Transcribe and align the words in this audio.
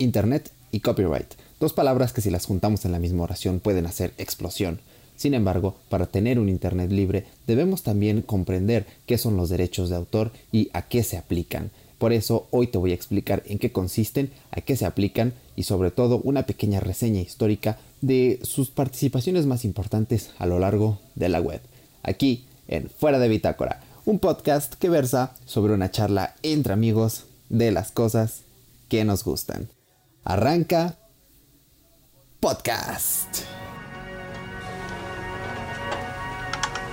Internet 0.00 0.52
y 0.70 0.78
copyright, 0.78 1.34
dos 1.58 1.72
palabras 1.72 2.12
que 2.12 2.20
si 2.20 2.30
las 2.30 2.46
juntamos 2.46 2.84
en 2.84 2.92
la 2.92 3.00
misma 3.00 3.24
oración 3.24 3.58
pueden 3.58 3.84
hacer 3.84 4.14
explosión. 4.16 4.78
Sin 5.16 5.34
embargo, 5.34 5.74
para 5.88 6.06
tener 6.06 6.38
un 6.38 6.48
Internet 6.48 6.92
libre 6.92 7.26
debemos 7.48 7.82
también 7.82 8.22
comprender 8.22 8.86
qué 9.06 9.18
son 9.18 9.36
los 9.36 9.48
derechos 9.48 9.90
de 9.90 9.96
autor 9.96 10.30
y 10.52 10.70
a 10.72 10.82
qué 10.82 11.02
se 11.02 11.16
aplican. 11.16 11.72
Por 11.98 12.12
eso 12.12 12.46
hoy 12.52 12.68
te 12.68 12.78
voy 12.78 12.92
a 12.92 12.94
explicar 12.94 13.42
en 13.46 13.58
qué 13.58 13.72
consisten, 13.72 14.30
a 14.52 14.60
qué 14.60 14.76
se 14.76 14.86
aplican 14.86 15.32
y 15.56 15.64
sobre 15.64 15.90
todo 15.90 16.20
una 16.22 16.46
pequeña 16.46 16.78
reseña 16.78 17.20
histórica 17.20 17.76
de 18.00 18.38
sus 18.44 18.70
participaciones 18.70 19.46
más 19.46 19.64
importantes 19.64 20.30
a 20.38 20.46
lo 20.46 20.60
largo 20.60 21.00
de 21.16 21.28
la 21.28 21.40
web. 21.40 21.60
Aquí 22.04 22.44
en 22.68 22.88
Fuera 22.88 23.18
de 23.18 23.26
Bitácora, 23.26 23.80
un 24.04 24.20
podcast 24.20 24.74
que 24.74 24.90
versa 24.90 25.34
sobre 25.44 25.72
una 25.74 25.90
charla 25.90 26.36
entre 26.44 26.72
amigos 26.72 27.24
de 27.48 27.72
las 27.72 27.90
cosas 27.90 28.42
que 28.88 29.04
nos 29.04 29.24
gustan. 29.24 29.68
Arranca 30.26 30.96
podcast. 32.40 33.46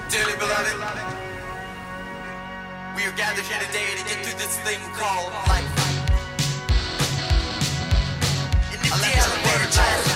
Dearly 0.09 0.38
beloved, 0.38 0.76
we 2.95 3.03
are 3.03 3.16
gathered 3.17 3.44
here 3.45 3.59
today 3.67 3.90
to 3.98 4.03
get 4.08 4.26
through 4.26 4.40
this 4.40 4.58
thing 4.59 4.80
called 4.94 5.31
life. 5.48 5.72
And 8.72 8.80
if 8.86 8.94
the 8.94 10.15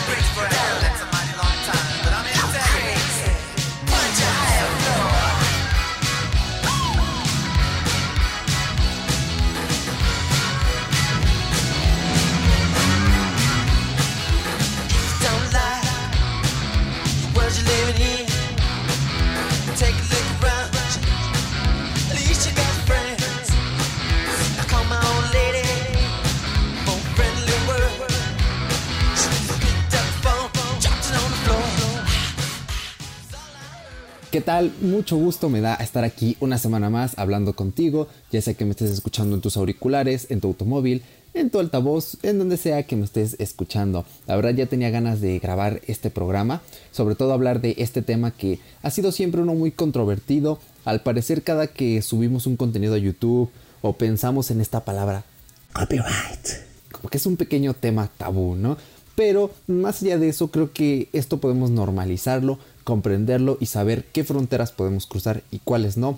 ¿Qué 34.32 34.42
tal? 34.42 34.72
Mucho 34.82 35.18
gusto 35.18 35.50
me 35.50 35.60
da 35.60 35.74
estar 35.74 36.04
aquí 36.04 36.38
una 36.40 36.60
semana 36.60 36.92
más 36.92 37.18
hablando 37.18 37.54
contigo, 37.54 38.08
ya 38.32 38.40
sea 38.44 38.54
que 38.54 38.64
me 38.64 38.72
estés 38.72 38.92
escuchando 38.92 39.36
en 39.36 39.42
tus 39.42 39.58
auriculares, 39.58 40.28
en 40.30 40.40
tu 40.40 40.50
automóvil, 40.50 41.02
en 41.34 41.50
tu 41.50 41.58
altavoz, 41.58 42.16
en 42.22 42.38
donde 42.38 42.58
sea 42.58 42.84
que 42.84 42.96
me 42.96 43.06
estés 43.06 43.38
escuchando. 43.40 44.06
La 44.28 44.36
verdad 44.36 44.52
ya 44.54 44.68
tenía 44.68 44.92
ganas 44.92 45.20
de 45.20 45.40
grabar 45.40 45.82
este 45.88 46.12
programa, 46.12 46.62
sobre 46.92 47.16
todo 47.16 47.34
hablar 47.34 47.60
de 47.60 47.74
este 47.80 48.04
tema 48.04 48.30
que 48.30 48.60
ha 48.84 48.92
sido 48.92 49.12
siempre 49.12 49.42
uno 49.42 49.56
muy 49.56 49.72
controvertido. 49.72 50.60
Al 50.86 51.02
parecer 51.02 51.42
cada 51.42 51.66
que 51.66 52.04
subimos 52.04 52.46
un 52.46 52.56
contenido 52.56 52.94
a 52.94 53.00
YouTube 53.00 53.50
o 53.82 53.94
pensamos 53.94 54.52
en 54.52 54.62
esta 54.62 54.86
palabra 54.86 55.24
copyright, 55.74 56.50
como 56.92 57.10
que 57.10 57.18
es 57.18 57.26
un 57.26 57.36
pequeño 57.36 57.74
tema 57.74 58.12
tabú, 58.16 58.54
¿no? 58.54 58.78
Pero 59.16 59.52
más 59.68 60.02
allá 60.02 60.18
de 60.18 60.30
eso, 60.30 60.50
creo 60.50 60.72
que 60.72 61.10
esto 61.12 61.40
podemos 61.42 61.72
normalizarlo, 61.72 62.58
comprenderlo 62.90 63.60
y 63.60 63.68
saber 63.68 64.06
qué 64.06 64.24
fronteras 64.24 64.72
podemos 64.72 65.06
cruzar 65.06 65.44
y 65.52 65.60
cuáles 65.60 65.96
no, 65.96 66.18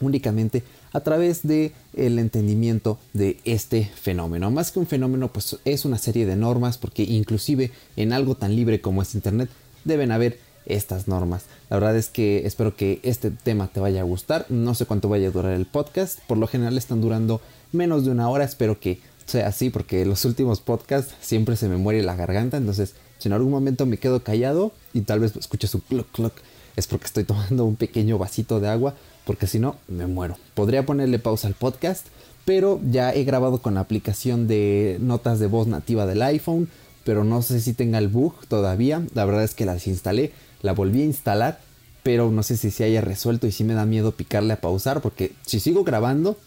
únicamente 0.00 0.62
a 0.92 1.00
través 1.00 1.44
de 1.44 1.72
el 1.96 2.20
entendimiento 2.20 2.96
de 3.12 3.40
este 3.44 3.90
fenómeno. 4.00 4.52
Más 4.52 4.70
que 4.70 4.78
un 4.78 4.86
fenómeno, 4.86 5.32
pues 5.32 5.58
es 5.64 5.84
una 5.84 5.98
serie 5.98 6.24
de 6.24 6.36
normas, 6.36 6.78
porque 6.78 7.02
inclusive 7.02 7.72
en 7.96 8.12
algo 8.12 8.36
tan 8.36 8.54
libre 8.54 8.80
como 8.80 9.02
es 9.02 9.16
Internet 9.16 9.50
deben 9.84 10.12
haber 10.12 10.38
estas 10.64 11.08
normas. 11.08 11.46
La 11.70 11.78
verdad 11.78 11.96
es 11.96 12.08
que 12.08 12.46
espero 12.46 12.76
que 12.76 13.00
este 13.02 13.32
tema 13.32 13.66
te 13.66 13.80
vaya 13.80 14.02
a 14.02 14.04
gustar. 14.04 14.46
No 14.48 14.76
sé 14.76 14.86
cuánto 14.86 15.08
vaya 15.08 15.26
a 15.26 15.32
durar 15.32 15.54
el 15.54 15.66
podcast. 15.66 16.20
Por 16.28 16.38
lo 16.38 16.46
general 16.46 16.78
están 16.78 17.00
durando 17.00 17.40
menos 17.72 18.04
de 18.04 18.12
una 18.12 18.28
hora. 18.28 18.44
Espero 18.44 18.78
que 18.78 19.00
sea 19.24 19.48
así 19.48 19.70
porque 19.70 20.06
los 20.06 20.24
últimos 20.24 20.60
podcasts 20.60 21.16
siempre 21.20 21.56
se 21.56 21.68
me 21.68 21.76
muere 21.76 22.04
la 22.04 22.14
garganta. 22.14 22.58
Entonces, 22.58 22.94
si 23.26 23.28
en 23.28 23.32
algún 23.32 23.50
momento 23.50 23.86
me 23.86 23.98
quedo 23.98 24.22
callado 24.22 24.70
y 24.94 25.00
tal 25.00 25.18
vez 25.18 25.34
escuches 25.34 25.74
un 25.74 25.80
clock 25.80 26.06
clock, 26.12 26.32
es 26.76 26.86
porque 26.86 27.06
estoy 27.06 27.24
tomando 27.24 27.64
un 27.64 27.74
pequeño 27.74 28.18
vasito 28.18 28.60
de 28.60 28.68
agua. 28.68 28.94
Porque 29.24 29.48
si 29.48 29.58
no, 29.58 29.74
me 29.88 30.06
muero. 30.06 30.38
Podría 30.54 30.86
ponerle 30.86 31.18
pausa 31.18 31.48
al 31.48 31.54
podcast. 31.54 32.06
Pero 32.44 32.80
ya 32.88 33.12
he 33.12 33.24
grabado 33.24 33.60
con 33.60 33.74
la 33.74 33.80
aplicación 33.80 34.46
de 34.46 34.98
notas 35.00 35.40
de 35.40 35.48
voz 35.48 35.66
nativa 35.66 36.06
del 36.06 36.22
iPhone. 36.22 36.68
Pero 37.02 37.24
no 37.24 37.42
sé 37.42 37.60
si 37.60 37.72
tenga 37.72 37.98
el 37.98 38.06
bug 38.06 38.46
todavía. 38.46 39.04
La 39.14 39.24
verdad 39.24 39.42
es 39.42 39.54
que 39.54 39.66
la 39.66 39.74
desinstalé. 39.74 40.32
La 40.62 40.70
volví 40.70 41.02
a 41.02 41.06
instalar. 41.06 41.58
Pero 42.04 42.30
no 42.30 42.44
sé 42.44 42.56
si 42.56 42.70
se 42.70 42.84
haya 42.84 43.00
resuelto 43.00 43.48
y 43.48 43.50
si 43.50 43.64
me 43.64 43.74
da 43.74 43.84
miedo 43.84 44.12
picarle 44.12 44.52
a 44.52 44.60
pausar. 44.60 45.02
Porque 45.02 45.32
si 45.44 45.58
sigo 45.58 45.82
grabando, 45.82 46.38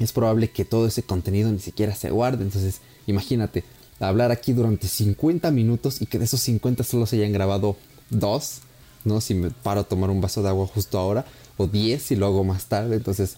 es 0.00 0.10
probable 0.12 0.50
que 0.50 0.64
todo 0.64 0.88
ese 0.88 1.04
contenido 1.04 1.52
ni 1.52 1.60
siquiera 1.60 1.94
se 1.94 2.10
guarde. 2.10 2.42
Entonces, 2.42 2.80
imagínate, 3.06 3.62
hablar 4.00 4.30
aquí 4.30 4.52
durante 4.52 4.88
50 4.88 5.50
minutos 5.50 6.00
y 6.00 6.06
que 6.06 6.18
de 6.18 6.24
esos 6.24 6.40
50 6.40 6.84
solo 6.84 7.06
se 7.06 7.16
hayan 7.16 7.32
grabado 7.32 7.76
dos, 8.08 8.60
¿no? 9.04 9.20
Si 9.20 9.34
me 9.34 9.50
paro 9.50 9.82
a 9.82 9.84
tomar 9.84 10.10
un 10.10 10.20
vaso 10.20 10.42
de 10.42 10.48
agua 10.48 10.66
justo 10.66 10.98
ahora, 10.98 11.24
o 11.56 11.66
10 11.66 12.02
si 12.02 12.16
lo 12.16 12.26
hago 12.26 12.44
más 12.44 12.66
tarde. 12.66 12.96
Entonces, 12.96 13.36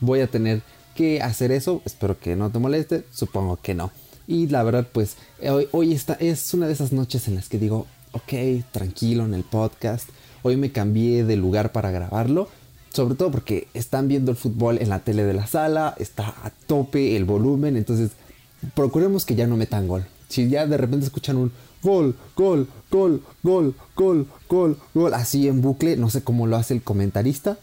voy 0.00 0.20
a 0.20 0.26
tener 0.26 0.62
que 0.94 1.20
hacer 1.20 1.52
eso. 1.52 1.82
Espero 1.84 2.18
que 2.18 2.36
no 2.36 2.50
te 2.50 2.58
moleste, 2.58 3.04
supongo 3.12 3.58
que 3.60 3.74
no. 3.74 3.90
Y 4.26 4.46
la 4.46 4.62
verdad, 4.62 4.88
pues, 4.90 5.16
hoy, 5.42 5.68
hoy 5.72 5.92
esta 5.92 6.14
es 6.14 6.54
una 6.54 6.66
de 6.66 6.72
esas 6.72 6.92
noches 6.92 7.28
en 7.28 7.34
las 7.34 7.48
que 7.48 7.58
digo, 7.58 7.86
ok, 8.12 8.32
tranquilo 8.72 9.24
en 9.24 9.34
el 9.34 9.44
podcast. 9.44 10.08
Hoy 10.42 10.56
me 10.56 10.72
cambié 10.72 11.24
de 11.24 11.36
lugar 11.36 11.72
para 11.72 11.90
grabarlo 11.90 12.48
sobre 12.94 13.16
todo 13.16 13.32
porque 13.32 13.66
están 13.74 14.06
viendo 14.06 14.30
el 14.30 14.36
fútbol 14.36 14.78
en 14.80 14.88
la 14.88 15.00
tele 15.00 15.24
de 15.24 15.34
la 15.34 15.48
sala, 15.48 15.94
está 15.98 16.28
a 16.44 16.50
tope 16.50 17.16
el 17.16 17.24
volumen, 17.24 17.76
entonces 17.76 18.12
procuremos 18.74 19.24
que 19.24 19.34
ya 19.34 19.46
no 19.46 19.56
metan 19.56 19.88
gol. 19.88 20.06
Si 20.28 20.48
ya 20.48 20.66
de 20.66 20.76
repente 20.76 21.06
escuchan 21.06 21.36
un 21.36 21.52
gol, 21.82 22.16
gol, 22.34 22.68
gol, 22.90 23.22
gol, 23.42 23.74
gol, 23.94 24.26
gol, 24.48 24.78
gol, 24.94 25.14
así 25.14 25.48
en 25.48 25.60
bucle, 25.60 25.96
no 25.96 26.10
sé 26.10 26.22
cómo 26.22 26.46
lo 26.46 26.56
hace 26.56 26.74
el 26.74 26.82
comentarista, 26.82 27.58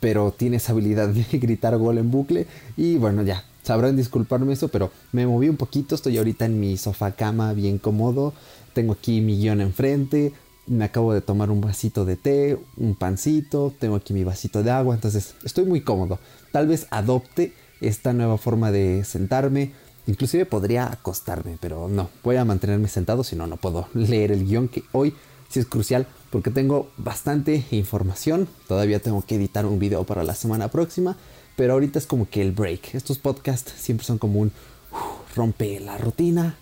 pero 0.00 0.32
tiene 0.32 0.56
esa 0.56 0.72
habilidad 0.72 1.08
de 1.08 1.24
gritar 1.38 1.76
gol 1.76 1.98
en 1.98 2.10
bucle 2.10 2.46
y 2.76 2.96
bueno, 2.96 3.22
ya, 3.22 3.44
sabrán 3.62 3.96
disculparme 3.96 4.52
eso, 4.52 4.68
pero 4.68 4.90
me 5.12 5.26
moví 5.26 5.48
un 5.48 5.56
poquito, 5.56 5.94
estoy 5.94 6.18
ahorita 6.18 6.46
en 6.46 6.58
mi 6.58 6.76
sofá 6.76 7.12
cama 7.12 7.52
bien 7.52 7.78
cómodo, 7.78 8.32
tengo 8.72 8.94
aquí 8.94 9.20
mi 9.20 9.36
guion 9.36 9.60
enfrente, 9.60 10.32
me 10.66 10.84
acabo 10.84 11.12
de 11.12 11.20
tomar 11.20 11.50
un 11.50 11.60
vasito 11.60 12.04
de 12.04 12.16
té, 12.16 12.58
un 12.76 12.94
pancito, 12.94 13.72
tengo 13.78 13.96
aquí 13.96 14.12
mi 14.12 14.24
vasito 14.24 14.62
de 14.62 14.70
agua, 14.70 14.94
entonces 14.94 15.34
estoy 15.44 15.64
muy 15.64 15.80
cómodo. 15.80 16.18
Tal 16.52 16.66
vez 16.66 16.86
adopte 16.90 17.52
esta 17.80 18.12
nueva 18.12 18.38
forma 18.38 18.72
de 18.72 19.04
sentarme, 19.04 19.72
inclusive 20.06 20.46
podría 20.46 20.90
acostarme, 20.90 21.58
pero 21.60 21.88
no, 21.88 22.10
voy 22.22 22.36
a 22.36 22.44
mantenerme 22.44 22.88
sentado, 22.88 23.24
si 23.24 23.36
no, 23.36 23.46
no 23.46 23.56
puedo 23.56 23.88
leer 23.94 24.32
el 24.32 24.44
guion 24.44 24.68
que 24.68 24.84
hoy 24.92 25.14
sí 25.48 25.60
es 25.60 25.66
crucial 25.66 26.06
porque 26.30 26.50
tengo 26.50 26.90
bastante 26.96 27.64
información, 27.70 28.48
todavía 28.68 29.00
tengo 29.00 29.22
que 29.22 29.36
editar 29.36 29.66
un 29.66 29.78
video 29.78 30.04
para 30.04 30.24
la 30.24 30.34
semana 30.34 30.68
próxima, 30.68 31.16
pero 31.56 31.72
ahorita 31.72 31.98
es 31.98 32.06
como 32.06 32.28
que 32.28 32.42
el 32.42 32.52
break. 32.52 32.94
Estos 32.94 33.18
podcasts 33.18 33.72
siempre 33.76 34.06
son 34.06 34.18
como 34.18 34.40
un 34.40 34.52
uf, 34.92 35.36
rompe 35.36 35.80
la 35.80 35.96
rutina, 35.98 36.56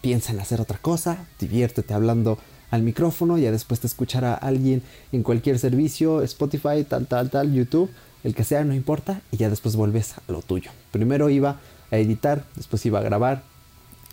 piensa 0.00 0.32
en 0.32 0.40
hacer 0.40 0.60
otra 0.60 0.78
cosa, 0.78 1.26
diviértete 1.38 1.94
hablando 1.94 2.38
al 2.70 2.82
micrófono, 2.82 3.38
ya 3.38 3.52
después 3.52 3.80
te 3.80 3.86
escuchará 3.86 4.34
alguien 4.34 4.82
en 5.12 5.22
cualquier 5.22 5.58
servicio, 5.58 6.22
Spotify, 6.22 6.84
tal, 6.88 7.06
tal, 7.06 7.30
tal, 7.30 7.52
YouTube, 7.52 7.90
el 8.24 8.34
que 8.34 8.44
sea, 8.44 8.64
no 8.64 8.74
importa, 8.74 9.22
y 9.30 9.36
ya 9.36 9.48
después 9.48 9.76
vuelves 9.76 10.14
a 10.18 10.32
lo 10.32 10.42
tuyo. 10.42 10.70
Primero 10.90 11.30
iba 11.30 11.60
a 11.90 11.96
editar, 11.98 12.44
después 12.56 12.84
iba 12.86 12.98
a 12.98 13.02
grabar, 13.02 13.42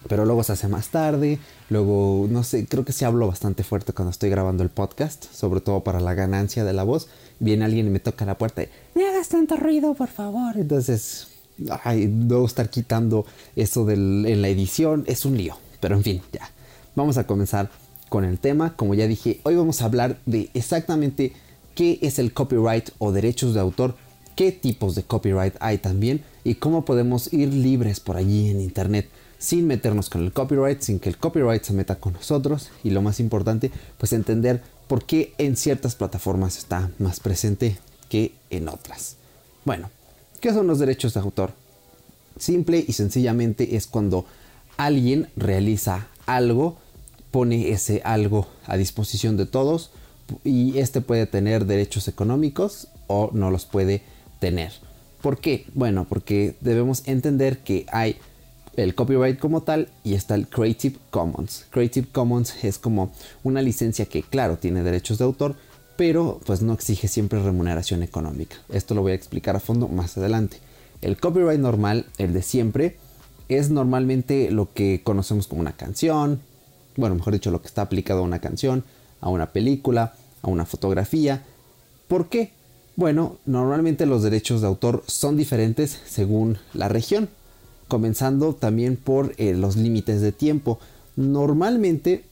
pero 0.08 0.26
luego 0.26 0.44
se 0.44 0.54
hace 0.54 0.68
más 0.68 0.90
tarde, 0.90 1.40
luego, 1.70 2.28
no 2.30 2.44
sé, 2.44 2.66
creo 2.66 2.84
que 2.84 2.92
sí 2.92 3.06
hablo 3.06 3.28
bastante 3.28 3.64
fuerte 3.64 3.94
cuando 3.94 4.12
estoy 4.12 4.30
grabando 4.30 4.64
el 4.64 4.70
podcast, 4.70 5.26
sobre 5.32 5.62
todo 5.62 5.84
para 5.84 6.00
la 6.00 6.14
ganancia 6.14 6.64
de 6.64 6.74
la 6.74 6.84
voz. 6.84 7.08
Viene 7.40 7.66
alguien 7.66 7.88
y 7.88 7.90
me 7.90 8.00
toca 8.00 8.26
la 8.26 8.38
puerta 8.38 8.64
y, 8.64 8.70
no 8.96 9.08
hagas 9.08 9.30
tanto 9.30 9.56
ruido, 9.56 9.94
por 9.94 10.10
favor. 10.10 10.58
Entonces, 10.58 11.28
ay, 11.84 12.08
debo 12.08 12.46
estar 12.46 12.70
quitando 12.70 13.26
eso 13.56 13.86
del, 13.86 14.26
en 14.28 14.42
la 14.42 14.50
edición, 14.50 15.04
es 15.08 15.26
un 15.26 15.38
lío, 15.38 15.58
pero 15.80 15.96
en 15.96 16.04
fin, 16.04 16.22
ya. 16.32 16.50
Vamos 16.96 17.18
a 17.18 17.26
comenzar 17.26 17.70
con 18.10 18.26
el 18.26 18.38
tema. 18.38 18.76
Como 18.76 18.94
ya 18.94 19.08
dije, 19.08 19.40
hoy 19.44 19.56
vamos 19.56 19.82
a 19.82 19.86
hablar 19.86 20.20
de 20.26 20.50
exactamente 20.54 21.34
qué 21.76 21.98
es 22.02 22.20
el 22.20 22.34
copyright 22.34 22.90
o 23.00 23.12
derechos 23.12 23.54
de 23.54 23.60
autor, 23.60 23.96
qué 24.36 24.52
tipos 24.52 24.96
de 24.96 25.04
copyright 25.04 25.56
hay 25.60 25.80
también 25.80 26.24
y 26.44 26.56
cómo 26.56 26.86
podemos 26.86 27.32
ir 27.34 27.54
libres 27.54 28.00
por 28.00 28.18
allí 28.18 28.50
en 28.50 28.62
internet 28.62 29.10
sin 29.44 29.68
meternos 29.68 30.10
con 30.10 30.24
el 30.24 30.32
copyright, 30.32 30.82
sin 30.82 31.00
que 31.00 31.10
el 31.10 31.18
copyright 31.18 31.64
se 31.64 31.74
meta 31.74 31.96
con 31.96 32.14
nosotros 32.14 32.70
y 32.82 32.92
lo 32.92 33.02
más 33.02 33.20
importante, 33.20 33.72
pues 33.98 34.14
entender 34.14 34.64
por 34.88 35.04
qué 35.04 35.34
en 35.38 35.58
ciertas 35.58 35.96
plataformas 35.96 36.58
está 36.58 36.92
más 36.98 37.20
presente 37.20 37.78
que 38.08 38.34
en 38.50 38.70
otras. 38.70 39.18
Bueno, 39.66 39.90
¿qué 40.40 40.54
son 40.54 40.68
los 40.68 40.80
derechos 40.80 41.14
de 41.14 41.20
autor? 41.20 41.52
Simple 42.40 42.86
y 42.88 42.94
sencillamente 42.94 43.76
es 43.76 43.86
cuando 43.86 44.26
alguien 44.78 45.28
realiza 45.36 46.08
algo, 46.26 46.78
pone 47.32 47.72
ese 47.72 48.02
algo 48.06 48.48
a 48.66 48.78
disposición 48.78 49.36
de 49.36 49.46
todos 49.46 49.92
y 50.46 50.78
este 50.78 51.02
puede 51.02 51.26
tener 51.26 51.66
derechos 51.66 52.08
económicos 52.08 52.88
o 53.08 53.30
no 53.34 53.52
los 53.52 53.66
puede 53.66 54.04
tener. 54.40 54.72
¿Por 55.24 55.40
qué? 55.40 55.66
Bueno, 55.74 56.06
porque 56.10 56.58
debemos 56.60 57.08
entender 57.08 57.60
que 57.60 57.86
hay 57.94 58.18
el 58.76 58.94
copyright 58.94 59.40
como 59.40 59.62
tal 59.64 59.88
y 60.04 60.16
está 60.16 60.36
el 60.36 60.50
Creative 60.50 60.98
Commons. 61.12 61.66
Creative 61.70 62.06
Commons 62.12 62.62
es 62.62 62.78
como 62.78 63.10
una 63.42 63.62
licencia 63.62 64.06
que 64.06 64.22
claro 64.22 64.58
tiene 64.58 64.84
derechos 64.84 65.20
de 65.20 65.24
autor, 65.24 65.56
pero 65.96 66.42
pues 66.46 66.62
no 66.62 66.74
exige 66.74 67.08
siempre 67.08 67.42
remuneración 67.42 68.04
económica. 68.04 68.58
Esto 68.68 68.96
lo 68.96 69.02
voy 69.02 69.14
a 69.14 69.16
explicar 69.16 69.56
a 69.56 69.62
fondo 69.62 69.88
más 69.88 70.18
adelante. 70.18 70.58
El 71.02 71.18
copyright 71.18 71.60
normal, 71.60 72.06
el 72.18 72.34
de 72.34 72.42
siempre, 72.42 72.98
es 73.48 73.70
normalmente 73.70 74.52
lo 74.52 74.74
que 74.74 75.04
conocemos 75.06 75.48
como 75.48 75.62
una 75.62 75.78
canción, 75.78 76.42
bueno, 76.98 77.16
mejor 77.16 77.32
dicho, 77.32 77.50
lo 77.50 77.62
que 77.62 77.68
está 77.68 77.84
aplicado 77.84 78.20
a 78.20 78.24
una 78.24 78.40
canción, 78.40 78.84
a 79.22 79.30
una 79.30 79.54
película, 79.54 80.16
a 80.42 80.50
una 80.50 80.66
fotografía. 80.66 81.46
¿Por 82.10 82.28
qué? 82.28 82.52
Bueno, 82.96 83.38
normalmente 83.46 84.06
los 84.06 84.22
derechos 84.22 84.62
de 84.62 84.68
autor 84.68 85.04
son 85.08 85.36
diferentes 85.36 86.00
según 86.06 86.60
la 86.74 86.90
región, 86.90 87.28
comenzando 87.88 88.54
también 88.54 88.98
por 88.98 89.34
eh, 89.38 89.56
los 89.56 89.76
límites 89.76 90.22
de 90.22 90.32
tiempo. 90.32 90.80
Normalmente 91.16 92.24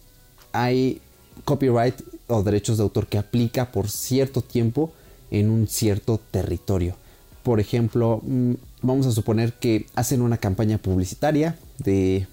hay 0.52 1.02
copyright 1.46 1.96
o 2.28 2.44
derechos 2.44 2.78
de 2.78 2.84
autor 2.84 3.08
que 3.08 3.18
aplica 3.18 3.72
por 3.72 3.90
cierto 3.90 4.42
tiempo 4.42 4.92
en 5.32 5.50
un 5.50 5.68
cierto 5.68 6.20
territorio. 6.30 6.96
Por 7.42 7.60
ejemplo, 7.60 8.22
mm, 8.24 8.54
vamos 8.84 9.08
a 9.08 9.12
suponer 9.12 9.54
que 9.54 9.88
hacen 9.96 10.22
una 10.22 10.38
campaña 10.38 10.78
publicitaria 10.78 11.58
de 11.80 12.28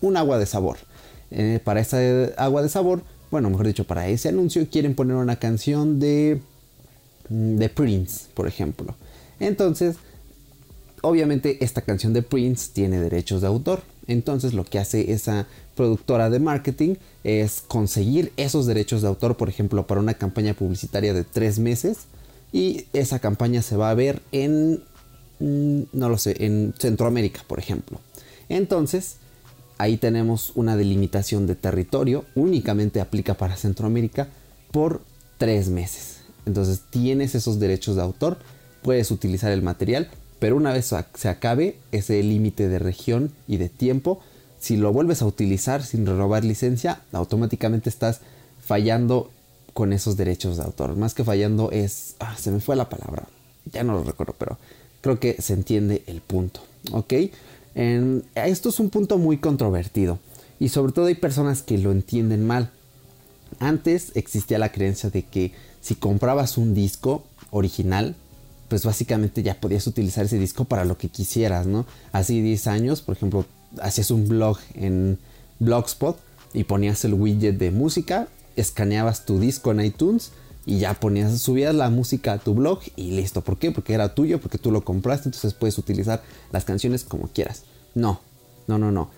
un 0.00 0.16
agua 0.16 0.38
de 0.38 0.46
sabor. 0.46 0.78
Eh, 1.30 1.60
para 1.62 1.80
esa 1.80 1.98
agua 2.38 2.62
de 2.62 2.70
sabor, 2.70 3.02
bueno, 3.30 3.50
mejor 3.50 3.66
dicho, 3.66 3.84
para 3.84 4.08
ese 4.08 4.30
anuncio 4.30 4.66
quieren 4.70 4.94
poner 4.94 5.16
una 5.16 5.36
canción 5.36 6.00
de, 6.00 6.40
de 7.28 7.68
Prince, 7.68 8.26
por 8.34 8.46
ejemplo. 8.46 8.94
Entonces, 9.40 9.96
obviamente 11.02 11.62
esta 11.64 11.82
canción 11.82 12.12
de 12.12 12.22
Prince 12.22 12.70
tiene 12.72 13.00
derechos 13.00 13.40
de 13.40 13.46
autor. 13.46 13.82
Entonces 14.06 14.54
lo 14.54 14.64
que 14.64 14.78
hace 14.78 15.12
esa 15.12 15.46
productora 15.76 16.30
de 16.30 16.40
marketing 16.40 16.94
es 17.24 17.62
conseguir 17.66 18.32
esos 18.36 18.66
derechos 18.66 19.02
de 19.02 19.08
autor, 19.08 19.36
por 19.36 19.48
ejemplo, 19.48 19.86
para 19.86 20.00
una 20.00 20.14
campaña 20.14 20.54
publicitaria 20.54 21.12
de 21.12 21.24
tres 21.24 21.58
meses. 21.58 22.06
Y 22.52 22.86
esa 22.94 23.18
campaña 23.18 23.60
se 23.60 23.76
va 23.76 23.90
a 23.90 23.94
ver 23.94 24.22
en, 24.32 24.82
mm, 25.38 25.82
no 25.92 26.08
lo 26.08 26.16
sé, 26.16 26.36
en 26.44 26.74
Centroamérica, 26.78 27.42
por 27.46 27.58
ejemplo. 27.58 28.00
Entonces, 28.48 29.16
ahí 29.76 29.98
tenemos 29.98 30.52
una 30.54 30.76
delimitación 30.76 31.46
de 31.46 31.54
territorio, 31.54 32.24
únicamente 32.34 33.00
aplica 33.00 33.34
para 33.34 33.56
Centroamérica 33.56 34.28
por 34.72 35.02
tres 35.36 35.68
meses. 35.68 36.17
Entonces 36.48 36.80
tienes 36.90 37.34
esos 37.34 37.60
derechos 37.60 37.96
de 37.96 38.02
autor, 38.02 38.38
puedes 38.82 39.10
utilizar 39.10 39.52
el 39.52 39.62
material, 39.62 40.08
pero 40.38 40.56
una 40.56 40.72
vez 40.72 40.94
se 41.14 41.28
acabe 41.28 41.76
ese 41.92 42.22
límite 42.22 42.68
de 42.68 42.78
región 42.78 43.32
y 43.46 43.58
de 43.58 43.68
tiempo, 43.68 44.20
si 44.58 44.76
lo 44.76 44.92
vuelves 44.92 45.22
a 45.22 45.26
utilizar 45.26 45.82
sin 45.82 46.06
renovar 46.06 46.44
licencia, 46.44 47.02
automáticamente 47.12 47.90
estás 47.90 48.20
fallando 48.64 49.30
con 49.74 49.92
esos 49.92 50.16
derechos 50.16 50.56
de 50.56 50.64
autor. 50.64 50.96
Más 50.96 51.14
que 51.14 51.22
fallando 51.22 51.70
es... 51.70 52.14
Ah, 52.18 52.34
se 52.36 52.50
me 52.50 52.60
fue 52.60 52.76
la 52.76 52.88
palabra. 52.88 53.28
Ya 53.72 53.84
no 53.84 53.92
lo 53.92 54.02
recuerdo, 54.02 54.34
pero 54.38 54.58
creo 55.02 55.20
que 55.20 55.40
se 55.40 55.52
entiende 55.52 56.02
el 56.06 56.20
punto. 56.20 56.60
¿Ok? 56.92 57.12
esto 58.34 58.70
es 58.70 58.80
un 58.80 58.90
punto 58.90 59.18
muy 59.18 59.36
controvertido. 59.36 60.18
Y 60.58 60.70
sobre 60.70 60.92
todo 60.92 61.06
hay 61.06 61.14
personas 61.14 61.62
que 61.62 61.78
lo 61.78 61.92
entienden 61.92 62.44
mal. 62.44 62.72
Antes 63.60 64.12
existía 64.14 64.58
la 64.58 64.72
creencia 64.72 65.10
de 65.10 65.22
que 65.22 65.52
si 65.80 65.94
comprabas 65.94 66.58
un 66.58 66.74
disco 66.74 67.24
original, 67.50 68.14
pues 68.68 68.84
básicamente 68.84 69.42
ya 69.42 69.60
podías 69.60 69.86
utilizar 69.86 70.26
ese 70.26 70.38
disco 70.38 70.64
para 70.64 70.84
lo 70.84 70.98
que 70.98 71.08
quisieras, 71.08 71.66
¿no? 71.66 71.86
Hace 72.12 72.34
10 72.34 72.66
años, 72.66 73.00
por 73.00 73.16
ejemplo, 73.16 73.46
hacías 73.80 74.10
un 74.10 74.28
blog 74.28 74.58
en 74.74 75.18
Blogspot 75.58 76.18
y 76.52 76.64
ponías 76.64 77.04
el 77.04 77.14
widget 77.14 77.58
de 77.58 77.70
música, 77.70 78.28
escaneabas 78.56 79.24
tu 79.24 79.38
disco 79.40 79.70
en 79.70 79.80
iTunes 79.80 80.32
y 80.66 80.80
ya 80.80 80.94
ponías, 80.94 81.40
subías 81.40 81.74
la 81.74 81.88
música 81.88 82.34
a 82.34 82.38
tu 82.38 82.54
blog 82.54 82.80
y 82.96 83.12
listo. 83.12 83.40
¿Por 83.40 83.58
qué? 83.58 83.70
Porque 83.70 83.94
era 83.94 84.14
tuyo, 84.14 84.40
porque 84.40 84.58
tú 84.58 84.70
lo 84.70 84.84
compraste, 84.84 85.28
entonces 85.28 85.54
puedes 85.54 85.78
utilizar 85.78 86.22
las 86.52 86.64
canciones 86.64 87.04
como 87.04 87.28
quieras. 87.28 87.62
No, 87.94 88.20
no, 88.66 88.78
no, 88.78 88.92
no. 88.92 89.10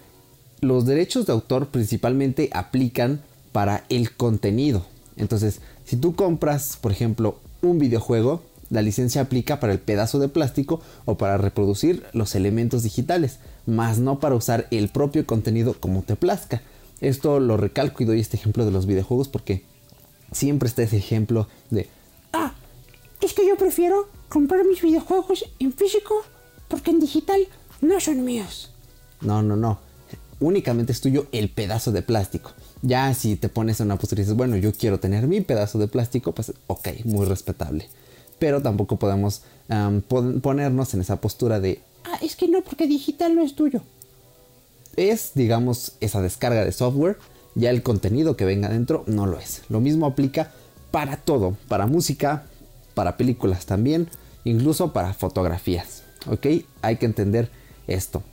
Los 0.60 0.86
derechos 0.86 1.26
de 1.26 1.32
autor 1.32 1.68
principalmente 1.68 2.50
aplican 2.52 3.22
para 3.50 3.84
el 3.88 4.14
contenido. 4.14 4.86
Entonces, 5.16 5.60
si 5.90 5.96
tú 5.96 6.14
compras, 6.14 6.78
por 6.80 6.92
ejemplo, 6.92 7.40
un 7.62 7.80
videojuego, 7.80 8.42
la 8.68 8.80
licencia 8.80 9.22
aplica 9.22 9.58
para 9.58 9.72
el 9.72 9.80
pedazo 9.80 10.20
de 10.20 10.28
plástico 10.28 10.80
o 11.04 11.16
para 11.16 11.36
reproducir 11.36 12.04
los 12.12 12.36
elementos 12.36 12.84
digitales, 12.84 13.40
más 13.66 13.98
no 13.98 14.20
para 14.20 14.36
usar 14.36 14.68
el 14.70 14.88
propio 14.88 15.26
contenido 15.26 15.74
como 15.74 16.02
te 16.02 16.14
plazca. 16.14 16.62
Esto 17.00 17.40
lo 17.40 17.56
recalco 17.56 18.04
y 18.04 18.06
doy 18.06 18.20
este 18.20 18.36
ejemplo 18.36 18.64
de 18.64 18.70
los 18.70 18.86
videojuegos 18.86 19.26
porque 19.26 19.64
siempre 20.30 20.68
está 20.68 20.84
ese 20.84 20.98
ejemplo 20.98 21.48
de, 21.70 21.88
ah, 22.32 22.54
es 23.20 23.32
que 23.32 23.44
yo 23.44 23.56
prefiero 23.56 24.06
comprar 24.28 24.64
mis 24.64 24.82
videojuegos 24.82 25.44
en 25.58 25.72
físico 25.72 26.22
porque 26.68 26.92
en 26.92 27.00
digital 27.00 27.48
no 27.80 27.98
son 27.98 28.24
míos. 28.24 28.70
No, 29.22 29.42
no, 29.42 29.56
no. 29.56 29.80
Únicamente 30.38 30.92
es 30.92 31.00
tuyo 31.00 31.26
el 31.32 31.50
pedazo 31.50 31.90
de 31.90 32.02
plástico. 32.02 32.52
Ya 32.82 33.12
si 33.14 33.36
te 33.36 33.48
pones 33.48 33.80
en 33.80 33.86
una 33.86 33.96
postura 33.96 34.20
y 34.20 34.24
dices, 34.24 34.36
bueno, 34.36 34.56
yo 34.56 34.72
quiero 34.72 34.98
tener 35.00 35.26
mi 35.26 35.40
pedazo 35.40 35.78
de 35.78 35.88
plástico, 35.88 36.32
pues 36.32 36.52
ok, 36.66 36.88
muy 37.04 37.26
respetable 37.26 37.88
pero 38.40 38.60
tampoco 38.60 38.96
podemos 38.96 39.42
ponernos 40.42 40.94
en 40.94 41.02
esa 41.02 41.20
postura 41.20 41.60
de, 41.60 41.80
ah, 42.02 42.18
es 42.22 42.34
que 42.34 42.48
no, 42.48 42.62
porque 42.62 42.88
digital 42.88 43.36
no 43.36 43.44
es 43.44 43.54
tuyo. 43.54 43.82
Es, 44.96 45.32
digamos, 45.34 45.92
esa 46.00 46.20
descarga 46.20 46.64
de 46.64 46.72
software, 46.72 47.18
ya 47.54 47.70
el 47.70 47.84
contenido 47.84 48.36
que 48.36 48.44
venga 48.44 48.68
dentro 48.68 49.04
no 49.06 49.26
lo 49.26 49.38
es. 49.38 49.62
Lo 49.68 49.78
mismo 49.78 50.06
aplica 50.06 50.50
para 50.90 51.18
todo, 51.18 51.56
para 51.68 51.86
música, 51.86 52.46
para 52.94 53.16
películas 53.16 53.66
también, 53.66 54.08
incluso 54.42 54.92
para 54.92 55.14
fotografías. 55.14 56.02
¿Ok? 56.26 56.46
Hay 56.82 56.96
que 56.96 57.06
entender 57.06 57.50
esto. 57.86 58.24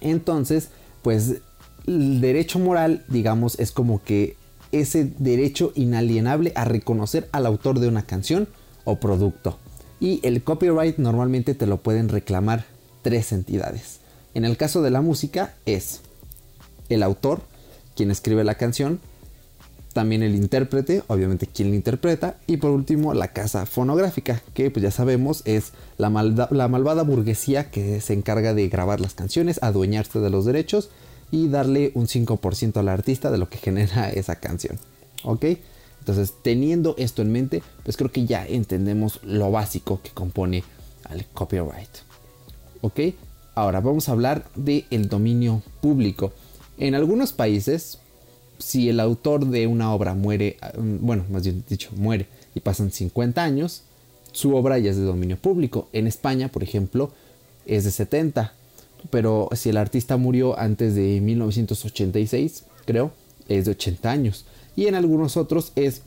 Entonces, 0.00 0.68
pues 1.02 1.36
el 1.86 2.20
derecho 2.20 2.58
moral, 2.58 3.04
digamos, 3.08 3.58
es 3.58 3.72
como 3.72 4.02
que 4.02 4.36
ese 4.72 5.10
derecho 5.18 5.72
inalienable 5.74 6.52
a 6.54 6.64
reconocer 6.64 7.28
al 7.32 7.46
autor 7.46 7.80
de 7.80 7.88
una 7.88 8.02
canción 8.02 8.48
o 8.84 8.96
producto. 8.96 9.58
Y 9.98 10.20
el 10.22 10.42
copyright 10.42 10.98
normalmente 10.98 11.54
te 11.54 11.66
lo 11.66 11.78
pueden 11.78 12.08
reclamar 12.08 12.64
tres 13.02 13.32
entidades. 13.32 14.00
En 14.34 14.44
el 14.44 14.56
caso 14.56 14.82
de 14.82 14.90
la 14.90 15.00
música 15.00 15.54
es 15.66 16.00
el 16.88 17.02
autor, 17.02 17.42
quien 17.96 18.10
escribe 18.10 18.44
la 18.44 18.54
canción, 18.54 19.00
también 19.92 20.22
el 20.22 20.36
intérprete, 20.36 21.02
obviamente 21.08 21.46
quien 21.46 21.70
la 21.70 21.76
interpreta, 21.76 22.36
y 22.46 22.58
por 22.58 22.70
último 22.70 23.12
la 23.12 23.28
casa 23.28 23.66
fonográfica, 23.66 24.40
que 24.54 24.70
pues 24.70 24.82
ya 24.84 24.90
sabemos 24.92 25.42
es 25.44 25.72
la, 25.98 26.08
la 26.50 26.68
malvada 26.68 27.02
burguesía 27.02 27.70
que 27.70 28.00
se 28.00 28.12
encarga 28.12 28.54
de 28.54 28.68
grabar 28.68 29.00
las 29.00 29.14
canciones, 29.14 29.58
adueñarse 29.62 30.20
de 30.20 30.30
los 30.30 30.44
derechos 30.44 30.90
y 31.30 31.48
darle 31.48 31.92
un 31.94 32.06
5% 32.06 32.76
al 32.76 32.88
artista 32.88 33.30
de 33.30 33.38
lo 33.38 33.48
que 33.48 33.58
genera 33.62 34.10
esa 34.10 34.36
canción. 34.36 34.78
¿Ok? 35.24 35.44
Entonces, 36.00 36.34
teniendo 36.42 36.94
esto 36.98 37.22
en 37.22 37.30
mente, 37.30 37.62
pues 37.84 37.96
creo 37.96 38.10
que 38.10 38.24
ya 38.24 38.46
entendemos 38.46 39.20
lo 39.22 39.50
básico 39.50 40.00
que 40.02 40.10
compone 40.10 40.64
al 41.04 41.26
copyright. 41.26 41.90
¿Ok? 42.80 43.00
Ahora 43.54 43.80
vamos 43.80 44.08
a 44.08 44.12
hablar 44.12 44.46
del 44.54 45.08
dominio 45.08 45.62
público. 45.82 46.32
En 46.78 46.94
algunos 46.94 47.32
países, 47.32 47.98
si 48.58 48.88
el 48.88 49.00
autor 49.00 49.46
de 49.46 49.66
una 49.66 49.92
obra 49.92 50.14
muere, 50.14 50.56
mm, 50.78 51.04
bueno, 51.04 51.24
más 51.30 51.44
bien 51.44 51.64
dicho, 51.68 51.90
muere 51.96 52.26
y 52.54 52.60
pasan 52.60 52.90
50 52.90 53.42
años, 53.42 53.82
su 54.32 54.54
obra 54.54 54.78
ya 54.78 54.90
es 54.90 54.96
de 54.96 55.02
dominio 55.02 55.36
público. 55.36 55.88
En 55.92 56.06
España, 56.06 56.48
por 56.48 56.62
ejemplo, 56.62 57.10
es 57.66 57.84
de 57.84 57.90
70. 57.90 58.54
Pero 59.08 59.48
si 59.54 59.70
el 59.70 59.76
artista 59.76 60.16
murió 60.16 60.58
antes 60.58 60.94
de 60.94 61.20
1986, 61.20 62.64
creo, 62.84 63.12
es 63.48 63.64
de 63.64 63.72
80 63.72 64.10
años 64.10 64.44
y 64.76 64.86
en 64.86 64.94
algunos 64.94 65.36
otros 65.36 65.72
es 65.76 66.02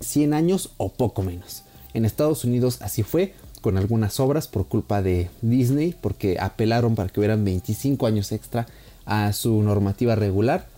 100 0.00 0.34
años 0.34 0.70
o 0.76 0.90
poco 0.90 1.22
menos. 1.22 1.62
En 1.94 2.04
Estados 2.04 2.44
Unidos 2.44 2.78
así 2.82 3.02
fue 3.02 3.34
con 3.60 3.78
algunas 3.78 4.20
obras 4.20 4.48
por 4.48 4.66
culpa 4.66 5.02
de 5.02 5.30
Disney 5.42 5.94
porque 6.00 6.36
apelaron 6.38 6.94
para 6.94 7.08
que 7.08 7.20
hubieran 7.20 7.44
25 7.44 8.06
años 8.06 8.32
extra 8.32 8.66
a 9.06 9.32
su 9.32 9.62
normativa 9.62 10.14
regular. 10.14 10.68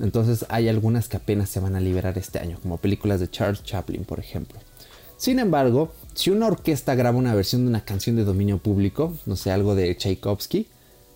Entonces 0.00 0.46
hay 0.48 0.68
algunas 0.68 1.08
que 1.08 1.16
apenas 1.16 1.48
se 1.48 1.60
van 1.60 1.74
a 1.74 1.80
liberar 1.80 2.18
este 2.18 2.38
año, 2.38 2.58
como 2.62 2.76
películas 2.76 3.18
de 3.18 3.30
Charles 3.30 3.64
Chaplin, 3.64 4.04
por 4.04 4.20
ejemplo. 4.20 4.58
Sin 5.16 5.40
embargo, 5.40 5.92
si 6.14 6.30
una 6.30 6.46
orquesta 6.46 6.94
graba 6.94 7.18
una 7.18 7.34
versión 7.34 7.62
de 7.62 7.68
una 7.68 7.84
canción 7.84 8.14
de 8.14 8.24
dominio 8.24 8.58
público, 8.58 9.14
no 9.26 9.34
sé, 9.34 9.50
algo 9.50 9.74
de 9.74 9.96
Tchaikovsky, 9.96 10.68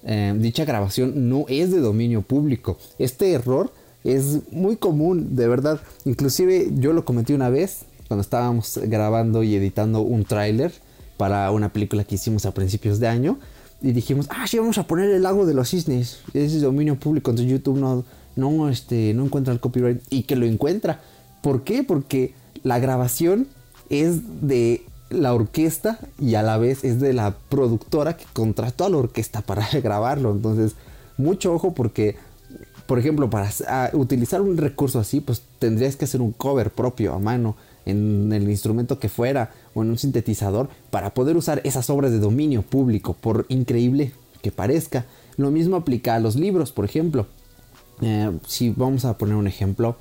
eh, 0.04 0.34
dicha 0.36 0.64
grabación 0.64 1.28
no 1.28 1.44
es 1.48 1.70
de 1.70 1.80
dominio 1.80 2.22
público. 2.22 2.78
Este 2.98 3.32
error 3.32 3.72
es 4.04 4.50
muy 4.50 4.76
común, 4.76 5.36
de 5.36 5.48
verdad. 5.48 5.80
Inclusive 6.04 6.70
yo 6.76 6.92
lo 6.92 7.04
cometí 7.04 7.32
una 7.32 7.48
vez 7.48 7.84
cuando 8.08 8.22
estábamos 8.22 8.78
grabando 8.84 9.42
y 9.42 9.54
editando 9.54 10.00
un 10.00 10.24
tráiler 10.24 10.72
para 11.16 11.50
una 11.50 11.72
película 11.72 12.04
que 12.04 12.16
hicimos 12.16 12.46
a 12.46 12.52
principios 12.52 12.98
de 12.98 13.08
año. 13.08 13.38
Y 13.80 13.92
dijimos, 13.92 14.26
ah, 14.30 14.46
sí, 14.46 14.58
vamos 14.58 14.78
a 14.78 14.86
poner 14.86 15.10
el 15.10 15.22
lago 15.22 15.46
de 15.46 15.54
los 15.54 15.70
cisnes. 15.70 16.20
Es 16.34 16.60
dominio 16.60 16.96
público, 16.96 17.30
entonces 17.30 17.50
YouTube 17.50 17.78
no, 17.78 18.04
no, 18.36 18.68
este, 18.68 19.12
no 19.14 19.24
encuentra 19.24 19.52
el 19.52 19.60
copyright. 19.60 20.00
Y 20.10 20.22
que 20.24 20.36
lo 20.36 20.46
encuentra. 20.46 21.00
¿Por 21.42 21.64
qué? 21.64 21.82
Porque 21.82 22.34
la 22.62 22.78
grabación 22.78 23.48
es 23.90 24.20
de 24.40 24.84
la 25.12 25.34
orquesta 25.34 25.98
y 26.18 26.34
a 26.34 26.42
la 26.42 26.58
vez 26.58 26.84
es 26.84 27.00
de 27.00 27.12
la 27.12 27.34
productora 27.48 28.16
que 28.16 28.24
contrató 28.32 28.84
a 28.84 28.90
la 28.90 28.98
orquesta 28.98 29.40
para 29.42 29.68
grabarlo. 29.82 30.32
Entonces, 30.32 30.74
mucho 31.16 31.52
ojo 31.52 31.72
porque, 31.74 32.16
por 32.86 32.98
ejemplo, 32.98 33.30
para 33.30 33.50
ah, 33.68 33.90
utilizar 33.92 34.40
un 34.40 34.56
recurso 34.56 34.98
así, 34.98 35.20
pues 35.20 35.42
tendrías 35.58 35.96
que 35.96 36.04
hacer 36.04 36.20
un 36.20 36.32
cover 36.32 36.70
propio 36.70 37.14
a 37.14 37.18
mano 37.18 37.56
en 37.84 38.32
el 38.32 38.48
instrumento 38.48 38.98
que 38.98 39.08
fuera 39.08 39.50
o 39.74 39.82
en 39.82 39.90
un 39.90 39.98
sintetizador 39.98 40.68
para 40.90 41.14
poder 41.14 41.36
usar 41.36 41.60
esas 41.64 41.90
obras 41.90 42.12
de 42.12 42.18
dominio 42.18 42.62
público, 42.62 43.14
por 43.14 43.46
increíble 43.48 44.12
que 44.40 44.52
parezca. 44.52 45.04
Lo 45.36 45.50
mismo 45.50 45.76
aplica 45.76 46.14
a 46.14 46.20
los 46.20 46.36
libros, 46.36 46.72
por 46.72 46.84
ejemplo. 46.84 47.26
Eh, 48.00 48.30
si 48.46 48.70
vamos 48.70 49.04
a 49.04 49.16
poner 49.16 49.36
un 49.36 49.46
ejemplo, 49.46 49.96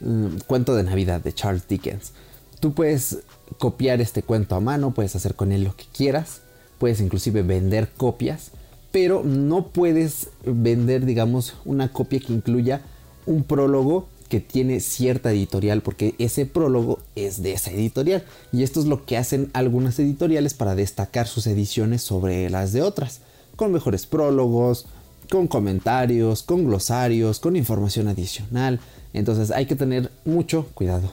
mm, 0.00 0.38
cuento 0.46 0.74
de 0.74 0.82
Navidad 0.84 1.20
de 1.20 1.32
Charles 1.32 1.66
Dickens. 1.68 2.12
Tú 2.60 2.72
puedes 2.72 3.18
copiar 3.58 4.00
este 4.00 4.22
cuento 4.22 4.54
a 4.54 4.60
mano, 4.60 4.92
puedes 4.92 5.16
hacer 5.16 5.34
con 5.34 5.52
él 5.52 5.64
lo 5.64 5.76
que 5.76 5.84
quieras, 5.92 6.40
puedes 6.78 7.00
inclusive 7.00 7.42
vender 7.42 7.90
copias, 7.96 8.50
pero 8.92 9.22
no 9.24 9.68
puedes 9.68 10.28
vender, 10.44 11.04
digamos, 11.04 11.54
una 11.64 11.92
copia 11.92 12.20
que 12.20 12.32
incluya 12.32 12.80
un 13.26 13.44
prólogo 13.44 14.08
que 14.28 14.40
tiene 14.40 14.80
cierta 14.80 15.30
editorial, 15.30 15.82
porque 15.82 16.14
ese 16.18 16.46
prólogo 16.46 16.98
es 17.14 17.42
de 17.42 17.52
esa 17.52 17.70
editorial. 17.70 18.24
Y 18.52 18.62
esto 18.62 18.80
es 18.80 18.86
lo 18.86 19.04
que 19.04 19.16
hacen 19.16 19.50
algunas 19.52 19.98
editoriales 19.98 20.54
para 20.54 20.74
destacar 20.74 21.28
sus 21.28 21.46
ediciones 21.46 22.02
sobre 22.02 22.50
las 22.50 22.72
de 22.72 22.82
otras, 22.82 23.20
con 23.54 23.72
mejores 23.72 24.06
prólogos, 24.06 24.86
con 25.30 25.46
comentarios, 25.46 26.42
con 26.42 26.64
glosarios, 26.64 27.40
con 27.40 27.56
información 27.56 28.08
adicional. 28.08 28.80
Entonces 29.12 29.50
hay 29.50 29.66
que 29.66 29.76
tener 29.76 30.10
mucho 30.24 30.66
cuidado 30.74 31.10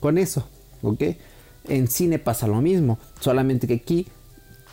con 0.00 0.18
eso, 0.18 0.46
En 1.68 1.88
cine 1.88 2.18
pasa 2.18 2.46
lo 2.46 2.60
mismo, 2.60 2.98
solamente 3.20 3.66
que 3.66 3.74
aquí 3.74 4.06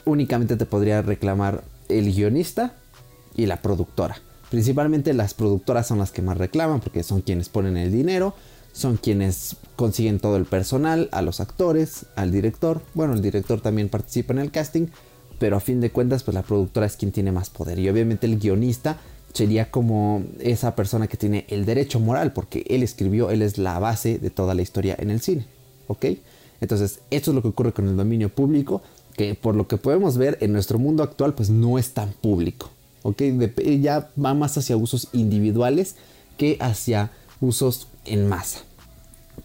únicamente 0.06 0.58
te 0.58 0.66
podría 0.66 1.02
reclamar 1.02 1.64
el 1.90 2.14
guionista 2.14 2.74
y 3.36 3.46
la 3.46 3.62
productora. 3.62 4.18
Principalmente 4.50 5.14
las 5.14 5.34
productoras 5.34 5.88
son 5.88 6.00
las 6.00 6.12
que 6.12 6.22
más 6.22 6.38
reclaman 6.38 6.82
porque 6.82 7.04
son 7.04 7.22
quienes 7.22 7.48
ponen 7.48 7.78
el 7.78 7.92
dinero, 7.92 8.34
son 8.74 8.98
quienes 8.98 9.56
consiguen 9.76 10.20
todo 10.20 10.36
el 10.38 10.46
personal, 10.46 11.10
a 11.12 11.22
los 11.22 11.40
actores, 11.40 12.06
al 12.16 12.32
director. 12.32 12.82
Bueno, 12.94 13.14
el 13.14 13.22
director 13.22 13.62
también 13.62 13.90
participa 13.90 14.34
en 14.34 14.40
el 14.40 14.52
casting, 14.52 14.88
pero 15.40 15.56
a 15.56 15.62
fin 15.62 15.80
de 15.80 15.92
cuentas 15.92 16.24
pues 16.24 16.36
la 16.36 16.44
productora 16.44 16.86
es 16.86 16.98
quien 16.98 17.12
tiene 17.12 17.32
más 17.32 17.50
poder 17.50 17.80
y 17.80 17.90
obviamente 17.90 18.28
el 18.28 18.38
guionista 18.38 18.98
sería 19.34 19.72
como 19.72 20.24
esa 20.40 20.76
persona 20.76 21.08
que 21.08 21.18
tiene 21.18 21.46
el 21.48 21.66
derecho 21.66 22.00
moral 22.00 22.34
porque 22.34 22.66
él 22.68 22.84
escribió, 22.84 23.32
él 23.32 23.42
es 23.42 23.58
la 23.58 23.80
base 23.80 24.20
de 24.20 24.30
toda 24.30 24.54
la 24.54 24.62
historia 24.62 24.96
en 25.00 25.10
el 25.10 25.22
cine, 25.22 25.48
¿ok? 25.92 26.06
Entonces, 26.62 27.00
esto 27.10 27.32
es 27.32 27.36
lo 27.36 27.42
que 27.42 27.50
ocurre 27.50 27.74
con 27.74 27.88
el 27.88 27.98
dominio 27.98 28.30
público, 28.30 28.82
que 29.16 29.36
por 29.36 29.56
lo 29.56 29.68
que 29.68 29.78
podemos 29.78 30.18
ver 30.18 30.38
en 30.42 30.54
nuestro 30.54 30.80
mundo 30.80 31.04
actual 31.04 31.34
pues 31.34 31.50
no 31.50 31.78
es 31.78 31.94
tan 31.94 32.12
público. 32.14 32.70
¿ok? 33.04 33.22
ya 33.80 34.10
va 34.24 34.34
más 34.34 34.58
hacia 34.58 34.78
usos 34.78 35.08
individuales 35.14 35.96
que 36.38 36.58
hacia 36.60 37.12
usos 37.40 37.88
en 38.06 38.28
masa. 38.28 38.60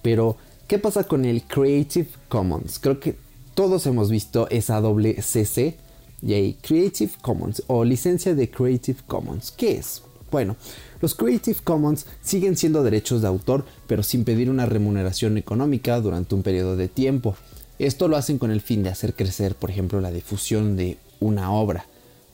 Pero, 0.03 0.37
¿qué 0.69 0.79
pasa 0.79 1.05
con 1.05 1.25
el 1.25 1.43
Creative 1.43 2.09
Commons? 2.29 2.79
Creo 2.79 3.01
que 3.01 3.17
todos 3.55 3.87
hemos 3.87 4.11
visto 4.11 4.49
esa 4.51 4.81
doble 4.81 5.21
CC 5.23 5.77
y 6.23 6.55
Creative 6.55 7.13
Commons 7.23 7.63
o 7.67 7.85
licencia 7.85 8.35
de 8.35 8.51
Creative 8.51 8.99
Commons. 9.07 9.51
¿Qué 9.51 9.79
es? 9.79 10.03
Bueno, 10.31 10.57
los 11.01 11.15
Creative 11.15 11.59
Commons 11.63 12.07
siguen 12.21 12.57
siendo 12.57 12.83
derechos 12.83 13.23
de 13.23 13.29
autor, 13.29 13.65
pero 13.87 14.03
sin 14.03 14.25
pedir 14.25 14.51
una 14.51 14.67
remuneración 14.67 15.39
económica 15.39 16.01
durante 16.01 16.35
un 16.35 16.43
periodo 16.43 16.77
de 16.77 16.89
tiempo. 16.89 17.37
Esto 17.79 18.09
lo 18.09 18.17
hacen 18.17 18.39
con 18.39 18.51
el 18.51 18.61
fin 18.61 18.83
de 18.83 18.91
hacer 18.91 19.15
crecer, 19.15 19.55
por 19.55 19.71
ejemplo, 19.71 20.01
la 20.01 20.11
difusión 20.11 20.77
de 20.77 20.99
una 21.21 21.53
obra. 21.53 21.87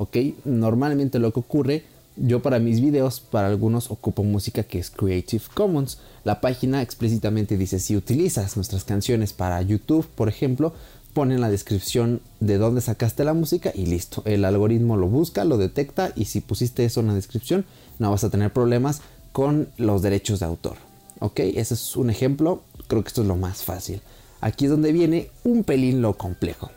¿ok? 0.02 0.16
Normalmente 0.44 1.18
lo 1.18 1.32
que 1.32 1.40
ocurre, 1.40 1.84
yo 2.16 2.42
para 2.42 2.58
mis 2.58 2.80
videos, 2.80 3.20
para 3.20 3.48
algunos 3.48 3.90
ocupo 3.90 4.24
música 4.24 4.64
que 4.64 4.78
es 4.78 4.90
Creative 4.90 5.44
Commons. 5.54 5.98
La 6.24 6.40
página 6.40 6.82
explícitamente 6.82 7.56
dice, 7.56 7.78
si 7.78 7.96
utilizas 7.96 8.56
nuestras 8.56 8.84
canciones 8.84 9.32
para 9.32 9.62
YouTube, 9.62 10.06
por 10.14 10.28
ejemplo, 10.28 10.74
pone 11.14 11.34
en 11.34 11.40
la 11.40 11.50
descripción 11.50 12.20
de 12.40 12.58
dónde 12.58 12.80
sacaste 12.80 13.24
la 13.24 13.34
música 13.34 13.70
y 13.74 13.86
listo. 13.86 14.22
El 14.24 14.44
algoritmo 14.44 14.96
lo 14.96 15.08
busca, 15.08 15.44
lo 15.44 15.56
detecta 15.56 16.12
y 16.16 16.24
si 16.24 16.40
pusiste 16.40 16.84
eso 16.84 17.00
en 17.00 17.08
la 17.08 17.14
descripción, 17.14 17.64
no 17.98 18.10
vas 18.10 18.24
a 18.24 18.30
tener 18.30 18.52
problemas 18.52 19.00
con 19.32 19.68
los 19.76 20.02
derechos 20.02 20.40
de 20.40 20.46
autor. 20.46 20.76
¿Ok? 21.20 21.40
Ese 21.40 21.74
es 21.74 21.96
un 21.96 22.10
ejemplo. 22.10 22.62
Creo 22.88 23.02
que 23.02 23.08
esto 23.08 23.22
es 23.22 23.28
lo 23.28 23.36
más 23.36 23.64
fácil. 23.64 24.00
Aquí 24.40 24.64
es 24.64 24.70
donde 24.70 24.92
viene 24.92 25.30
un 25.44 25.64
pelín 25.64 26.02
lo 26.02 26.14
complejo. 26.14 26.70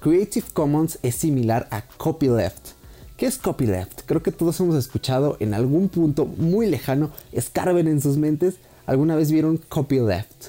Creative 0.00 0.46
Commons 0.52 0.98
es 1.02 1.14
similar 1.14 1.68
a 1.70 1.82
copyleft. 1.82 2.70
¿Qué 3.16 3.26
es 3.26 3.38
copyleft? 3.38 4.00
Creo 4.04 4.20
que 4.20 4.32
todos 4.32 4.58
hemos 4.58 4.74
escuchado 4.74 5.36
en 5.38 5.54
algún 5.54 5.88
punto 5.88 6.26
muy 6.26 6.66
lejano, 6.66 7.12
escarben 7.30 7.86
en 7.86 8.02
sus 8.02 8.16
mentes, 8.16 8.56
alguna 8.84 9.14
vez 9.14 9.30
vieron 9.30 9.58
copyleft. 9.58 10.48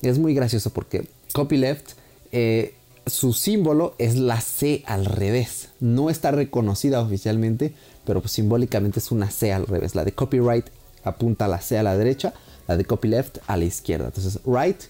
Es 0.00 0.18
muy 0.18 0.34
gracioso 0.34 0.70
porque 0.70 1.06
copyleft, 1.34 1.90
eh, 2.32 2.74
su 3.06 3.34
símbolo 3.34 3.94
es 3.98 4.16
la 4.16 4.40
C 4.40 4.82
al 4.86 5.04
revés. 5.04 5.68
No 5.80 6.08
está 6.08 6.30
reconocida 6.30 7.02
oficialmente, 7.02 7.74
pero 8.04 8.20
pues 8.20 8.32
simbólicamente 8.32 8.98
es 8.98 9.10
una 9.10 9.30
C 9.30 9.52
al 9.52 9.66
revés. 9.66 9.94
La 9.94 10.04
de 10.04 10.12
copyright 10.12 10.66
apunta 11.02 11.46
a 11.46 11.48
la 11.48 11.60
C 11.60 11.78
a 11.78 11.82
la 11.82 11.96
derecha, 11.96 12.34
la 12.66 12.76
de 12.76 12.84
copyleft 12.84 13.38
a 13.46 13.56
la 13.56 13.64
izquierda. 13.64 14.06
Entonces, 14.06 14.40
right, 14.44 14.80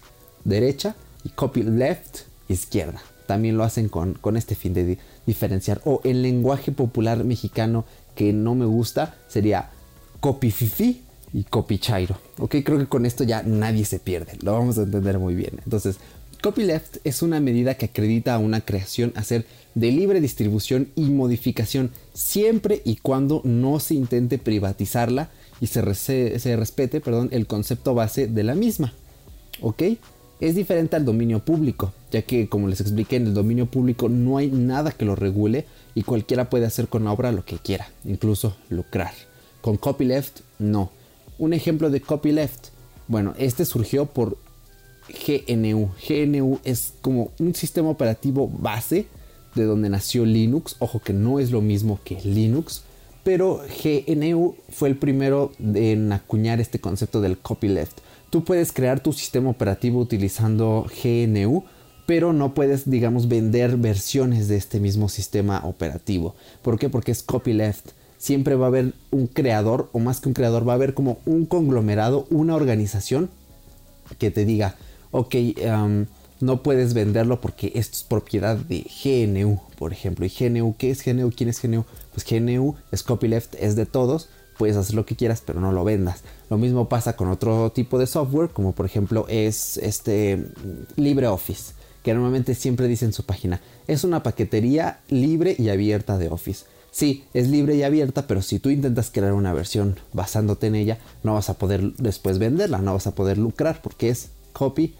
derecha 0.43 0.95
y 1.23 1.29
copyleft, 1.29 2.21
izquierda 2.47 3.01
también 3.25 3.57
lo 3.57 3.63
hacen 3.63 3.89
con, 3.89 4.17
este 4.35 4.55
fin 4.55 4.73
de 4.73 4.97
diferenciar. 5.25 5.81
O 5.85 6.01
el 6.03 6.21
lenguaje 6.21 6.71
popular 6.71 7.23
mexicano 7.23 7.85
que 8.15 8.33
no 8.33 8.55
me 8.55 8.65
gusta 8.65 9.15
sería 9.27 9.71
copififi 10.19 11.01
y 11.33 11.43
copichairo. 11.43 12.17
Ok, 12.39 12.57
creo 12.63 12.77
que 12.77 12.87
con 12.87 13.05
esto 13.05 13.23
ya 13.23 13.43
nadie 13.43 13.85
se 13.85 13.99
pierde, 13.99 14.37
lo 14.41 14.53
vamos 14.53 14.77
a 14.77 14.83
entender 14.83 15.19
muy 15.19 15.35
bien. 15.35 15.59
Entonces, 15.63 15.97
copyleft 16.45 16.97
es 17.03 17.23
una 17.23 17.39
medida 17.39 17.73
que 17.73 17.87
acredita 17.87 18.35
a 18.35 18.37
una 18.37 18.61
creación 18.61 19.11
a 19.15 19.23
ser 19.23 19.47
de 19.73 19.91
libre 19.91 20.21
distribución 20.21 20.89
y 20.93 21.05
modificación 21.05 21.89
siempre 22.13 22.83
y 22.85 22.97
cuando 22.97 23.41
no 23.43 23.79
se 23.79 23.95
intente 23.95 24.37
privatizarla 24.37 25.31
y 25.59 25.65
se, 25.65 25.81
respete 25.81 27.01
perdón, 27.01 27.29
el 27.31 27.47
concepto 27.47 27.95
base 27.95 28.27
de 28.27 28.43
la 28.43 28.53
misma. 28.53 28.93
¿Ok? 29.59 29.81
Es 30.39 30.53
diferente 30.53 30.95
al 30.95 31.03
dominio 31.03 31.43
público, 31.43 31.93
ya 32.11 32.21
que 32.21 32.47
como 32.47 32.67
les 32.67 32.79
expliqué 32.79 33.15
en 33.15 33.25
el 33.25 33.33
dominio 33.33 33.65
público 33.65 34.07
no 34.07 34.37
hay 34.37 34.51
nada 34.51 34.91
que 34.91 35.05
lo 35.05 35.15
regule 35.15 35.65
y 35.95 36.03
cualquiera 36.03 36.51
puede 36.51 36.67
hacer 36.67 36.89
con 36.89 37.05
la 37.05 37.11
obra 37.11 37.31
lo 37.31 37.43
que 37.43 37.57
quiera, 37.57 37.89
incluso 38.03 38.55
lucrar. 38.69 39.13
Con 39.61 39.77
copyleft 39.77 40.41
no. 40.59 40.91
Un 41.39 41.53
ejemplo 41.53 41.89
de 41.89 42.01
copyleft, 42.01 42.67
bueno, 43.07 43.33
este 43.39 43.65
surgió 43.65 44.05
por 44.05 44.37
GNU. 45.09 45.91
GNU 46.07 46.59
es 46.63 46.93
como 47.01 47.31
un 47.39 47.53
sistema 47.55 47.89
operativo 47.89 48.47
base 48.47 49.07
de 49.55 49.63
donde 49.63 49.89
nació 49.89 50.25
Linux. 50.25 50.75
Ojo 50.79 50.99
que 50.99 51.13
no 51.13 51.39
es 51.39 51.51
lo 51.51 51.61
mismo 51.61 51.99
que 52.03 52.19
Linux, 52.21 52.83
pero 53.23 53.61
GNU 53.83 54.55
fue 54.69 54.89
el 54.89 54.97
primero 54.97 55.51
en 55.59 56.11
acuñar 56.11 56.59
este 56.59 56.79
concepto 56.79 57.21
del 57.21 57.37
copyleft. 57.37 57.99
Tú 58.29 58.43
puedes 58.43 58.71
crear 58.71 58.99
tu 58.99 59.13
sistema 59.13 59.49
operativo 59.49 59.99
utilizando 59.99 60.85
GNU, 61.03 61.63
pero 62.05 62.33
no 62.33 62.53
puedes, 62.53 62.89
digamos, 62.89 63.27
vender 63.27 63.77
versiones 63.77 64.47
de 64.47 64.57
este 64.57 64.79
mismo 64.79 65.09
sistema 65.09 65.61
operativo. 65.63 66.35
¿Por 66.61 66.77
qué? 66.77 66.89
Porque 66.89 67.11
es 67.11 67.23
copyleft. 67.23 67.91
Siempre 68.17 68.55
va 68.55 68.65
a 68.65 68.69
haber 68.69 68.93
un 69.11 69.27
creador, 69.27 69.89
o 69.91 69.99
más 69.99 70.19
que 70.19 70.29
un 70.29 70.33
creador, 70.33 70.67
va 70.67 70.73
a 70.73 70.75
haber 70.75 70.93
como 70.93 71.17
un 71.25 71.45
conglomerado, 71.45 72.27
una 72.29 72.55
organización 72.55 73.29
que 74.17 74.31
te 74.31 74.45
diga, 74.45 74.75
ok, 75.17 75.35
no 76.41 76.61
puedes 76.61 76.93
venderlo 76.93 77.39
porque 77.39 77.71
esto 77.75 77.95
es 77.95 78.03
propiedad 78.03 78.57
de 78.57 78.85
GNU, 79.03 79.61
por 79.77 79.93
ejemplo. 79.93 80.25
¿Y 80.25 80.29
GNU 80.29 80.75
qué 80.77 80.91
es 80.91 81.05
GNU? 81.05 81.31
¿Quién 81.31 81.49
es 81.49 81.61
GNU? 81.61 81.85
Pues 82.13 82.25
GNU 82.29 82.75
es 82.91 83.01
copyleft, 83.01 83.55
es 83.55 83.77
de 83.77 83.85
todos, 83.85 84.27
puedes 84.57 84.75
hacer 84.75 84.95
lo 84.95 85.05
que 85.05 85.15
quieras, 85.15 85.41
pero 85.45 85.61
no 85.61 85.71
lo 85.71 85.85
vendas. 85.85 86.23
Lo 86.49 86.57
mismo 86.57 86.89
pasa 86.89 87.15
con 87.15 87.29
otro 87.29 87.71
tipo 87.71 87.97
de 87.97 88.07
software, 88.07 88.49
como 88.49 88.73
por 88.73 88.85
ejemplo 88.85 89.25
es 89.29 89.77
este 89.77 90.45
LibreOffice, 90.97 91.73
que 92.03 92.13
normalmente 92.13 92.53
siempre 92.53 92.89
dice 92.89 93.05
en 93.05 93.13
su 93.13 93.25
página, 93.25 93.61
es 93.87 94.03
una 94.03 94.21
paquetería 94.21 94.99
libre 95.07 95.55
y 95.57 95.69
abierta 95.69 96.17
de 96.17 96.27
Office. 96.27 96.65
Sí, 96.91 97.23
es 97.33 97.47
libre 97.47 97.75
y 97.75 97.83
abierta, 97.83 98.27
pero 98.27 98.41
si 98.41 98.59
tú 98.59 98.69
intentas 98.69 99.11
crear 99.11 99.31
una 99.31 99.53
versión 99.53 99.97
basándote 100.11 100.67
en 100.67 100.75
ella, 100.75 100.97
no 101.23 101.35
vas 101.35 101.49
a 101.49 101.57
poder 101.57 101.93
después 101.93 102.37
venderla, 102.37 102.79
no 102.79 102.93
vas 102.93 103.07
a 103.07 103.15
poder 103.15 103.37
lucrar 103.37 103.81
porque 103.81 104.09
es 104.09 104.31
copy 104.53 104.95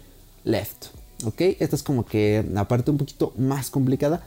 left. 0.46 0.86
¿Ok? 1.24 1.40
Esta 1.60 1.76
es 1.76 1.82
como 1.82 2.06
que 2.06 2.42
la 2.50 2.66
parte 2.68 2.90
un 2.90 2.98
poquito 2.98 3.34
más 3.36 3.68
complicada, 3.68 4.22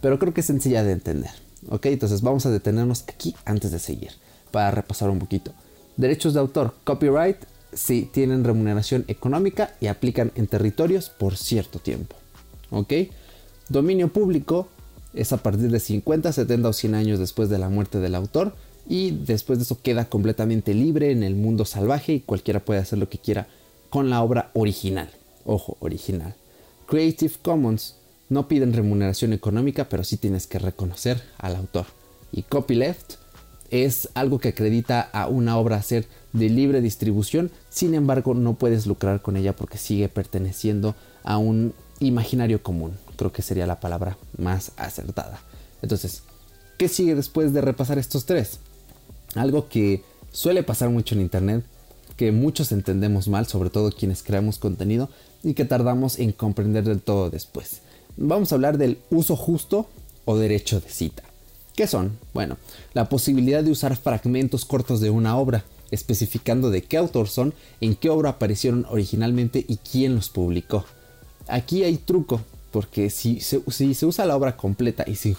pero 0.00 0.18
creo 0.18 0.32
que 0.32 0.40
es 0.40 0.46
sencilla 0.46 0.82
de 0.82 0.92
entender. 0.92 1.30
¿Ok? 1.68 1.86
Entonces 1.86 2.22
vamos 2.22 2.46
a 2.46 2.50
detenernos 2.50 3.04
aquí 3.08 3.34
antes 3.44 3.70
de 3.70 3.78
seguir 3.78 4.12
para 4.50 4.70
repasar 4.70 5.10
un 5.10 5.18
poquito. 5.18 5.52
Derechos 5.96 6.34
de 6.34 6.40
autor, 6.40 6.74
copyright, 6.84 7.36
sí 7.72 8.08
tienen 8.12 8.44
remuneración 8.44 9.04
económica 9.08 9.74
y 9.80 9.88
aplican 9.88 10.32
en 10.36 10.46
territorios 10.46 11.10
por 11.10 11.36
cierto 11.36 11.78
tiempo. 11.78 12.16
¿Ok? 12.70 12.92
Dominio 13.68 14.12
público 14.12 14.68
es 15.12 15.32
a 15.32 15.38
partir 15.38 15.70
de 15.70 15.80
50, 15.80 16.32
70 16.32 16.68
o 16.68 16.72
100 16.72 16.94
años 16.94 17.18
después 17.18 17.48
de 17.48 17.58
la 17.58 17.68
muerte 17.68 17.98
del 17.98 18.14
autor 18.14 18.54
y 18.86 19.12
después 19.12 19.58
de 19.58 19.64
eso 19.64 19.80
queda 19.80 20.04
completamente 20.06 20.74
libre 20.74 21.10
en 21.10 21.22
el 21.22 21.34
mundo 21.34 21.64
salvaje 21.64 22.14
y 22.14 22.20
cualquiera 22.20 22.60
puede 22.60 22.80
hacer 22.80 22.98
lo 22.98 23.08
que 23.08 23.18
quiera 23.18 23.46
con 23.88 24.10
la 24.10 24.22
obra 24.22 24.50
original. 24.54 25.08
Ojo, 25.44 25.76
original. 25.80 26.34
Creative 26.86 27.34
Commons 27.42 27.96
no 28.28 28.48
piden 28.48 28.72
remuneración 28.72 29.32
económica, 29.32 29.88
pero 29.88 30.04
sí 30.04 30.16
tienes 30.16 30.46
que 30.46 30.58
reconocer 30.58 31.22
al 31.38 31.56
autor. 31.56 31.86
Y 32.32 32.42
copyleft 32.42 33.14
es 33.70 34.08
algo 34.14 34.38
que 34.38 34.48
acredita 34.48 35.00
a 35.00 35.28
una 35.28 35.58
obra 35.58 35.82
ser 35.82 36.06
de 36.32 36.48
libre 36.48 36.80
distribución, 36.80 37.50
sin 37.70 37.94
embargo 37.94 38.34
no 38.34 38.54
puedes 38.54 38.86
lucrar 38.86 39.22
con 39.22 39.36
ella 39.36 39.54
porque 39.54 39.78
sigue 39.78 40.08
perteneciendo 40.08 40.94
a 41.22 41.38
un 41.38 41.74
imaginario 42.00 42.62
común. 42.62 42.92
Creo 43.16 43.32
que 43.32 43.42
sería 43.42 43.66
la 43.66 43.80
palabra 43.80 44.18
más 44.36 44.72
acertada. 44.76 45.40
Entonces, 45.82 46.22
¿qué 46.78 46.88
sigue 46.88 47.14
después 47.14 47.52
de 47.52 47.60
repasar 47.60 47.98
estos 47.98 48.26
tres? 48.26 48.58
Algo 49.34 49.68
que 49.68 50.02
suele 50.32 50.62
pasar 50.62 50.90
mucho 50.90 51.14
en 51.14 51.20
Internet, 51.20 51.64
que 52.16 52.32
muchos 52.32 52.72
entendemos 52.72 53.28
mal, 53.28 53.46
sobre 53.46 53.70
todo 53.70 53.92
quienes 53.92 54.22
creamos 54.22 54.58
contenido, 54.58 55.08
y 55.42 55.54
que 55.54 55.64
tardamos 55.64 56.18
en 56.18 56.32
comprender 56.32 56.84
del 56.84 57.00
todo 57.00 57.30
después. 57.30 57.80
Vamos 58.16 58.52
a 58.52 58.54
hablar 58.54 58.78
del 58.78 58.98
uso 59.10 59.36
justo 59.36 59.88
o 60.24 60.36
derecho 60.36 60.80
de 60.80 60.88
cita. 60.88 61.22
¿Qué 61.74 61.86
son? 61.86 62.16
Bueno, 62.32 62.56
la 62.92 63.08
posibilidad 63.08 63.64
de 63.64 63.72
usar 63.72 63.96
fragmentos 63.96 64.64
cortos 64.64 65.00
de 65.00 65.10
una 65.10 65.36
obra, 65.36 65.64
especificando 65.90 66.70
de 66.70 66.82
qué 66.82 66.96
autor 66.96 67.28
son, 67.28 67.52
en 67.80 67.96
qué 67.96 68.10
obra 68.10 68.30
aparecieron 68.30 68.86
originalmente 68.88 69.64
y 69.66 69.78
quién 69.78 70.14
los 70.14 70.28
publicó. 70.28 70.84
Aquí 71.48 71.82
hay 71.82 71.96
truco, 71.96 72.40
porque 72.70 73.10
si 73.10 73.40
se, 73.40 73.60
usa 74.06 74.24
la 74.24 74.36
obra 74.36 74.56
completa 74.56 75.04
y 75.06 75.16
sin 75.16 75.36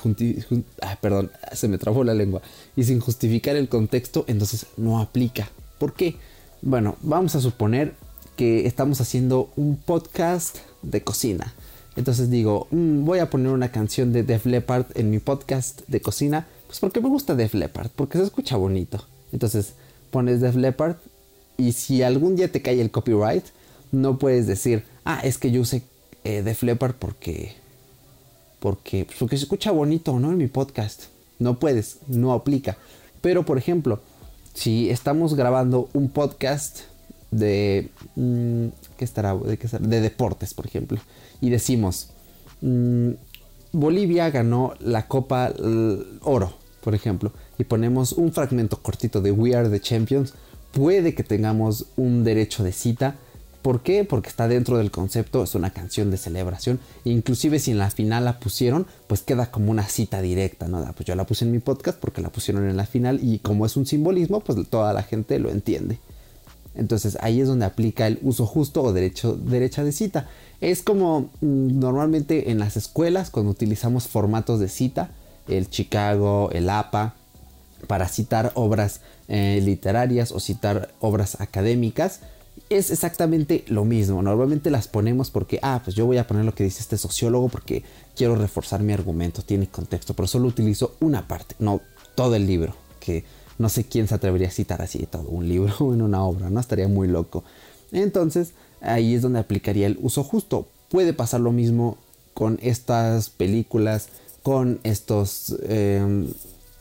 ah, 0.82 0.98
perdón, 1.02 1.32
se 1.54 1.68
me 1.70 1.78
trabó 1.78 2.04
la 2.04 2.14
lengua, 2.14 2.42
y 2.76 2.84
sin 2.84 3.00
justificar 3.00 3.56
el 3.56 3.70
contexto, 3.70 4.26
entonces 4.28 4.66
no 4.76 5.00
aplica. 5.00 5.50
¿Por 5.80 5.94
qué? 5.94 6.18
Bueno, 6.66 6.96
vamos 7.04 7.36
a 7.36 7.42
suponer 7.42 7.94
que 8.36 8.66
estamos 8.66 9.00
haciendo 9.00 9.52
un 9.56 9.78
podcast 9.78 10.58
de 10.82 11.04
cocina. 11.04 11.54
Entonces 11.96 12.32
digo, 12.32 12.68
mm, 12.72 13.06
voy 13.06 13.20
a 13.20 13.30
poner 13.30 13.52
una 13.52 13.72
canción 13.72 14.12
de 14.12 14.24
Def 14.24 14.48
Leppard 14.48 14.88
en 14.96 15.12
mi 15.12 15.20
podcast 15.20 15.84
de 15.86 16.02
cocina, 16.02 16.48
pues 16.66 16.80
porque 16.80 17.02
me 17.02 17.08
gusta 17.08 17.36
Def 17.36 17.54
Leppard, 17.54 17.92
porque 17.96 18.18
se 18.18 18.24
escucha 18.24 18.58
bonito. 18.58 19.06
Entonces 19.32 19.74
pones 20.10 20.42
Def 20.42 20.56
Leppard 20.56 20.96
y 21.56 21.74
si 21.74 22.02
algún 22.02 22.36
día 22.36 22.52
te 22.52 22.64
cae 22.64 22.82
el 22.82 22.90
copyright, 22.90 23.46
no 23.92 24.18
puedes 24.18 24.48
decir, 24.48 24.86
ah, 25.04 25.22
es 25.24 25.38
que 25.38 25.52
yo 25.52 25.62
usé 25.62 25.84
eh, 26.24 26.42
Def 26.42 26.64
Leppard 26.64 26.96
porque, 26.96 27.54
porque, 28.60 29.06
porque 29.20 29.38
se 29.38 29.44
escucha 29.44 29.70
bonito, 29.70 30.20
¿no? 30.20 30.32
En 30.32 30.40
mi 30.40 30.48
podcast. 30.48 31.04
No 31.38 31.60
puedes, 31.60 32.00
no 32.08 32.34
aplica. 32.34 32.76
Pero, 33.22 33.46
por 33.46 33.60
ejemplo, 33.60 34.00
si 34.56 34.90
estamos 34.90 35.36
grabando 35.36 35.90
un 35.94 36.10
podcast 36.10 36.80
de 37.30 37.90
mm, 38.16 38.68
¿qué 38.98 39.06
estará? 39.06 39.36
¿De, 39.36 39.58
qué 39.58 39.68
de 39.68 40.02
deportes, 40.02 40.54
por 40.54 40.66
ejemplo, 40.66 40.98
y 41.42 41.50
decimos 41.52 42.10
mm, 42.62 43.12
Bolivia 43.74 44.30
ganó 44.30 44.74
la 44.80 45.08
Copa 45.08 45.54
Oro, 46.22 46.54
por 46.82 46.96
ejemplo, 46.96 47.34
y 47.58 47.66
ponemos 47.66 48.14
un 48.14 48.32
fragmento 48.32 48.82
cortito 48.82 49.22
de 49.22 49.32
We 49.32 49.56
Are 49.56 49.70
the 49.70 49.82
Champions, 49.82 50.34
puede 50.72 51.14
que 51.14 51.24
tengamos 51.24 51.88
un 51.98 52.24
derecho 52.24 52.64
de 52.64 52.72
cita. 52.72 53.16
¿Por 53.66 53.82
qué? 53.82 54.04
Porque 54.04 54.30
está 54.30 54.48
dentro 54.48 54.78
del 54.78 54.92
concepto, 54.92 55.42
es 55.42 55.56
una 55.56 55.72
canción 55.72 56.12
de 56.12 56.18
celebración. 56.18 56.80
inclusive 57.04 57.58
si 57.58 57.72
en 57.72 57.80
la 57.80 57.90
final 57.90 58.24
la 58.24 58.40
pusieron, 58.40 58.86
pues 59.08 59.24
queda 59.24 59.50
como 59.50 59.72
una 59.72 59.88
cita 59.88 60.22
directa, 60.22 60.68
¿no? 60.68 60.86
Pues 60.94 61.08
yo 61.08 61.16
la 61.16 61.26
puse 61.26 61.46
en 61.46 61.52
mi 61.52 61.58
podcast 61.58 61.98
porque 62.00 62.22
la 62.22 62.30
pusieron 62.30 62.70
en 62.70 62.78
la 62.78 62.86
final 62.86 63.20
y 63.24 63.40
como 63.40 63.66
es 63.66 63.76
un 63.76 63.88
simbolismo, 63.88 64.42
pues 64.42 64.70
toda 64.70 64.94
la 64.94 65.02
gente 65.02 65.40
lo 65.40 65.50
entiende. 65.50 65.98
Entonces 66.76 67.18
ahí 67.22 67.42
es 67.42 67.48
donde 67.48 67.66
aplica 67.66 68.06
el 68.06 68.20
uso 68.22 68.46
justo 68.46 68.84
o 68.84 68.94
derecho, 68.94 69.34
derecha 69.34 69.84
de 69.84 69.94
cita. 69.94 70.30
Es 70.62 70.84
como 70.84 71.32
mm, 71.42 71.80
normalmente 71.80 72.52
en 72.52 72.60
las 72.60 72.78
escuelas 72.78 73.32
cuando 73.32 73.50
utilizamos 73.50 74.08
formatos 74.08 74.60
de 74.60 74.70
cita, 74.70 75.10
el 75.48 75.72
Chicago, 75.72 76.52
el 76.52 76.70
APA, 76.70 77.16
para 77.88 78.10
citar 78.10 78.52
obras 78.54 79.02
eh, 79.28 79.60
literarias 79.64 80.32
o 80.34 80.40
citar 80.40 80.92
obras 81.00 81.42
académicas. 81.42 82.20
Es 82.70 82.90
exactamente 82.90 83.64
lo 83.68 83.86
mismo. 83.86 84.22
Normalmente 84.24 84.72
las 84.72 84.88
ponemos 84.88 85.30
porque, 85.30 85.60
ah, 85.62 85.82
pues 85.84 85.96
yo 85.96 86.06
voy 86.06 86.18
a 86.18 86.28
poner 86.28 86.46
lo 86.46 86.56
que 86.56 86.64
dice 86.64 86.82
este 86.82 86.98
sociólogo 86.98 87.50
porque 87.50 87.84
quiero 88.16 88.36
reforzar 88.36 88.82
mi 88.82 88.94
argumento, 88.94 89.44
tiene 89.44 89.68
contexto, 89.68 90.16
pero 90.16 90.28
solo 90.28 90.48
utilizo 90.48 90.96
una 91.00 91.28
parte, 91.28 91.56
no 91.60 91.82
todo 92.16 92.36
el 92.36 92.48
libro, 92.48 92.76
que 93.00 93.24
no 93.60 93.70
sé 93.70 93.84
quién 93.84 94.08
se 94.08 94.16
atrevería 94.16 94.48
a 94.48 94.52
citar 94.52 94.82
así 94.82 95.06
todo 95.06 95.28
un 95.30 95.48
libro 95.48 95.74
en 95.94 96.02
una 96.02 96.24
obra, 96.24 96.50
¿no? 96.50 96.60
Estaría 96.60 96.88
muy 96.88 97.08
loco. 97.08 97.44
Entonces, 97.92 98.54
ahí 98.82 99.14
es 99.14 99.22
donde 99.22 99.40
aplicaría 99.40 99.86
el 99.88 100.00
uso 100.02 100.24
justo. 100.24 100.68
Puede 100.90 101.14
pasar 101.14 101.42
lo 101.42 101.52
mismo 101.52 101.98
con 102.34 102.60
estas 102.62 103.30
películas, 103.30 104.10
con 104.44 104.80
estos, 104.84 105.56
em, 105.68 106.28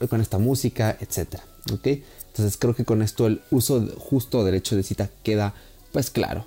con 0.08 0.20
esta 0.20 0.38
música, 0.38 0.96
etc. 1.00 1.40
¿Ok? 1.72 1.86
Entonces 2.28 2.56
creo 2.58 2.74
que 2.74 2.84
con 2.84 3.00
esto 3.00 3.26
el 3.26 3.42
uso 3.50 3.86
justo 3.98 4.40
o 4.40 4.44
derecho 4.44 4.74
de 4.76 4.82
cita 4.82 5.08
queda 5.22 5.54
pues 5.94 6.10
claro. 6.10 6.44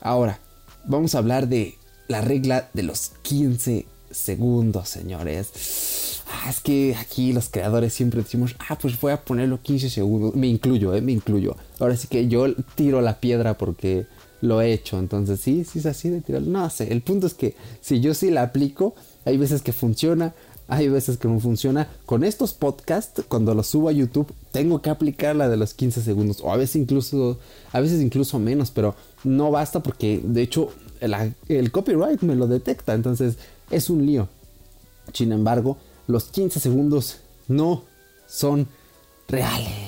Ahora, 0.00 0.40
vamos 0.86 1.14
a 1.14 1.18
hablar 1.18 1.48
de 1.48 1.74
la 2.08 2.22
regla 2.22 2.70
de 2.72 2.82
los 2.82 3.12
15 3.20 3.84
segundos, 4.10 4.88
señores. 4.88 6.22
Ah, 6.32 6.48
es 6.48 6.60
que 6.60 6.96
aquí 6.98 7.34
los 7.34 7.50
creadores 7.50 7.92
siempre 7.92 8.22
decimos, 8.22 8.56
ah, 8.58 8.78
pues 8.78 8.98
voy 8.98 9.12
a 9.12 9.22
ponerlo 9.22 9.60
15 9.60 9.90
segundos. 9.90 10.34
Me 10.34 10.46
incluyo, 10.46 10.94
eh, 10.94 11.02
me 11.02 11.12
incluyo. 11.12 11.56
Ahora 11.78 11.94
sí 11.94 12.08
que 12.08 12.26
yo 12.26 12.54
tiro 12.74 13.02
la 13.02 13.20
piedra 13.20 13.58
porque 13.58 14.06
lo 14.40 14.62
he 14.62 14.72
hecho. 14.72 14.98
Entonces, 14.98 15.40
sí, 15.40 15.64
sí 15.64 15.80
es 15.80 15.84
así 15.84 16.08
de 16.08 16.22
tirar. 16.22 16.40
No 16.40 16.70
sé, 16.70 16.90
el 16.90 17.02
punto 17.02 17.26
es 17.26 17.34
que 17.34 17.54
si 17.82 18.00
yo 18.00 18.14
sí 18.14 18.30
la 18.30 18.44
aplico, 18.44 18.94
hay 19.26 19.36
veces 19.36 19.60
que 19.60 19.74
funciona, 19.74 20.34
hay 20.68 20.88
veces 20.88 21.18
que 21.18 21.28
no 21.28 21.38
funciona. 21.40 21.88
Con 22.06 22.24
estos 22.24 22.52
podcasts, 22.52 23.22
cuando 23.28 23.54
los 23.54 23.68
subo 23.68 23.88
a 23.88 23.92
YouTube, 23.92 24.32
tengo 24.52 24.82
que 24.82 24.90
aplicar 24.90 25.36
la 25.36 25.48
de 25.48 25.56
los 25.56 25.74
15 25.74 26.02
segundos. 26.02 26.40
O 26.40 26.52
a 26.52 26.56
veces 26.56 26.76
incluso, 26.76 27.38
a 27.72 27.80
veces 27.80 28.00
incluso 28.00 28.38
menos, 28.38 28.70
pero 28.70 28.94
no 29.24 29.50
basta 29.50 29.82
porque 29.82 30.20
de 30.22 30.42
hecho 30.42 30.70
el 31.48 31.70
copyright 31.70 32.22
me 32.22 32.34
lo 32.34 32.46
detecta. 32.46 32.94
Entonces 32.94 33.36
es 33.70 33.90
un 33.90 34.04
lío. 34.06 34.28
Sin 35.12 35.32
embargo, 35.32 35.78
los 36.08 36.24
15 36.24 36.58
segundos 36.60 37.18
no 37.48 37.84
son 38.26 38.66
reales. 39.28 39.85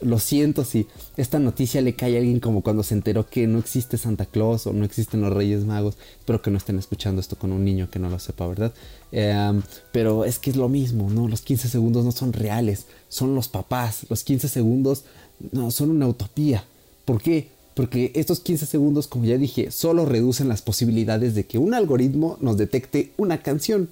Lo 0.00 0.18
siento 0.18 0.64
si 0.64 0.86
esta 1.16 1.38
noticia 1.38 1.80
le 1.80 1.94
cae 1.94 2.16
a 2.16 2.18
alguien 2.18 2.40
como 2.40 2.62
cuando 2.62 2.82
se 2.82 2.94
enteró 2.94 3.28
que 3.28 3.46
no 3.46 3.58
existe 3.58 3.98
Santa 3.98 4.26
Claus 4.26 4.66
o 4.66 4.72
no 4.72 4.84
existen 4.84 5.20
los 5.20 5.32
Reyes 5.32 5.64
Magos. 5.64 5.96
Espero 6.18 6.42
que 6.42 6.50
no 6.50 6.58
estén 6.58 6.78
escuchando 6.78 7.20
esto 7.20 7.36
con 7.36 7.52
un 7.52 7.64
niño 7.64 7.90
que 7.90 7.98
no 7.98 8.08
lo 8.08 8.18
sepa, 8.18 8.46
¿verdad? 8.46 8.72
Em, 9.12 9.62
pero 9.92 10.24
es 10.24 10.38
que 10.38 10.50
es 10.50 10.56
lo 10.56 10.68
mismo, 10.68 11.10
¿no? 11.10 11.28
Los 11.28 11.42
15 11.42 11.68
segundos 11.68 12.04
no 12.04 12.12
son 12.12 12.32
reales, 12.32 12.86
son 13.08 13.34
los 13.34 13.48
papás. 13.48 14.06
Los 14.08 14.24
15 14.24 14.48
segundos 14.48 15.04
no 15.52 15.70
son 15.70 15.90
una 15.90 16.06
utopía. 16.06 16.64
¿Por 17.04 17.20
qué? 17.20 17.48
Porque 17.74 18.12
estos 18.14 18.40
15 18.40 18.66
segundos, 18.66 19.06
como 19.06 19.26
ya 19.26 19.36
dije, 19.36 19.70
solo 19.70 20.06
reducen 20.06 20.48
las 20.48 20.62
posibilidades 20.62 21.34
de 21.34 21.44
que 21.44 21.58
un 21.58 21.74
algoritmo 21.74 22.38
nos 22.40 22.56
detecte 22.56 23.12
una 23.16 23.42
canción 23.42 23.90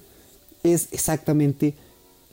es 0.63 0.89
exactamente 0.91 1.75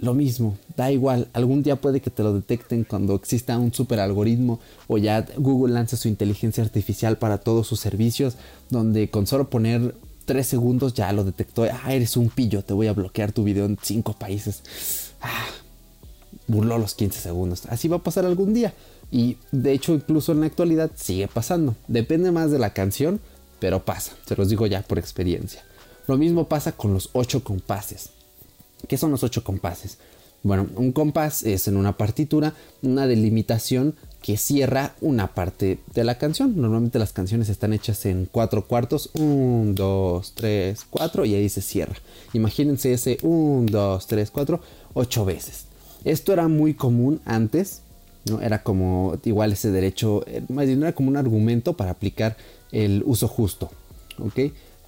lo 0.03 0.15
mismo, 0.15 0.59
da 0.77 0.91
igual, 0.91 1.29
algún 1.33 1.63
día 1.63 1.77
puede 1.77 2.01
que 2.01 2.11
te 2.11 2.25
lo 2.25 2.35
detecten 2.35 2.83
cuando 2.83 3.15
exista 3.15 3.57
un 3.57 3.73
super 3.73 4.01
algoritmo 4.01 4.59
o 4.89 4.99
ya 4.99 5.25
Google 5.37 5.75
lanza 5.75 5.97
su 5.97 6.09
inteligencia 6.09 6.65
artificial 6.65 7.19
para 7.19 7.39
todos 7.39 7.69
sus 7.69 7.79
servicios, 7.79 8.35
donde 8.69 9.11
con 9.11 9.29
solo 9.29 9.49
poner 9.49 9.95
3 10.25 10.45
segundos 10.45 10.95
ya 10.95 11.13
lo 11.13 11.23
detectó, 11.23 11.63
ah, 11.63 11.95
eres 11.95 12.17
un 12.17 12.31
pillo, 12.31 12.65
te 12.65 12.75
voy 12.75 12.89
a 12.89 12.95
bloquear 12.95 13.31
tu 13.31 13.45
video 13.45 13.65
en 13.65 13.79
5 13.81 14.15
países. 14.15 14.65
Ah, 15.21 15.47
burló 16.49 16.79
los 16.79 16.97
15 16.97 17.21
segundos, 17.21 17.67
así 17.67 17.87
va 17.87 17.99
a 17.99 18.03
pasar 18.03 18.27
algún 18.27 18.55
día. 18.55 18.75
Y 19.13 19.37
de 19.53 19.71
hecho 19.71 19.95
incluso 19.95 20.33
en 20.33 20.41
la 20.41 20.47
actualidad 20.47 20.91
sigue 20.97 21.29
pasando, 21.29 21.77
depende 21.87 22.33
más 22.33 22.51
de 22.51 22.59
la 22.59 22.75
canción, 22.75 23.21
pero 23.61 23.85
pasa, 23.85 24.15
se 24.27 24.35
los 24.35 24.49
digo 24.49 24.67
ya 24.67 24.83
por 24.83 24.99
experiencia. 24.99 25.63
Lo 26.09 26.19
mismo 26.19 26.49
pasa 26.49 26.73
con 26.73 26.93
los 26.93 27.11
8 27.13 27.45
compases. 27.45 28.11
¿Qué 28.89 28.97
son 28.97 29.11
los 29.11 29.23
ocho 29.23 29.45
compases? 29.45 29.99
Bueno, 30.43 30.67
un 30.75 30.93
compás 30.93 31.45
es 31.45 31.69
en 31.69 31.77
una 31.77 31.97
partitura 31.97 32.55
una 32.83 33.07
delimitación 33.07 33.95
que 34.23 34.37
cierra 34.37 34.95
una 35.01 35.35
parte 35.35 35.79
de 35.95 36.05
la 36.05 36.19
canción. 36.19 36.61
Normalmente 36.61 36.99
las 36.99 37.13
canciones 37.13 37.49
están 37.49 37.73
hechas 37.73 38.07
en 38.07 38.29
cuatro 38.31 38.67
cuartos. 38.67 39.11
1, 39.15 39.75
2, 39.75 40.33
3, 40.35 40.87
4 40.91 41.25
y 41.25 41.35
ahí 41.35 41.49
se 41.49 41.61
cierra. 41.61 41.95
Imagínense 42.33 42.93
ese 42.93 43.19
1, 43.23 43.67
2, 43.71 44.07
3, 44.07 44.31
4, 44.31 44.61
8 44.95 45.25
veces. 45.25 45.65
Esto 46.05 46.33
era 46.33 46.49
muy 46.49 46.75
común 46.75 47.21
antes. 47.25 47.83
¿no? 48.25 48.41
Era 48.41 48.63
como 48.63 49.19
igual 49.25 49.53
ese 49.53 49.73
derecho, 49.73 50.25
eh, 50.27 50.43
más 50.49 50.67
bien 50.67 50.83
era 50.83 50.93
como 50.93 51.09
un 51.09 51.17
argumento 51.17 51.73
para 51.73 51.91
aplicar 51.91 52.37
el 52.71 53.03
uso 53.05 53.27
justo. 53.27 53.71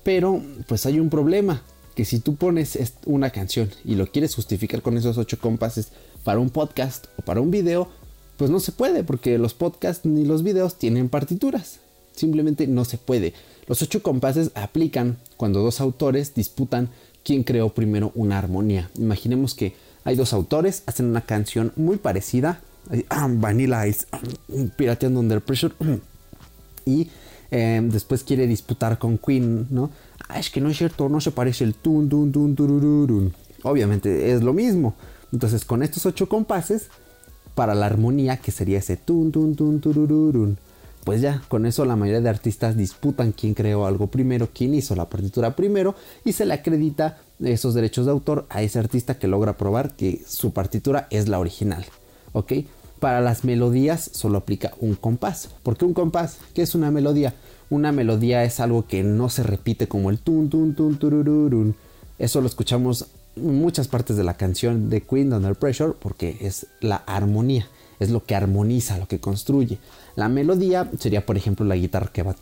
Pero 0.04 0.42
pues 0.68 0.86
hay 0.86 1.00
un 1.00 1.10
problema. 1.10 1.62
Que 1.94 2.04
si 2.04 2.18
tú 2.18 2.36
pones 2.36 2.78
una 3.06 3.30
canción 3.30 3.70
y 3.84 3.94
lo 3.94 4.06
quieres 4.10 4.34
justificar 4.34 4.82
con 4.82 4.96
esos 4.96 5.16
ocho 5.18 5.38
compases 5.38 5.88
para 6.24 6.40
un 6.40 6.50
podcast 6.50 7.06
o 7.18 7.22
para 7.22 7.40
un 7.40 7.50
video, 7.50 7.88
pues 8.36 8.50
no 8.50 8.60
se 8.60 8.72
puede, 8.72 9.04
porque 9.04 9.38
los 9.38 9.54
podcasts 9.54 10.04
ni 10.04 10.24
los 10.24 10.42
videos 10.42 10.76
tienen 10.76 11.08
partituras. 11.08 11.78
Simplemente 12.14 12.66
no 12.66 12.84
se 12.84 12.98
puede. 12.98 13.32
Los 13.66 13.82
ocho 13.82 14.02
compases 14.02 14.50
aplican 14.54 15.18
cuando 15.36 15.62
dos 15.62 15.80
autores 15.80 16.34
disputan 16.34 16.90
quién 17.24 17.42
creó 17.42 17.70
primero 17.70 18.12
una 18.14 18.38
armonía. 18.38 18.90
Imaginemos 18.96 19.54
que 19.54 19.74
hay 20.04 20.16
dos 20.16 20.32
autores, 20.32 20.82
hacen 20.86 21.06
una 21.06 21.22
canción 21.22 21.72
muy 21.76 21.96
parecida, 21.96 22.60
ah, 23.08 23.26
Vanilla 23.30 23.86
Ice, 23.86 24.06
pirateando 24.76 25.20
Under 25.20 25.40
Pressure, 25.40 25.74
y 26.84 27.08
eh, 27.50 27.80
después 27.82 28.22
quiere 28.22 28.46
disputar 28.46 28.98
con 28.98 29.18
Queen, 29.18 29.66
¿no? 29.70 29.90
Ah, 30.28 30.38
es 30.38 30.50
que 30.50 30.60
no 30.60 30.70
es 30.70 30.78
cierto, 30.78 31.08
no 31.08 31.20
se 31.20 31.30
parece 31.30 31.64
el 31.64 31.74
tun, 31.74 32.08
tun, 32.08 32.32
tun, 32.32 32.54
turururun. 32.54 33.34
Obviamente 33.62 34.32
es 34.32 34.42
lo 34.42 34.52
mismo. 34.52 34.94
Entonces, 35.32 35.64
con 35.64 35.82
estos 35.82 36.06
ocho 36.06 36.28
compases, 36.28 36.88
para 37.54 37.74
la 37.74 37.86
armonía, 37.86 38.38
que 38.38 38.50
sería 38.50 38.78
ese 38.78 38.96
tun, 38.96 39.32
tun, 39.32 39.54
tun, 39.54 39.80
turururun, 39.80 40.58
pues 41.04 41.20
ya, 41.20 41.42
con 41.48 41.66
eso 41.66 41.84
la 41.84 41.96
mayoría 41.96 42.22
de 42.22 42.30
artistas 42.30 42.76
disputan 42.76 43.32
quién 43.32 43.54
creó 43.54 43.86
algo 43.86 44.06
primero, 44.06 44.48
quién 44.54 44.74
hizo 44.74 44.94
la 44.94 45.08
partitura 45.10 45.54
primero, 45.54 45.94
y 46.24 46.32
se 46.32 46.46
le 46.46 46.54
acredita 46.54 47.18
esos 47.40 47.74
derechos 47.74 48.06
de 48.06 48.12
autor 48.12 48.46
a 48.48 48.62
ese 48.62 48.78
artista 48.78 49.18
que 49.18 49.28
logra 49.28 49.56
probar 49.56 49.96
que 49.96 50.22
su 50.26 50.52
partitura 50.52 51.06
es 51.10 51.28
la 51.28 51.38
original. 51.38 51.84
¿Ok? 52.32 52.52
Para 53.00 53.20
las 53.20 53.44
melodías 53.44 54.10
solo 54.14 54.38
aplica 54.38 54.72
un 54.80 54.94
compás. 54.94 55.50
¿Por 55.62 55.76
qué 55.76 55.84
un 55.84 55.92
compás? 55.92 56.38
¿Qué 56.54 56.62
es 56.62 56.74
una 56.74 56.90
melodía? 56.90 57.34
Una 57.70 57.92
melodía 57.92 58.44
es 58.44 58.60
algo 58.60 58.86
que 58.86 59.02
no 59.02 59.28
se 59.28 59.42
repite 59.42 59.88
como 59.88 60.10
el 60.10 60.18
tun 60.18 60.50
tun 60.50 60.74
tun 60.74 60.96
turururun. 60.96 61.74
Eso 62.18 62.40
lo 62.40 62.46
escuchamos 62.46 63.06
en 63.36 63.60
muchas 63.60 63.88
partes 63.88 64.16
de 64.16 64.24
la 64.24 64.34
canción 64.34 64.90
de 64.90 65.00
Queen 65.00 65.32
Under 65.32 65.54
Pressure 65.56 65.94
porque 65.98 66.36
es 66.40 66.66
la 66.80 66.96
armonía, 66.96 67.66
es 67.98 68.10
lo 68.10 68.24
que 68.24 68.34
armoniza, 68.34 68.98
lo 68.98 69.08
que 69.08 69.18
construye. 69.18 69.78
La 70.16 70.28
melodía 70.28 70.88
sería, 70.98 71.26
por 71.26 71.36
ejemplo, 71.36 71.66
la 71.66 71.74
guitarra 71.74 72.10
que 72.12 72.22
va. 72.22 72.36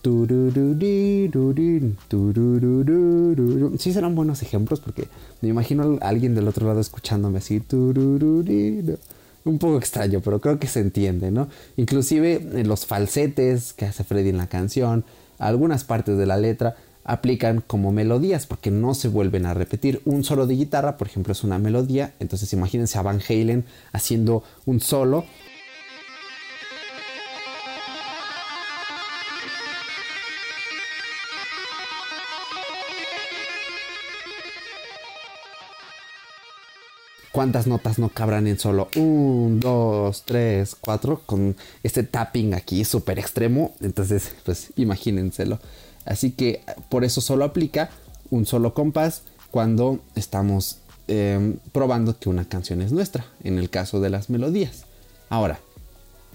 Sí, 3.79 3.93
serán 3.93 4.15
buenos 4.15 4.43
ejemplos 4.43 4.81
porque 4.81 5.09
me 5.41 5.49
imagino 5.49 5.99
a 6.03 6.09
alguien 6.09 6.35
del 6.35 6.49
otro 6.49 6.67
lado 6.67 6.81
escuchándome 6.81 7.39
así. 7.39 7.63
Un 9.45 9.59
poco 9.59 9.79
extraño, 9.79 10.21
pero 10.21 10.41
creo 10.41 10.59
que 10.59 10.69
se 10.69 10.81
entiende, 10.81 11.31
¿no? 11.31 11.49
Inclusive 11.77 12.63
los 12.65 12.87
falsetes 12.87 13.73
que 13.73 13.87
hace 13.87 14.05
Freddy 14.05 14.29
en 14.29 14.37
la 14.37 14.47
canción, 14.47 15.05
algunas 15.39 15.83
partes 15.85 16.17
de 16.17 16.27
la 16.27 16.37
letra 16.37 16.77
aplican 17.05 17.63
como 17.67 17.91
melodías 17.91 18.47
porque 18.47 18.71
no 18.71 18.95
se 18.95 19.09
vuelven 19.09 19.47
a 19.47 19.55
repetir. 19.55 20.01
Un 20.05 20.23
solo 20.23 20.47
de 20.47 20.55
guitarra, 20.55 20.97
por 20.97 21.09
ejemplo, 21.09 21.33
es 21.33 21.43
una 21.43 21.59
melodía. 21.59 22.15
Entonces 22.21 22.53
imagínense 22.53 22.99
a 22.99 23.03
Van 23.03 23.21
Halen 23.29 23.65
haciendo 23.93 24.45
un 24.67 24.81
solo. 24.81 25.25
¿Cuántas 37.33 37.67
notas 37.67 37.99
no 37.99 38.11
cabrán 38.11 38.47
en 38.47 38.59
solo? 38.59 38.89
1, 38.95 39.59
2, 39.59 40.23
3, 40.27 40.77
4 40.79 41.23
con 41.25 41.57
este 41.83 42.03
tapping 42.03 42.53
aquí 42.53 42.85
súper 42.85 43.19
extremo. 43.19 43.75
Entonces, 43.81 44.35
pues 44.45 44.69
imagínenselo. 44.77 45.59
Así 46.05 46.33
que 46.33 46.61
por 46.91 47.05
eso 47.05 47.23
solo 47.23 47.45
aplica 47.45 47.91
un 48.31 48.45
solo 48.45 48.75
compás 48.75 49.23
cuando 49.51 50.01
estamos 50.15 50.79
eh, 51.09 51.57
probando 51.73 52.19
que 52.19 52.29
una 52.29 52.47
canción 52.47 52.83
es 52.83 52.93
nuestra, 52.93 53.27
en 53.43 53.59
el 53.59 53.71
caso 53.71 54.01
de 54.01 54.11
las 54.11 54.31
melodías. 54.31 54.85
Ahora, 55.31 55.59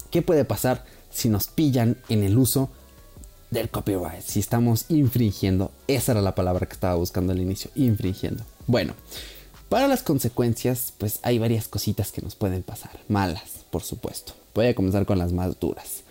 ¿qué 0.09 0.21
puede 0.21 0.45
pasar 0.45 0.83
si 1.11 1.29
nos 1.29 1.47
pillan 1.47 1.97
en 2.09 2.23
el 2.23 2.37
uso 2.37 2.69
del 3.51 3.69
copyright? 3.69 4.21
Si 4.21 4.39
estamos 4.39 4.85
infringiendo, 4.89 5.71
esa 5.87 6.13
era 6.13 6.21
la 6.21 6.35
palabra 6.35 6.65
que 6.65 6.73
estaba 6.73 6.95
buscando 6.95 7.33
al 7.33 7.41
inicio, 7.41 7.71
infringiendo. 7.75 8.43
Bueno, 8.67 8.93
para 9.69 9.87
las 9.87 10.03
consecuencias, 10.03 10.93
pues 10.97 11.19
hay 11.23 11.39
varias 11.39 11.67
cositas 11.67 12.11
que 12.11 12.21
nos 12.21 12.35
pueden 12.35 12.63
pasar, 12.63 12.91
malas, 13.09 13.65
por 13.69 13.83
supuesto. 13.83 14.33
Voy 14.55 14.67
a 14.67 14.75
comenzar 14.75 15.05
con 15.05 15.17
las 15.17 15.33
más 15.33 15.59
duras. 15.59 16.03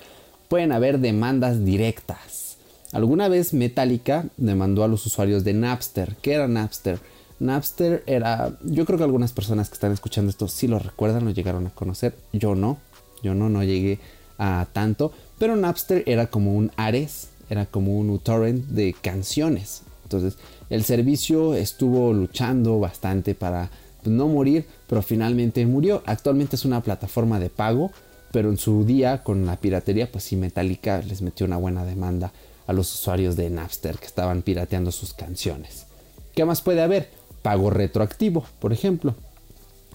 Pueden 0.49 0.73
haber 0.73 0.99
demandas 1.01 1.65
directas. 1.65 2.59
Alguna 2.93 3.29
vez 3.29 3.55
Metallica 3.55 4.27
demandó 4.37 4.85
a 4.85 4.89
los 4.89 5.05
usuarios 5.07 5.43
de 5.43 5.55
Napster. 5.55 6.17
¿Qué 6.23 6.35
era 6.35 6.47
Napster? 6.47 7.01
Napster 7.39 8.05
era, 8.07 8.57
yo 8.63 8.87
creo 8.87 8.99
que 8.99 9.05
algunas 9.05 9.33
personas 9.33 9.69
que 9.69 9.75
están 9.75 9.93
escuchando 9.93 10.31
esto 10.31 10.49
sí 10.49 10.69
lo 10.69 10.79
recuerdan, 10.79 11.25
lo 11.25 11.31
llegaron 11.31 11.67
a 11.67 11.71
conocer. 11.71 12.15
Yo 12.33 12.55
no, 12.55 12.79
yo 13.23 13.35
no, 13.35 13.49
no 13.49 13.65
llegué 13.65 13.99
a 14.39 14.67
tanto. 14.73 15.13
Pero 15.39 15.57
Napster 15.57 16.03
era 16.07 16.29
como 16.29 16.55
un 16.55 16.73
Ares, 16.77 17.29
era 17.51 17.67
como 17.67 17.99
un 17.99 18.11
uTorrent 18.11 18.67
de 18.67 18.95
canciones. 18.95 19.83
Entonces, 20.05 20.39
el 20.69 20.85
servicio 20.85 21.55
estuvo 21.55 22.13
luchando 22.13 22.81
bastante 22.81 23.35
para 23.35 23.71
pues, 24.03 24.15
no 24.15 24.29
morir, 24.29 24.67
pero 24.89 25.03
finalmente 25.03 25.65
murió. 25.67 26.03
Actualmente 26.07 26.57
es 26.57 26.65
una 26.65 26.83
plataforma 26.83 27.39
de 27.39 27.51
pago, 27.51 27.93
pero 28.33 28.51
en 28.51 28.59
su 28.59 28.85
día 28.85 29.23
con 29.23 29.47
la 29.47 29.57
piratería, 29.57 30.11
pues 30.11 30.25
sí, 30.25 30.37
Metallica 30.37 31.03
les 31.03 31.23
metió 31.23 31.47
una 31.47 31.57
buena 31.57 31.85
demanda 31.85 32.33
a 32.67 32.73
los 32.73 32.93
usuarios 32.93 33.37
de 33.37 33.49
Napster 33.49 33.97
que 33.99 34.07
estaban 34.07 34.43
pirateando 34.43 34.91
sus 34.91 35.15
canciones. 35.15 35.87
¿Qué 36.35 36.45
más 36.45 36.63
puede 36.63 36.83
haber? 36.83 37.11
Pago 37.43 37.71
retroactivo, 37.71 38.45
por 38.59 38.73
ejemplo. 38.73 39.15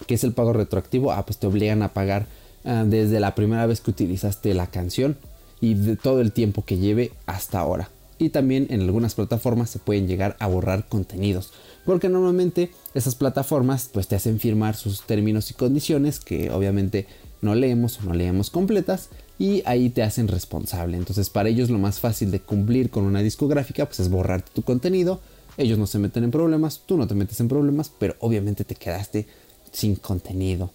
¿Qué 0.06 0.14
es 0.14 0.24
el 0.24 0.32
pago 0.32 0.54
retroactivo? 0.54 1.12
Ah, 1.12 1.24
pues 1.26 1.38
te 1.38 1.46
obligan 1.46 1.82
a 1.82 1.92
pagar 1.92 2.26
ah, 2.64 2.84
desde 2.86 3.20
la 3.20 3.34
primera 3.34 3.66
vez 3.66 3.82
que 3.82 3.90
utilizaste 3.90 4.54
la 4.54 4.68
canción 4.68 5.18
y 5.60 5.74
de 5.74 5.96
todo 5.96 6.22
el 6.22 6.32
tiempo 6.32 6.64
que 6.64 6.78
lleve 6.78 7.12
hasta 7.26 7.60
ahora 7.60 7.90
y 8.22 8.30
también 8.30 8.66
en 8.70 8.82
algunas 8.82 9.14
plataformas 9.14 9.70
se 9.70 9.78
pueden 9.78 10.06
llegar 10.06 10.36
a 10.38 10.46
borrar 10.46 10.88
contenidos 10.88 11.52
porque 11.84 12.08
normalmente 12.08 12.70
esas 12.94 13.14
plataformas 13.14 13.90
pues 13.92 14.08
te 14.08 14.16
hacen 14.16 14.38
firmar 14.38 14.76
sus 14.76 15.02
términos 15.02 15.50
y 15.50 15.54
condiciones 15.54 16.20
que 16.20 16.50
obviamente 16.50 17.06
no 17.40 17.54
leemos 17.54 17.98
o 17.98 18.04
no 18.04 18.14
leemos 18.14 18.50
completas 18.50 19.08
y 19.38 19.62
ahí 19.66 19.90
te 19.90 20.02
hacen 20.02 20.28
responsable. 20.28 20.96
Entonces 20.96 21.30
para 21.30 21.48
ellos 21.48 21.70
lo 21.70 21.78
más 21.78 21.98
fácil 21.98 22.30
de 22.30 22.40
cumplir 22.40 22.90
con 22.90 23.04
una 23.04 23.20
discográfica 23.20 23.86
pues 23.86 24.00
es 24.00 24.08
borrarte 24.08 24.52
tu 24.54 24.62
contenido. 24.62 25.20
Ellos 25.56 25.78
no 25.78 25.86
se 25.86 25.98
meten 25.98 26.24
en 26.24 26.30
problemas 26.30 26.82
tú 26.86 26.96
no 26.96 27.06
te 27.06 27.14
metes 27.14 27.40
en 27.40 27.48
problemas 27.48 27.90
pero 27.98 28.14
obviamente 28.20 28.64
te 28.64 28.74
quedaste 28.74 29.26
sin 29.72 29.96
contenido. 29.96 30.70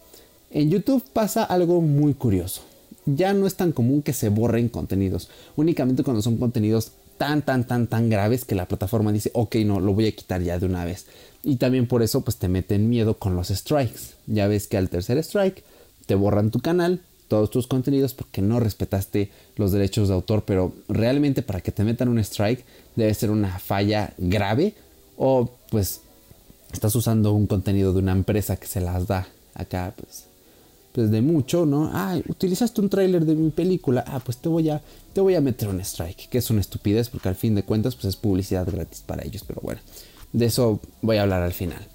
En 0.51 0.69
YouTube 0.69 1.03
pasa 1.13 1.43
algo 1.43 1.81
muy 1.81 2.13
curioso. 2.13 2.61
Ya 3.05 3.33
no 3.33 3.47
es 3.47 3.55
tan 3.55 3.71
común 3.71 4.01
que 4.01 4.11
se 4.11 4.27
borren 4.27 4.67
contenidos. 4.67 5.29
Únicamente 5.55 6.03
cuando 6.03 6.21
son 6.21 6.35
contenidos 6.35 6.91
tan, 7.17 7.41
tan, 7.41 7.65
tan, 7.65 7.87
tan 7.87 8.09
graves 8.09 8.45
que 8.45 8.55
la 8.55 8.67
plataforma 8.67 9.11
dice, 9.11 9.31
ok, 9.33 9.55
no, 9.57 9.79
lo 9.79 9.93
voy 9.93 10.07
a 10.07 10.15
quitar 10.15 10.41
ya 10.41 10.59
de 10.59 10.65
una 10.65 10.85
vez. 10.85 11.07
Y 11.43 11.57
también 11.57 11.87
por 11.87 12.03
eso, 12.03 12.21
pues 12.21 12.37
te 12.37 12.47
meten 12.47 12.89
miedo 12.89 13.17
con 13.17 13.35
los 13.35 13.49
strikes. 13.49 14.15
Ya 14.25 14.47
ves 14.47 14.67
que 14.67 14.77
al 14.77 14.89
tercer 14.89 15.17
strike 15.19 15.63
te 16.05 16.15
borran 16.15 16.51
tu 16.51 16.59
canal, 16.59 17.01
todos 17.27 17.49
tus 17.49 17.67
contenidos 17.67 18.13
porque 18.13 18.41
no 18.41 18.59
respetaste 18.59 19.31
los 19.55 19.71
derechos 19.71 20.07
de 20.07 20.13
autor, 20.13 20.43
pero 20.45 20.73
realmente 20.87 21.41
para 21.41 21.61
que 21.61 21.71
te 21.71 21.83
metan 21.83 22.07
un 22.07 22.19
strike 22.19 22.63
debe 22.95 23.13
ser 23.13 23.31
una 23.31 23.59
falla 23.59 24.13
grave 24.17 24.73
o 25.17 25.51
pues 25.69 26.01
estás 26.71 26.95
usando 26.95 27.33
un 27.33 27.47
contenido 27.47 27.93
de 27.93 27.99
una 27.99 28.13
empresa 28.13 28.55
que 28.55 28.67
se 28.67 28.81
las 28.81 29.07
da 29.07 29.27
acá, 29.55 29.93
pues 29.99 30.26
pues 30.97 31.11
de 31.11 31.21
mucho, 31.21 31.67
¿no? 31.67 31.91
Ah, 31.93 32.19
utilizaste 32.27 32.81
un 32.81 32.89
tráiler 32.89 33.23
de 33.23 33.35
mi 33.35 33.51
película, 33.51 34.03
ah, 34.07 34.19
pues 34.19 34.39
te 34.39 34.49
voy 34.49 34.71
a 34.71 34.81
te 35.13 35.21
voy 35.21 35.35
a 35.35 35.41
meter 35.41 35.69
un 35.69 35.79
strike, 35.79 36.27
que 36.27 36.39
es 36.39 36.49
una 36.49 36.59
estupidez 36.59 37.09
porque 37.09 37.29
al 37.29 37.35
fin 37.35 37.53
de 37.53 37.61
cuentas 37.61 37.93
pues 37.93 38.05
es 38.05 38.15
publicidad 38.15 38.65
gratis 38.65 39.03
para 39.05 39.23
ellos, 39.23 39.43
pero 39.45 39.61
bueno, 39.61 39.79
de 40.33 40.47
eso 40.47 40.79
voy 41.03 41.17
a 41.17 41.21
hablar 41.21 41.43
al 41.43 41.53
final. 41.53 41.85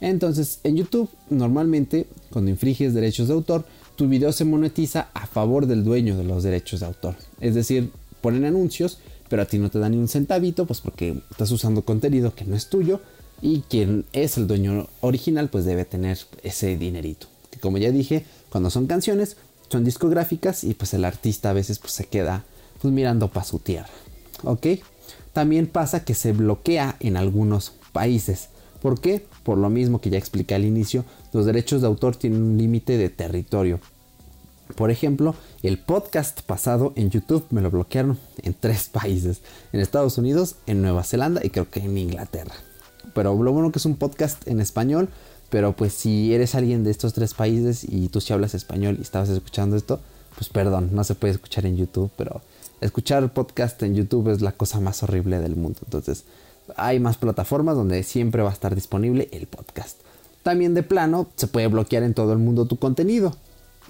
Entonces, 0.00 0.60
en 0.62 0.76
YouTube 0.76 1.10
normalmente 1.28 2.06
cuando 2.30 2.52
infringes 2.52 2.94
derechos 2.94 3.26
de 3.26 3.34
autor, 3.34 3.64
tu 3.96 4.06
video 4.06 4.30
se 4.30 4.44
monetiza 4.44 5.08
a 5.12 5.26
favor 5.26 5.66
del 5.66 5.82
dueño 5.82 6.16
de 6.16 6.22
los 6.22 6.44
derechos 6.44 6.78
de 6.78 6.86
autor. 6.86 7.16
Es 7.40 7.56
decir, 7.56 7.90
ponen 8.20 8.44
anuncios, 8.44 8.98
pero 9.28 9.42
a 9.42 9.46
ti 9.46 9.58
no 9.58 9.70
te 9.70 9.80
dan 9.80 9.90
ni 9.90 9.98
un 9.98 10.06
centavito, 10.06 10.66
pues 10.66 10.80
porque 10.80 11.20
estás 11.32 11.50
usando 11.50 11.82
contenido 11.82 12.32
que 12.36 12.44
no 12.44 12.54
es 12.54 12.68
tuyo 12.68 13.00
y 13.40 13.62
quien 13.62 14.04
es 14.12 14.38
el 14.38 14.46
dueño 14.46 14.86
original 15.00 15.48
pues 15.50 15.64
debe 15.64 15.84
tener 15.84 16.16
ese 16.44 16.76
dinerito 16.78 17.26
como 17.62 17.78
ya 17.78 17.90
dije, 17.90 18.24
cuando 18.52 18.68
son 18.68 18.86
canciones, 18.86 19.38
son 19.70 19.82
discográficas 19.82 20.62
y 20.62 20.74
pues 20.74 20.92
el 20.92 21.06
artista 21.06 21.48
a 21.48 21.54
veces 21.54 21.78
pues 21.78 21.94
se 21.94 22.04
queda 22.04 22.44
pues 22.82 22.92
mirando 22.92 23.28
para 23.28 23.46
su 23.46 23.58
tierra. 23.58 23.88
¿Ok? 24.44 24.66
También 25.32 25.66
pasa 25.66 26.04
que 26.04 26.12
se 26.14 26.32
bloquea 26.32 26.96
en 27.00 27.16
algunos 27.16 27.72
países. 27.92 28.50
¿Por 28.82 29.00
qué? 29.00 29.24
Por 29.42 29.56
lo 29.56 29.70
mismo 29.70 30.02
que 30.02 30.10
ya 30.10 30.18
expliqué 30.18 30.54
al 30.54 30.66
inicio, 30.66 31.06
los 31.32 31.46
derechos 31.46 31.80
de 31.80 31.86
autor 31.86 32.16
tienen 32.16 32.42
un 32.42 32.58
límite 32.58 32.98
de 32.98 33.08
territorio. 33.08 33.80
Por 34.76 34.90
ejemplo, 34.90 35.34
el 35.62 35.78
podcast 35.78 36.42
pasado 36.42 36.92
en 36.94 37.08
YouTube 37.08 37.46
me 37.48 37.62
lo 37.62 37.70
bloquearon 37.70 38.18
en 38.42 38.52
tres 38.52 38.90
países. 38.90 39.40
En 39.72 39.80
Estados 39.80 40.18
Unidos, 40.18 40.56
en 40.66 40.82
Nueva 40.82 41.04
Zelanda 41.04 41.40
y 41.42 41.48
creo 41.48 41.70
que 41.70 41.80
en 41.80 41.96
Inglaterra. 41.96 42.54
Pero 43.14 43.42
lo 43.42 43.52
bueno 43.52 43.72
que 43.72 43.78
es 43.78 43.86
un 43.86 43.96
podcast 43.96 44.46
en 44.46 44.60
español. 44.60 45.08
Pero 45.52 45.76
pues 45.76 45.92
si 45.92 46.32
eres 46.32 46.54
alguien 46.54 46.82
de 46.82 46.90
estos 46.90 47.12
tres 47.12 47.34
países 47.34 47.84
y 47.84 48.08
tú 48.08 48.22
sí 48.22 48.32
hablas 48.32 48.54
español 48.54 48.96
y 48.98 49.02
estabas 49.02 49.28
escuchando 49.28 49.76
esto, 49.76 50.00
pues 50.34 50.48
perdón, 50.48 50.88
no 50.92 51.04
se 51.04 51.14
puede 51.14 51.34
escuchar 51.34 51.66
en 51.66 51.76
YouTube. 51.76 52.10
Pero 52.16 52.40
escuchar 52.80 53.30
podcast 53.34 53.82
en 53.82 53.94
YouTube 53.94 54.30
es 54.30 54.40
la 54.40 54.52
cosa 54.52 54.80
más 54.80 55.02
horrible 55.02 55.40
del 55.40 55.54
mundo. 55.54 55.78
Entonces 55.84 56.24
hay 56.74 57.00
más 57.00 57.18
plataformas 57.18 57.76
donde 57.76 58.02
siempre 58.02 58.40
va 58.40 58.48
a 58.48 58.54
estar 58.54 58.74
disponible 58.74 59.28
el 59.30 59.46
podcast. 59.46 59.98
También 60.42 60.72
de 60.72 60.84
plano 60.84 61.26
se 61.36 61.48
puede 61.48 61.66
bloquear 61.66 62.02
en 62.02 62.14
todo 62.14 62.32
el 62.32 62.38
mundo 62.38 62.64
tu 62.64 62.78
contenido. 62.78 63.36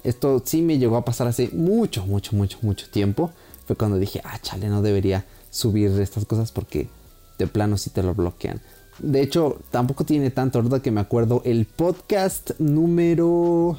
Esto 0.03 0.43
sí 0.43 0.61
me 0.63 0.79
llegó 0.79 0.97
a 0.97 1.05
pasar 1.05 1.27
hace 1.27 1.47
mucho, 1.53 2.05
mucho, 2.05 2.35
mucho, 2.35 2.57
mucho 2.61 2.89
tiempo. 2.89 3.31
Fue 3.65 3.77
cuando 3.77 3.99
dije, 3.99 4.19
ah, 4.25 4.37
chale, 4.41 4.67
no 4.67 4.81
debería 4.81 5.23
subir 5.49 5.97
estas 6.01 6.25
cosas 6.25 6.51
porque 6.51 6.89
de 7.37 7.47
plano 7.47 7.77
sí 7.77 7.89
te 7.89 8.03
lo 8.03 8.13
bloquean. 8.13 8.59
De 8.99 9.21
hecho, 9.21 9.57
tampoco 9.71 10.03
tiene 10.05 10.29
tanto, 10.29 10.61
¿verdad? 10.61 10.81
Que 10.81 10.91
me 10.91 11.01
acuerdo. 11.01 11.41
El 11.45 11.65
podcast 11.65 12.51
número... 12.59 13.77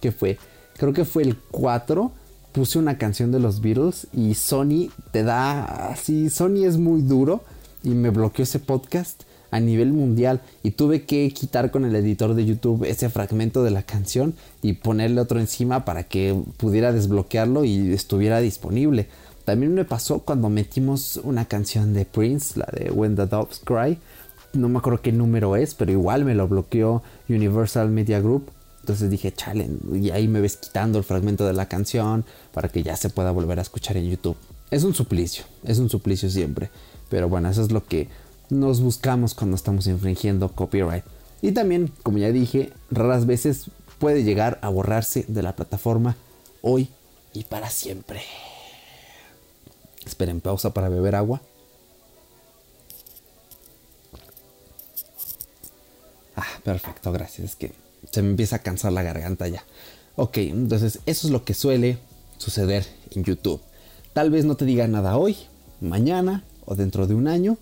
¿Qué 0.00 0.12
fue? 0.12 0.38
Creo 0.76 0.92
que 0.92 1.04
fue 1.04 1.24
el 1.24 1.36
4. 1.36 2.12
Puse 2.52 2.78
una 2.78 2.98
canción 2.98 3.32
de 3.32 3.40
los 3.40 3.60
Beatles 3.60 4.06
y 4.12 4.34
Sony 4.34 4.90
te 5.10 5.22
da... 5.22 5.90
Así, 5.90 6.30
Sony 6.30 6.64
es 6.64 6.78
muy 6.78 7.02
duro 7.02 7.42
y 7.82 7.90
me 7.90 8.10
bloqueó 8.10 8.44
ese 8.44 8.58
podcast 8.58 9.22
a 9.50 9.60
nivel 9.60 9.92
mundial 9.92 10.42
y 10.62 10.72
tuve 10.72 11.04
que 11.04 11.32
quitar 11.32 11.70
con 11.70 11.84
el 11.84 11.96
editor 11.96 12.34
de 12.34 12.44
YouTube 12.44 12.84
ese 12.84 13.08
fragmento 13.08 13.62
de 13.62 13.70
la 13.70 13.82
canción 13.82 14.34
y 14.62 14.74
ponerle 14.74 15.20
otro 15.20 15.40
encima 15.40 15.84
para 15.84 16.04
que 16.04 16.38
pudiera 16.58 16.92
desbloquearlo 16.92 17.64
y 17.64 17.92
estuviera 17.92 18.40
disponible. 18.40 19.08
También 19.44 19.72
me 19.72 19.86
pasó 19.86 20.18
cuando 20.18 20.50
metimos 20.50 21.18
una 21.24 21.46
canción 21.46 21.94
de 21.94 22.04
Prince, 22.04 22.58
la 22.58 22.68
de 22.70 22.90
When 22.90 23.16
the 23.16 23.26
Doves 23.26 23.62
Cry. 23.64 23.98
No 24.52 24.68
me 24.68 24.78
acuerdo 24.78 25.02
qué 25.02 25.12
número 25.12 25.56
es, 25.56 25.74
pero 25.74 25.92
igual 25.92 26.24
me 26.24 26.34
lo 26.34 26.48
bloqueó 26.48 27.02
Universal 27.28 27.90
Media 27.90 28.20
Group. 28.20 28.50
Entonces 28.80 29.10
dije, 29.10 29.32
chale, 29.32 29.68
y 29.92 30.10
ahí 30.10 30.28
me 30.28 30.40
ves 30.40 30.56
quitando 30.56 30.98
el 30.98 31.04
fragmento 31.04 31.46
de 31.46 31.52
la 31.52 31.66
canción 31.66 32.24
para 32.54 32.68
que 32.70 32.82
ya 32.82 32.96
se 32.96 33.10
pueda 33.10 33.30
volver 33.30 33.58
a 33.58 33.62
escuchar 33.62 33.98
en 33.98 34.08
YouTube. 34.08 34.36
Es 34.70 34.84
un 34.84 34.94
suplicio, 34.94 35.44
es 35.64 35.78
un 35.78 35.90
suplicio 35.90 36.30
siempre. 36.30 36.70
Pero 37.10 37.28
bueno, 37.28 37.50
eso 37.50 37.62
es 37.62 37.70
lo 37.70 37.84
que 37.84 38.08
nos 38.50 38.80
buscamos 38.80 39.34
cuando 39.34 39.56
estamos 39.56 39.86
infringiendo 39.86 40.48
copyright. 40.48 41.04
Y 41.42 41.52
también, 41.52 41.92
como 42.02 42.18
ya 42.18 42.32
dije, 42.32 42.72
raras 42.90 43.26
veces 43.26 43.70
puede 43.98 44.24
llegar 44.24 44.58
a 44.62 44.68
borrarse 44.68 45.24
de 45.28 45.42
la 45.42 45.54
plataforma 45.54 46.16
hoy 46.62 46.88
y 47.32 47.44
para 47.44 47.70
siempre. 47.70 48.22
Esperen 50.04 50.40
pausa 50.40 50.72
para 50.72 50.88
beber 50.88 51.14
agua. 51.14 51.40
Ah, 56.38 56.60
perfecto, 56.62 57.10
gracias. 57.10 57.50
Es 57.50 57.56
que 57.56 57.72
se 58.12 58.22
me 58.22 58.30
empieza 58.30 58.56
a 58.56 58.58
cansar 58.60 58.92
la 58.92 59.02
garganta 59.02 59.48
ya. 59.48 59.64
Ok, 60.14 60.38
entonces 60.38 61.00
eso 61.04 61.26
es 61.26 61.32
lo 61.32 61.44
que 61.44 61.52
suele 61.52 61.98
suceder 62.36 62.86
en 63.10 63.24
YouTube. 63.24 63.60
Tal 64.12 64.30
vez 64.30 64.44
no 64.44 64.56
te 64.56 64.64
diga 64.64 64.86
nada 64.86 65.16
hoy, 65.16 65.36
mañana 65.80 66.44
o 66.64 66.76
dentro 66.76 67.08
de 67.08 67.16
un 67.16 67.26
año, 67.26 67.58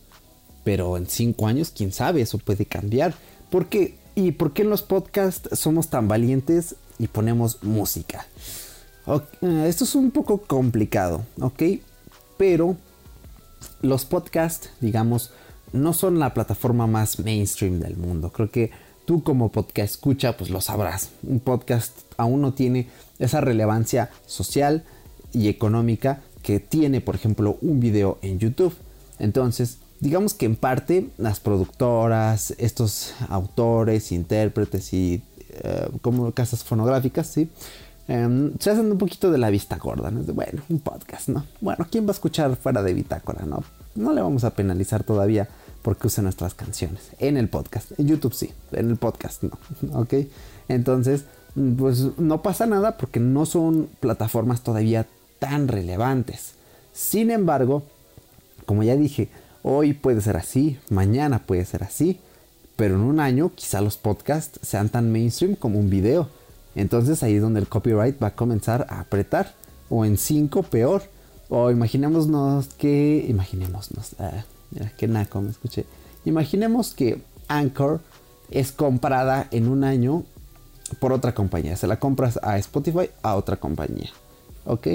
pero 0.63 0.99
en 0.99 1.07
cinco 1.07 1.47
años, 1.47 1.73
quién 1.75 1.91
sabe, 1.91 2.21
eso 2.21 2.37
puede 2.37 2.67
cambiar. 2.67 3.15
¿Por 3.51 3.71
qué? 3.71 3.97
¿Y 4.15 4.33
por 4.33 4.53
qué 4.53 4.61
en 4.61 4.69
los 4.69 4.83
podcasts 4.83 5.59
somos 5.59 5.89
tan 5.89 6.07
valientes 6.07 6.75
y 6.99 7.07
ponemos 7.07 7.63
música? 7.63 8.27
Eh, 9.41 9.65
esto 9.69 9.85
es 9.85 9.95
un 9.95 10.11
poco 10.11 10.43
complicado, 10.43 11.25
¿ok? 11.41 11.63
Pero 12.37 12.77
los 13.81 14.05
podcasts, 14.05 14.69
digamos, 14.83 15.31
no 15.77 15.93
son 15.93 16.19
la 16.19 16.35
plataforma 16.35 16.87
más 16.87 17.19
mainstream 17.21 17.81
del 17.81 17.97
mundo. 17.97 18.33
Creo 18.33 18.51
que 18.51 18.71
tú 19.05 19.23
como 19.23 19.51
podcast 19.51 19.95
escucha, 19.95 20.37
pues 20.37 20.51
lo 20.51 20.61
sabrás. 20.61 21.11
Un 21.23 21.41
podcast 21.41 21.93
aún 22.17 22.41
no 22.41 22.55
tiene 22.55 22.89
esa 23.19 23.41
relevancia 23.41 24.11
social 24.27 24.85
y 25.33 25.49
económica 25.49 26.21
que 26.43 26.61
tiene, 26.61 27.01
por 27.01 27.15
ejemplo, 27.15 27.59
un 27.61 27.81
video 27.81 28.19
en 28.23 28.39
YouTube. 28.39 28.75
Entonces, 29.19 29.79
digamos 30.01 30.35
que 30.35 30.47
en 30.47 30.57
parte 30.57 31.09
las 31.19 31.41
productoras, 31.41 32.55
estos 32.59 33.15
autores, 33.29 34.13
intérpretes 34.13 34.93
y 34.93 35.23
eh, 35.51 35.89
como 36.03 36.33
casas 36.33 36.65
fonográficas, 36.65 37.27
¿sí? 37.29 37.49
Em, 38.09 38.53
se 38.61 38.71
hacen 38.71 38.93
un 38.93 38.99
poquito 38.99 39.31
de 39.31 39.39
la 39.39 39.51
vista 39.51 39.77
gorda, 39.77 40.11
¿no? 40.11 40.23
Bueno, 40.33 40.63
un 40.69 40.79
podcast, 40.79 41.29
¿no? 41.29 41.45
Bueno, 41.61 41.87
¿quién 41.91 42.07
va 42.07 42.11
a 42.11 42.13
escuchar 42.13 42.55
fuera 42.57 42.83
de 42.83 42.95
bitácora, 42.95 43.45
no? 43.45 43.65
No 43.95 44.13
le 44.13 44.21
vamos 44.21 44.45
a 44.45 44.51
penalizar 44.51 45.03
todavía 45.03 45.49
porque 45.87 46.09
use 46.09 46.21
nuestras 46.21 46.55
canciones 46.55 47.13
en 47.21 47.37
el 47.37 47.49
podcast. 47.49 47.93
En 47.97 48.09
YouTube 48.09 48.35
sí, 48.35 48.51
en 48.73 48.91
el 48.91 48.97
podcast 48.97 49.45
no, 49.45 49.57
¿ok? 50.01 50.15
Entonces, 50.67 51.27
pues 51.79 52.19
no 52.19 52.43
pasa 52.43 52.67
nada 52.67 52.97
porque 52.97 53.21
no 53.21 53.47
son 53.47 53.89
plataformas 54.01 54.63
todavía 54.65 55.07
tan 55.39 55.69
relevantes. 55.69 56.55
Sin 56.93 57.31
embargo, 57.31 57.85
como 58.65 58.83
ya 58.83 58.97
dije, 58.97 59.29
Hoy 59.69 59.95
puede 59.95 60.21
ser 60.21 60.37
así, 60.37 60.79
mañana 60.91 61.41
puede 61.41 61.65
ser 61.65 61.83
así, 61.83 62.21
pero 62.77 62.95
en 62.95 63.01
un 63.01 63.19
año 63.19 63.51
quizá 63.53 63.81
los 63.81 63.97
podcasts 63.97 64.61
sean 64.63 64.89
tan 64.91 65.11
mainstream 65.13 65.55
como 65.55 65.79
un 65.81 65.89
video. 65.89 66.29
Entonces 66.77 67.25
ahí 67.25 67.35
es 67.35 67.43
donde 67.43 67.59
el 67.59 67.69
copyright 67.69 68.21
va 68.21 68.29
a 68.29 68.35
comenzar 68.37 68.87
a 68.91 69.01
apretar. 69.01 69.55
O 69.89 70.05
en 70.05 70.19
cinco 70.19 70.63
peor. 70.63 71.03
O 71.49 71.73
imaginémonos 71.73 72.69
que... 72.75 73.25
Imaginémonos. 73.29 73.91
Ah, 74.21 74.45
mira, 74.71 74.93
que 74.97 75.09
naco 75.09 75.41
me 75.41 75.51
escuché. 75.51 75.85
Imaginemos 76.25 76.95
que 76.95 77.23
Anchor 77.49 78.01
es 78.51 78.73
comprada 78.73 79.49
en 79.51 79.69
un 79.69 79.85
año 79.85 80.25
por 81.01 81.13
otra 81.13 81.35
compañía. 81.35 81.77
Se 81.77 81.87
la 81.87 81.99
compras 81.99 82.39
a 82.43 82.59
Spotify 82.59 83.11
a 83.23 83.37
otra 83.37 83.57
compañía. 83.57 84.11
¿Ok? 84.65 84.89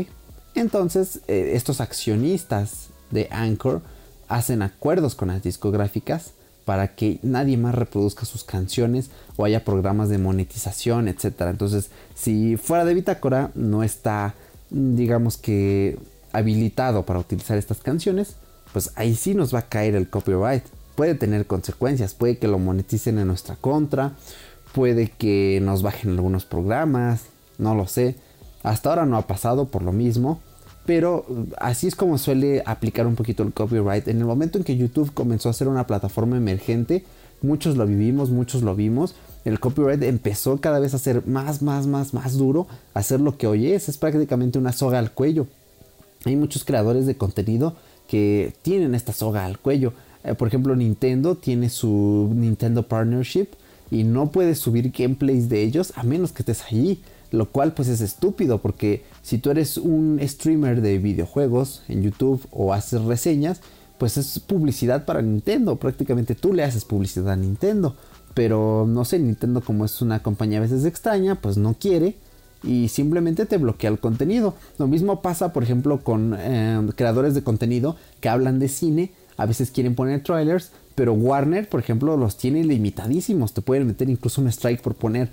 Entonces 0.56 1.22
eh, 1.28 1.52
estos 1.56 1.82
accionistas 1.82 2.88
de 3.10 3.28
Anchor 3.32 3.82
hacen 4.28 4.62
acuerdos 4.62 5.16
con 5.16 5.30
las 5.30 5.44
discográficas 5.44 6.32
para 6.66 6.96
que 6.96 7.20
nadie 7.22 7.58
más 7.58 7.76
reproduzca 7.76 8.26
sus 8.26 8.44
canciones 8.44 9.10
o 9.36 9.46
haya 9.46 9.66
programas 9.66 10.10
de 10.10 10.18
monetización, 10.18 11.08
etc. 11.08 11.42
Entonces, 11.50 11.90
si 12.16 12.56
fuera 12.56 12.86
de 12.86 12.94
Bitácora 12.94 13.52
no 13.56 13.84
está, 13.84 14.36
digamos 14.70 15.38
que, 15.38 15.98
habilitado 16.32 17.06
para 17.06 17.20
utilizar 17.20 17.58
estas 17.58 17.80
canciones, 17.80 18.36
pues 18.74 18.92
ahí 18.96 19.16
sí 19.16 19.34
nos 19.34 19.54
va 19.54 19.60
a 19.60 19.70
caer 19.70 19.96
el 19.96 20.10
copyright. 20.10 20.64
Puede 20.96 21.16
tener 21.16 21.46
consecuencias, 21.46 22.14
puede 22.14 22.38
que 22.38 22.48
lo 22.48 22.60
moneticen 22.60 23.18
en 23.18 23.28
nuestra 23.28 23.56
contra, 23.56 24.14
puede 24.74 25.10
que 25.10 25.60
nos 25.62 25.82
bajen 25.82 26.12
algunos 26.12 26.46
programas, 26.46 27.24
no 27.58 27.76
lo 27.76 27.88
sé. 27.88 28.16
Hasta 28.64 28.90
ahora 28.90 29.06
no 29.06 29.18
ha 29.18 29.28
pasado 29.28 29.66
por 29.70 29.82
lo 29.82 29.92
mismo, 29.92 30.42
pero 30.86 31.26
así 31.58 31.88
es 31.88 31.96
como 31.96 32.18
suele 32.18 32.62
aplicar 32.66 33.08
un 33.08 33.16
poquito 33.16 33.44
el 33.44 33.54
copyright. 33.54 34.08
En 34.08 34.20
el 34.20 34.26
momento 34.26 34.58
en 34.58 34.64
que 34.64 34.78
YouTube 34.78 35.14
comenzó 35.14 35.50
a 35.50 35.54
ser 35.54 35.68
una 35.68 35.88
plataforma 35.88 36.38
emergente, 36.38 37.04
muchos 37.42 37.78
lo 37.78 37.86
vivimos, 37.86 38.30
muchos 38.30 38.62
lo 38.62 38.76
vimos. 38.76 39.16
El 39.46 39.60
copyright 39.60 40.04
empezó 40.04 40.60
cada 40.62 40.80
vez 40.80 40.94
a 40.94 41.00
ser 41.00 41.26
más, 41.26 41.62
más, 41.62 41.88
más, 41.88 42.14
más 42.14 42.38
duro. 42.38 42.68
Hacer 42.94 43.20
lo 43.20 43.38
que 43.38 43.48
hoy 43.48 43.72
es. 43.72 43.90
Es 43.90 43.98
prácticamente 43.98 44.60
una 44.60 44.72
soga 44.72 45.00
al 45.00 45.12
cuello. 45.12 45.48
Hay 46.26 46.36
muchos 46.36 46.64
creadores 46.64 47.08
de 47.08 47.18
contenido 47.18 47.76
que 48.12 48.54
tienen 48.62 48.93
esta 48.93 49.13
soga 49.13 49.45
al 49.45 49.58
cuello. 49.58 49.93
Eh, 50.26 50.36
por 50.36 50.50
ejemplo, 50.50 50.76
Nintendo 50.76 51.36
tiene 51.36 51.69
su 51.69 52.30
Nintendo 52.36 52.84
Partnership 52.84 53.47
y 53.89 54.04
no 54.04 54.32
puedes 54.32 54.60
subir 54.60 54.91
gameplays 54.91 55.47
de 55.47 55.63
ellos 55.63 55.93
a 55.95 56.04
menos 56.04 56.34
que 56.34 56.41
estés 56.41 56.63
allí. 56.65 57.00
Lo 57.32 57.50
cual 57.50 57.71
pues 57.71 57.88
es 57.88 58.02
estúpido 58.02 58.62
porque 58.62 59.06
si 59.21 59.38
tú 59.38 59.50
eres 59.50 59.78
un 59.78 60.19
streamer 60.21 60.82
de 60.82 60.97
videojuegos 60.97 61.84
en 61.88 62.04
YouTube 62.04 62.45
o 62.52 62.74
haces 62.74 63.02
reseñas, 63.04 63.62
pues 63.97 64.17
es 64.17 64.39
publicidad 64.39 65.06
para 65.06 65.21
Nintendo. 65.21 65.78
Prácticamente 65.78 66.36
tú 66.36 66.52
le 66.52 66.65
haces 66.65 66.84
publicidad 66.84 67.30
a 67.30 67.38
Nintendo. 67.38 67.95
Pero 68.34 68.86
no 68.89 69.06
sé, 69.06 69.19
Nintendo 69.19 69.62
como 69.62 69.86
es 69.86 70.02
una 70.02 70.21
compañía 70.21 70.58
a 70.58 70.62
veces 70.63 70.84
extraña, 70.84 71.36
pues 71.36 71.56
no 71.56 71.76
quiere 71.80 72.17
y 72.63 72.89
simplemente 72.89 73.45
te 73.45 73.58
bloquea 73.58 73.89
el 73.89 74.00
contenido. 74.00 74.56
Lo 74.78 74.88
mismo 74.88 75.21
pasa, 75.21 75.54
por 75.54 75.63
ejemplo, 75.63 76.02
con 76.02 76.36
eh, 76.38 76.80
creadores 76.95 77.34
de 77.34 77.43
contenido 77.43 77.95
que 78.19 78.30
hablan 78.30 78.60
de 78.60 78.67
cine. 78.67 79.12
A 79.38 79.45
veces 79.45 79.71
quieren 79.71 79.95
poner 79.95 80.24
trailers, 80.24 80.71
pero 80.95 81.13
Warner, 81.13 81.67
por 81.67 81.80
ejemplo, 81.80 82.17
los 82.17 82.38
tiene 82.38 82.63
limitadísimos. 82.63 83.54
Te 83.54 83.62
pueden 83.62 83.88
meter 83.88 84.10
incluso 84.10 84.41
un 84.41 84.47
strike 84.47 84.82
por 84.82 84.95
poner 84.95 85.30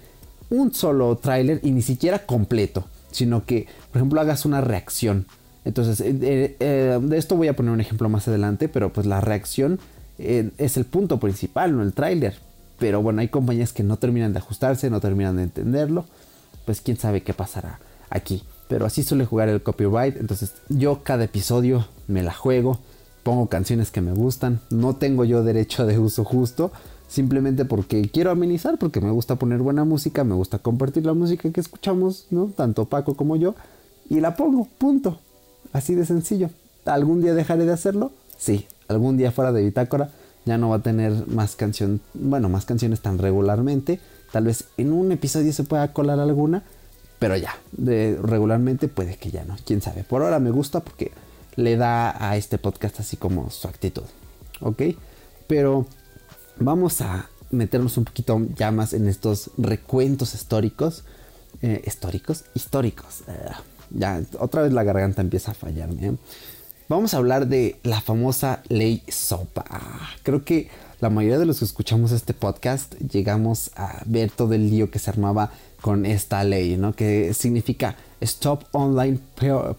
un 0.51 0.73
solo 0.73 1.17
tráiler 1.17 1.61
y 1.63 1.73
ni 1.73 1.83
siquiera 1.83 2.25
completo, 2.25 2.87
sino 3.11 3.45
que, 3.45 3.67
por 3.91 3.99
ejemplo, 3.99 4.21
hagas 4.21 4.45
una 4.45 4.61
reacción. 4.61 5.27
Entonces, 5.65 6.01
eh, 6.01 6.17
eh, 6.23 6.57
eh, 6.61 6.99
de 7.01 7.19
esto 7.19 7.37
voy 7.37 7.49
a 7.49 7.57
poner 7.57 7.73
un 7.73 7.81
ejemplo 7.81 8.09
más 8.09 8.27
adelante, 8.29 8.69
pero 8.69 8.93
pues 8.93 9.07
la 9.07 9.21
reacción 9.21 9.79
es 10.19 10.77
el 10.77 10.85
punto 10.85 11.21
principal, 11.21 11.77
no 11.77 11.83
el 11.83 11.93
tráiler. 11.93 12.37
Pero 12.79 13.03
bueno, 13.03 13.21
hay 13.21 13.29
compañías 13.29 13.73
que 13.73 13.83
no 13.83 13.99
terminan 13.99 14.33
de 14.33 14.39
ajustarse, 14.39 14.91
no 14.91 15.01
terminan 15.01 15.37
de 15.37 15.45
entenderlo. 15.45 16.07
Pues 16.69 16.83
quién 16.83 16.99
sabe 16.99 17.23
qué 17.23 17.33
pasará 17.33 17.81
aquí. 18.11 18.43
Pero 18.69 18.85
así 18.85 19.03
suele 19.03 19.25
jugar 19.25 19.49
el 19.49 19.63
copyright. 19.63 20.19
Entonces 20.19 20.53
yo 20.69 21.03
cada 21.03 21.25
episodio 21.25 21.87
me 22.09 22.23
la 22.23 22.35
juego. 22.35 22.79
Pongo 23.23 23.47
canciones 23.47 23.91
que 23.91 24.03
me 24.03 24.13
gustan. 24.13 24.61
No 24.69 24.95
tengo 24.95 25.25
yo 25.25 25.43
derecho 25.43 25.87
de 25.87 25.99
uso 25.99 26.25
justo. 26.25 26.71
Simplemente 27.09 27.65
porque 27.65 28.11
quiero 28.11 28.31
amenizar. 28.31 28.77
Porque 28.77 29.01
me 29.01 29.11
gusta 29.11 29.37
poner 29.37 29.61
buena 29.61 29.85
música. 29.85 30.25
Me 30.25 30.35
gusta 30.35 30.59
compartir 30.59 31.07
la 31.07 31.15
música 31.15 31.51
que 31.51 31.61
escuchamos. 31.63 32.27
¿no? 32.31 32.53
Tanto 32.55 32.85
Paco 32.85 33.15
como 33.15 33.37
yo. 33.37 33.55
Y 34.11 34.21
la 34.21 34.37
pongo. 34.37 34.69
Punto. 34.77 35.21
Así 35.73 35.95
de 35.95 36.05
sencillo. 36.05 36.51
¿Algún 36.85 37.23
día 37.23 37.33
dejaré 37.33 37.65
de 37.65 37.73
hacerlo? 37.73 38.13
Sí. 38.37 38.67
Algún 38.89 39.17
día 39.17 39.33
fuera 39.33 39.53
de 39.53 39.65
bitácora 39.65 40.11
ya 40.45 40.59
no 40.59 40.71
va 40.71 40.77
a 40.77 40.83
tener 40.83 41.27
más 41.29 41.57
canción, 41.57 42.01
bueno, 42.15 42.49
más 42.49 42.65
canciones 42.65 43.01
tan 43.01 43.19
regularmente. 43.19 44.01
Tal 44.33 44.45
vez 44.45 44.65
en 44.77 44.93
un 44.93 45.13
episodio 45.13 45.53
se 45.53 45.65
pueda 45.65 45.93
colar 45.93 46.21
alguna, 46.21 46.63
pero 47.19 47.37
ya, 47.37 47.57
de 47.73 48.19
regularmente 48.23 48.89
puede 48.89 49.17
que 49.17 49.31
ya 49.31 49.45
no, 49.45 49.57
quién 49.65 49.81
sabe. 49.83 50.05
Por 50.05 50.23
ahora 50.23 50.39
me 50.39 50.51
gusta 50.51 50.81
porque 50.81 51.13
le 51.57 51.77
da 51.77 52.15
a 52.25 52.37
este 52.37 52.59
podcast 52.59 53.01
así 53.01 53.17
como 53.17 53.51
su 53.51 53.67
actitud, 53.67 54.05
¿ok? 54.61 54.83
Pero 55.47 55.87
vamos 56.59 57.01
a 57.01 57.29
meternos 57.51 57.97
un 57.97 58.05
poquito 58.05 58.41
ya 58.57 58.71
más 58.71 58.93
en 58.93 59.09
estos 59.09 59.51
recuentos 59.57 60.35
históricos, 60.35 61.05
eh, 61.63 61.83
históricos, 61.87 62.45
históricos. 62.55 63.23
Eh, 63.27 63.51
ya, 63.91 64.23
otra 64.39 64.63
vez 64.63 64.73
la 64.73 64.85
garganta 64.85 65.23
empieza 65.23 65.53
a 65.53 65.55
fallarme. 65.55 66.07
¿eh? 66.07 66.17
Vamos 66.89 67.15
a 67.15 67.17
hablar 67.17 67.49
de 67.49 67.79
la 67.83 68.01
famosa 68.01 68.63
ley 68.69 69.03
SOPA. 69.09 69.65
Creo 70.23 70.45
que 70.45 70.69
la 71.01 71.11
mayoría 71.11 71.39
de 71.39 71.47
los 71.47 71.61
que 71.61 71.65
escuchamos 71.65 72.11
este 72.11 72.35
podcast 72.35 72.95
llegamos 72.97 73.71
a 73.77 74.03
ver 74.05 74.31
todo 74.31 74.55
el 74.55 74.69
lío 74.69 74.91
que 74.91 74.99
se 74.99 75.11
armaba 75.11 75.53
con 75.81 76.07
esta 76.07 76.43
ley, 76.43 76.77
¿no? 76.77 76.93
Que 76.93 77.35
significa 77.35 77.97
Stop 78.21 78.65
Online 78.73 79.19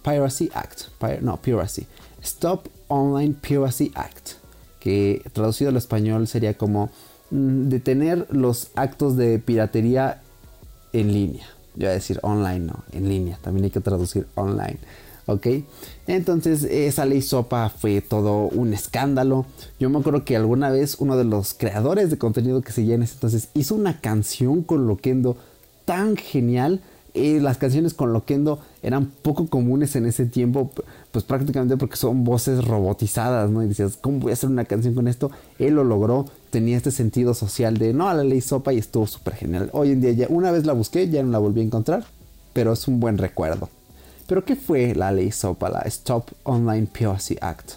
Piracy 0.02 0.50
Act. 0.54 0.84
no, 1.22 1.38
Piracy. 1.42 1.86
Stop 2.24 2.68
Online 2.88 3.36
Piracy 3.40 3.92
Act. 3.96 4.32
Que 4.80 5.22
traducido 5.34 5.72
al 5.72 5.78
español 5.78 6.28
sería 6.28 6.58
como 6.58 6.90
mm, 7.32 7.68
detener 7.68 8.26
los 8.30 8.70
actos 8.76 9.18
de 9.18 9.40
piratería 9.40 10.22
en 10.94 11.12
línea. 11.12 11.46
Yo 11.76 11.88
voy 11.88 11.90
a 11.90 11.94
decir 11.94 12.20
online, 12.24 12.60
no, 12.60 12.84
en 12.94 13.10
línea. 13.10 13.38
También 13.42 13.66
hay 13.66 13.72
que 13.72 13.82
traducir 13.82 14.26
online. 14.36 14.78
¿Ok? 15.30 15.48
Entonces 16.08 16.64
esa 16.64 17.06
ley 17.06 17.22
SOPA 17.22 17.70
fue 17.70 18.02
todo 18.02 18.48
un 18.48 18.74
escándalo. 18.74 19.46
Yo 19.80 19.90
me 19.90 20.00
acuerdo 20.00 20.26
que 20.26 20.36
alguna 20.36 20.70
vez 20.70 20.98
uno 21.00 21.18
de 21.18 21.24
los 21.24 21.54
creadores 21.54 22.10
de 22.10 22.18
contenido 22.18 22.62
que 22.62 22.72
seguía 22.72 22.96
en 22.96 23.04
ese 23.04 23.14
entonces 23.14 23.50
hizo 23.54 23.76
una 23.76 24.02
canción 24.02 24.64
con 24.64 24.88
Loquendo 24.88 25.38
tan 25.86 26.18
genial. 26.18 26.82
Las 27.14 27.58
canciones 27.58 27.94
con 27.94 28.14
Loquendo 28.14 28.60
eran 28.82 29.08
poco 29.08 29.48
comunes 29.48 29.96
en 29.96 30.06
ese 30.06 30.26
tiempo, 30.26 30.72
pues 31.12 31.26
prácticamente 31.26 31.76
porque 31.76 31.98
son 31.98 32.24
voces 32.24 32.64
robotizadas, 32.64 33.50
¿no? 33.50 33.62
Y 33.64 33.68
decías, 33.68 33.98
¿cómo 33.98 34.20
voy 34.20 34.32
a 34.32 34.34
hacer 34.34 34.50
una 34.50 34.64
canción 34.64 34.94
con 34.94 35.08
esto? 35.08 35.30
Él 35.58 35.74
lo 35.74 35.84
logró, 35.84 36.28
tenía 36.50 36.78
este 36.78 36.92
sentido 36.92 37.34
social 37.34 37.78
de, 37.78 37.94
no, 37.94 38.08
a 38.08 38.14
la 38.14 38.24
ley 38.24 38.40
SOPA 38.40 38.74
y 38.74 38.78
estuvo 38.78 39.06
súper 39.06 39.34
genial. 39.34 39.70
Hoy 39.74 39.92
en 39.92 40.02
día 40.02 40.12
ya, 40.12 40.28
una 40.30 40.52
vez 40.52 40.66
la 40.66 40.74
busqué, 40.74 41.10
ya 41.10 41.22
no 41.24 41.32
la 41.32 41.40
volví 41.40 41.60
a 41.60 41.64
encontrar, 41.64 42.06
pero 42.54 42.72
es 42.74 42.88
un 42.88 43.00
buen 43.00 43.18
recuerdo. 43.18 43.70
Pero 44.30 44.46
¿qué 44.46 44.56
fue 44.56 44.94
la 44.94 45.12
ley 45.12 45.32
SOPA, 45.32 45.72
la 45.72 45.80
Stop 45.88 46.30
Online 46.44 46.86
Piracy 46.86 47.36
Act? 47.42 47.72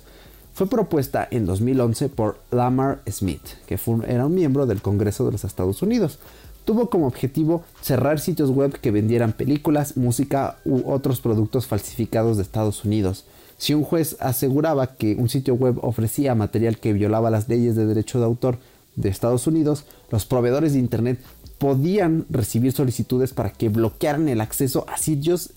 Fue 0.52 0.66
propuesta 0.66 1.26
en 1.30 1.46
2011 1.46 2.10
por 2.10 2.40
Lamar 2.50 3.00
Smith, 3.10 3.40
que 3.66 3.80
era 4.06 4.26
un 4.26 4.34
miembro 4.34 4.66
del 4.66 4.82
Congreso 4.82 5.24
de 5.24 5.32
los 5.32 5.44
Estados 5.44 5.80
Unidos. 5.80 6.18
Tuvo 6.66 6.90
como 6.90 7.06
objetivo 7.06 7.64
cerrar 7.80 8.20
sitios 8.20 8.50
web 8.50 8.78
que 8.78 8.90
vendieran 8.90 9.32
películas, 9.32 9.96
música 9.96 10.58
u 10.66 10.92
otros 10.92 11.22
productos 11.22 11.66
falsificados 11.66 12.36
de 12.36 12.42
Estados 12.42 12.84
Unidos. 12.84 13.24
Si 13.56 13.72
un 13.72 13.82
juez 13.82 14.18
aseguraba 14.20 14.96
que 14.96 15.14
un 15.14 15.30
sitio 15.30 15.54
web 15.54 15.78
ofrecía 15.80 16.34
material 16.34 16.76
que 16.76 16.92
violaba 16.92 17.30
las 17.30 17.48
leyes 17.48 17.76
de 17.76 17.86
derecho 17.86 18.18
de 18.18 18.26
autor 18.26 18.58
de 18.94 19.08
Estados 19.08 19.46
Unidos, 19.46 19.86
los 20.10 20.26
proveedores 20.26 20.74
de 20.74 20.80
Internet 20.80 21.18
podían 21.56 22.26
recibir 22.28 22.72
solicitudes 22.72 23.32
para 23.32 23.50
que 23.50 23.70
bloquearan 23.70 24.28
el 24.28 24.42
acceso 24.42 24.84
a 24.92 24.98
sitios 24.98 25.52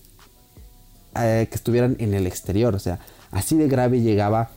eh, 1.18 1.46
que 1.48 1.54
estuvieran 1.54 1.96
en 1.98 2.14
el 2.14 2.26
exterior. 2.26 2.74
O 2.74 2.78
sea, 2.78 2.98
así 3.30 3.56
de 3.56 3.68
grave 3.68 4.00
llegaba 4.00 4.50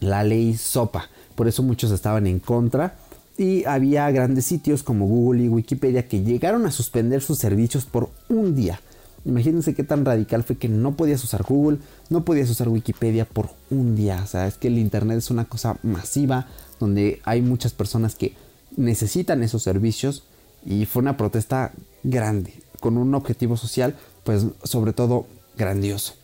la 0.00 0.24
ley 0.24 0.56
SOPA. 0.56 1.08
Por 1.34 1.48
eso 1.48 1.62
muchos 1.62 1.90
estaban 1.90 2.26
en 2.26 2.38
contra. 2.38 2.96
Y 3.38 3.64
había 3.64 4.10
grandes 4.10 4.44
sitios 4.44 4.82
como 4.82 5.06
Google 5.06 5.44
y 5.44 5.48
Wikipedia 5.48 6.06
que 6.06 6.22
llegaron 6.22 6.66
a 6.66 6.70
suspender 6.70 7.22
sus 7.22 7.38
servicios 7.38 7.86
por 7.86 8.10
un 8.28 8.54
día. 8.54 8.80
Imagínense 9.24 9.74
qué 9.74 9.84
tan 9.84 10.04
radical 10.04 10.42
fue 10.44 10.56
que 10.56 10.68
no 10.68 10.96
podías 10.96 11.22
usar 11.22 11.42
Google, 11.42 11.78
no 12.08 12.24
podías 12.24 12.48
usar 12.50 12.68
Wikipedia 12.68 13.26
por 13.26 13.50
un 13.70 13.96
día. 13.96 14.20
O 14.22 14.26
sea, 14.26 14.46
es 14.46 14.56
que 14.56 14.68
el 14.68 14.78
Internet 14.78 15.18
es 15.18 15.30
una 15.30 15.44
cosa 15.44 15.78
masiva 15.82 16.46
donde 16.78 17.20
hay 17.24 17.42
muchas 17.42 17.72
personas 17.72 18.14
que 18.14 18.34
necesitan 18.76 19.42
esos 19.42 19.62
servicios 19.62 20.24
y 20.64 20.86
fue 20.86 21.02
una 21.02 21.16
protesta 21.16 21.72
grande 22.02 22.62
con 22.80 22.96
un 22.96 23.14
objetivo 23.14 23.56
social, 23.56 23.96
pues 24.24 24.46
sobre 24.64 24.92
todo 24.92 25.26
grandioso. 25.60 26.14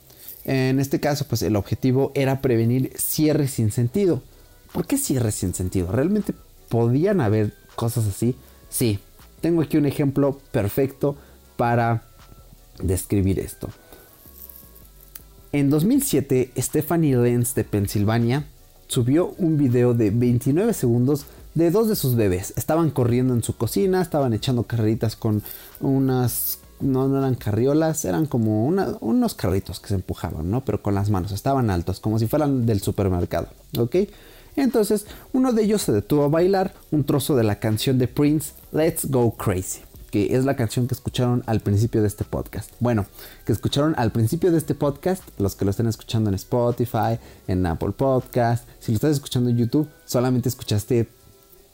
En 0.44 0.81
este 0.81 1.01
caso, 1.01 1.27
pues 1.29 1.42
el 1.42 1.57
objetivo 1.57 2.12
era 2.14 2.40
prevenir 2.40 2.92
cierres 2.96 3.53
sin 3.53 3.70
sentido. 3.70 4.22
¿Por 4.72 4.87
qué 4.87 4.96
cierres 4.96 5.35
sin 5.35 5.55
sentido? 5.55 5.90
¿Realmente 5.92 6.35
podían 6.68 7.20
haber 7.20 7.55
cosas 7.75 8.07
así? 8.07 8.37
Sí, 8.68 8.99
tengo 9.40 9.62
aquí 9.62 9.77
un 9.77 9.87
ejemplo 9.87 10.40
perfecto 10.53 11.16
para 11.57 12.05
describir 12.81 13.38
esto. 13.38 13.68
En 15.53 15.70
2007, 15.70 16.53
Stephanie 16.59 17.16
Lenz 17.16 17.55
de 17.55 17.64
Pensilvania 17.64 18.46
subió 18.88 19.35
un 19.38 19.57
video 19.57 19.94
de 19.94 20.11
29 20.11 20.72
segundos 20.75 21.27
de 21.55 21.70
dos 21.70 21.88
de 21.88 21.96
sus 21.96 22.14
bebés. 22.14 22.53
Estaban 22.57 22.90
corriendo 22.90 23.35
en 23.35 23.42
su 23.42 23.57
cocina, 23.57 24.03
estaban 24.03 24.33
echando 24.35 24.64
carreritas 24.64 25.16
con 25.16 25.42
unas 25.81 26.59
no, 26.81 27.09
no 27.09 27.19
eran 27.19 27.35
carriolas, 27.35 28.05
eran 28.05 28.27
como 28.27 28.67
unos 28.67 29.35
carritos 29.35 29.81
que 29.81 29.89
se 29.89 29.95
empujaban, 29.95 30.51
¿no? 30.51 30.65
Pero 30.65 30.83
con 30.83 30.95
las 30.95 31.11
manos, 31.11 31.33
estaban 31.33 31.71
altos, 31.71 32.01
como 32.01 32.19
si 32.19 32.27
fueran 32.27 32.67
del 32.67 32.81
supermercado, 32.81 33.49
¿ok? 33.79 33.97
Entonces, 34.57 35.07
uno 35.33 35.53
de 35.53 35.65
ellos 35.65 35.83
se 35.83 35.93
detuvo 35.93 36.25
a 36.25 36.29
bailar 36.29 36.75
un 36.91 37.05
trozo 37.05 37.37
de 37.37 37.45
la 37.45 37.59
canción 37.59 37.99
de 37.99 38.09
Prince, 38.09 38.53
Let's 38.73 39.11
Go 39.11 39.37
Crazy, 39.37 39.81
que 40.11 40.35
es 40.35 40.47
la 40.47 40.57
canción 40.57 40.89
que 40.89 40.95
escucharon 40.95 41.43
al 41.47 41.61
principio 41.61 42.01
de 42.01 42.09
este 42.09 42.25
podcast. 42.25 42.71
Bueno, 42.81 43.05
que 43.45 43.53
escucharon 43.53 43.95
al 43.99 44.12
principio 44.12 44.51
de 44.51 44.59
este 44.59 44.75
podcast, 44.75 45.23
los 45.39 45.57
que 45.57 45.67
lo 45.67 45.71
estén 45.71 45.87
escuchando 45.87 46.31
en 46.31 46.35
Spotify, 46.35 47.19
en 47.47 47.67
Apple 47.67 47.93
Podcast, 47.93 48.67
si 48.81 48.93
lo 48.93 48.97
estás 48.97 49.12
escuchando 49.12 49.51
en 49.51 49.59
YouTube, 49.59 49.89
solamente 50.07 50.49
escuchaste 50.49 51.09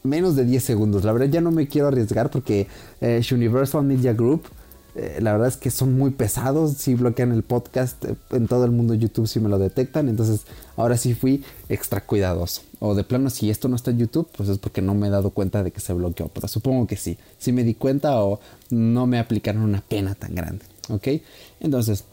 menos 0.02 0.34
de 0.34 0.44
10 0.44 0.64
segundos. 0.64 1.04
La 1.04 1.12
verdad 1.12 1.28
ya 1.28 1.40
no 1.40 1.52
me 1.52 1.68
quiero 1.68 1.86
arriesgar 1.88 2.30
porque 2.30 2.66
eh, 3.00 3.22
Universal 3.30 3.84
Media 3.84 4.12
Group 4.12 4.48
eh, 4.94 5.18
la 5.22 5.32
verdad 5.32 5.48
es 5.48 5.56
que 5.56 5.70
son 5.70 5.96
muy 5.96 6.10
pesados. 6.10 6.74
Si 6.74 6.94
bloquean 6.94 7.32
el 7.32 7.42
podcast 7.42 8.04
eh, 8.04 8.14
en 8.30 8.46
todo 8.46 8.64
el 8.64 8.70
mundo 8.70 8.94
YouTube, 8.94 9.26
si 9.26 9.40
me 9.40 9.48
lo 9.48 9.58
detectan. 9.58 10.08
Entonces, 10.08 10.42
ahora 10.76 10.96
sí 10.96 11.14
fui 11.14 11.42
extra 11.68 12.02
cuidadoso. 12.02 12.62
O 12.78 12.94
de 12.94 13.04
plano, 13.04 13.30
si 13.30 13.50
esto 13.50 13.68
no 13.68 13.76
está 13.76 13.90
en 13.90 13.98
YouTube, 13.98 14.28
pues 14.36 14.48
es 14.48 14.58
porque 14.58 14.82
no 14.82 14.94
me 14.94 15.06
he 15.06 15.10
dado 15.10 15.30
cuenta 15.30 15.62
de 15.62 15.70
que 15.70 15.80
se 15.80 15.92
bloqueó. 15.92 16.28
Pero 16.28 16.48
supongo 16.48 16.86
que 16.86 16.96
sí. 16.96 17.16
Si 17.38 17.52
me 17.52 17.64
di 17.64 17.74
cuenta 17.74 18.22
o 18.22 18.40
no 18.70 19.06
me 19.06 19.18
aplicaron 19.18 19.62
una 19.62 19.80
pena 19.80 20.14
tan 20.14 20.34
grande. 20.34 20.64
¿Ok? 20.90 21.08
Entonces, 21.60 22.04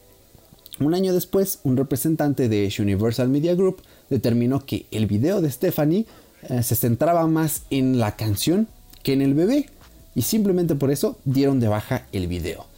un 0.79 0.93
año 0.93 1.13
después, 1.13 1.59
un 1.63 1.75
representante 1.75 2.47
de 2.47 2.73
Universal 2.79 3.27
Media 3.27 3.55
Group 3.55 3.81
determinó 4.09 4.65
que 4.65 4.85
el 4.91 5.07
video 5.07 5.41
de 5.41 5.51
Stephanie 5.51 6.05
eh, 6.43 6.63
se 6.63 6.75
centraba 6.75 7.27
más 7.27 7.63
en 7.69 7.99
la 7.99 8.15
canción 8.15 8.69
que 9.03 9.11
en 9.11 9.21
el 9.21 9.33
bebé. 9.33 9.69
Y 10.15 10.21
simplemente 10.21 10.75
por 10.75 10.91
eso 10.91 11.17
dieron 11.25 11.59
de 11.59 11.67
baja 11.67 12.07
el 12.11 12.27
video 12.27 12.68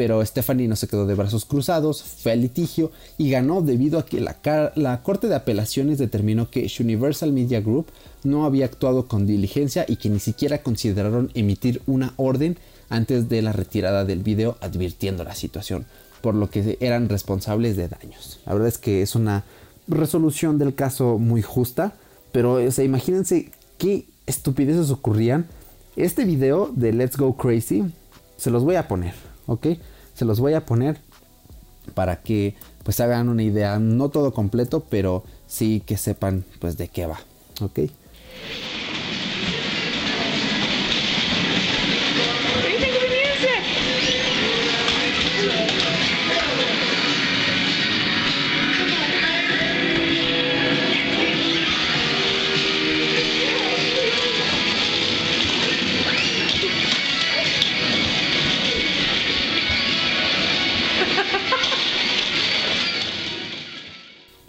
pero 0.00 0.24
Stephanie 0.24 0.66
no 0.66 0.76
se 0.76 0.88
quedó 0.88 1.04
de 1.04 1.14
brazos 1.14 1.44
cruzados, 1.44 2.02
fue 2.02 2.32
al 2.32 2.40
litigio 2.40 2.90
y 3.18 3.28
ganó 3.28 3.60
debido 3.60 3.98
a 3.98 4.06
que 4.06 4.18
la, 4.18 5.02
Corte 5.02 5.28
de 5.28 5.34
Apelaciones 5.34 5.98
determinó 5.98 6.48
que 6.48 6.72
Universal 6.80 7.34
Media 7.34 7.60
Group 7.60 7.88
no 8.24 8.46
había 8.46 8.64
actuado 8.64 9.08
con 9.08 9.26
diligencia 9.26 9.84
y 9.86 9.96
que 9.96 10.08
ni 10.08 10.18
siquiera 10.18 10.62
consideraron 10.62 11.30
emitir 11.34 11.82
una 11.86 12.14
orden 12.16 12.56
antes 12.88 13.28
de 13.28 13.42
la 13.42 13.52
retirada 13.52 14.06
del 14.06 14.22
video 14.22 14.56
advirtiendo 14.62 15.22
la 15.22 15.34
situación, 15.34 15.84
por 16.22 16.34
lo 16.34 16.48
que 16.48 16.78
eran 16.80 17.10
responsables 17.10 17.76
de 17.76 17.88
daños. 17.88 18.40
La 18.46 18.54
verdad 18.54 18.68
es 18.68 18.78
que 18.78 19.02
es 19.02 19.14
una 19.14 19.44
resolución 19.86 20.56
del 20.56 20.74
caso 20.74 21.18
muy 21.18 21.42
justa, 21.42 21.92
pero 22.32 22.58
imagínense 22.58 23.52
qué 23.76 24.06
estupideces 24.24 24.90
ocurrían. 24.90 25.44
Este 25.96 26.24
video 26.24 26.72
de 26.74 26.94
Let's 26.94 27.18
Go 27.18 27.36
Crazy 27.36 27.84
se 28.38 28.50
los 28.50 28.64
voy 28.64 28.76
a 28.76 28.88
poner, 28.88 29.12
¿ok? 29.44 29.66
Los 30.24 30.40
voy 30.40 30.54
a 30.54 30.66
poner 30.66 30.98
para 31.94 32.22
que 32.22 32.54
pues 32.82 33.00
hagan 33.00 33.28
una 33.28 33.42
idea, 33.42 33.78
no 33.78 34.08
todo 34.08 34.32
completo, 34.32 34.84
pero 34.88 35.24
sí 35.46 35.82
que 35.84 35.96
sepan 35.96 36.44
pues 36.58 36.76
de 36.76 36.88
qué 36.88 37.06
va, 37.06 37.20
¿ok? 37.60 37.80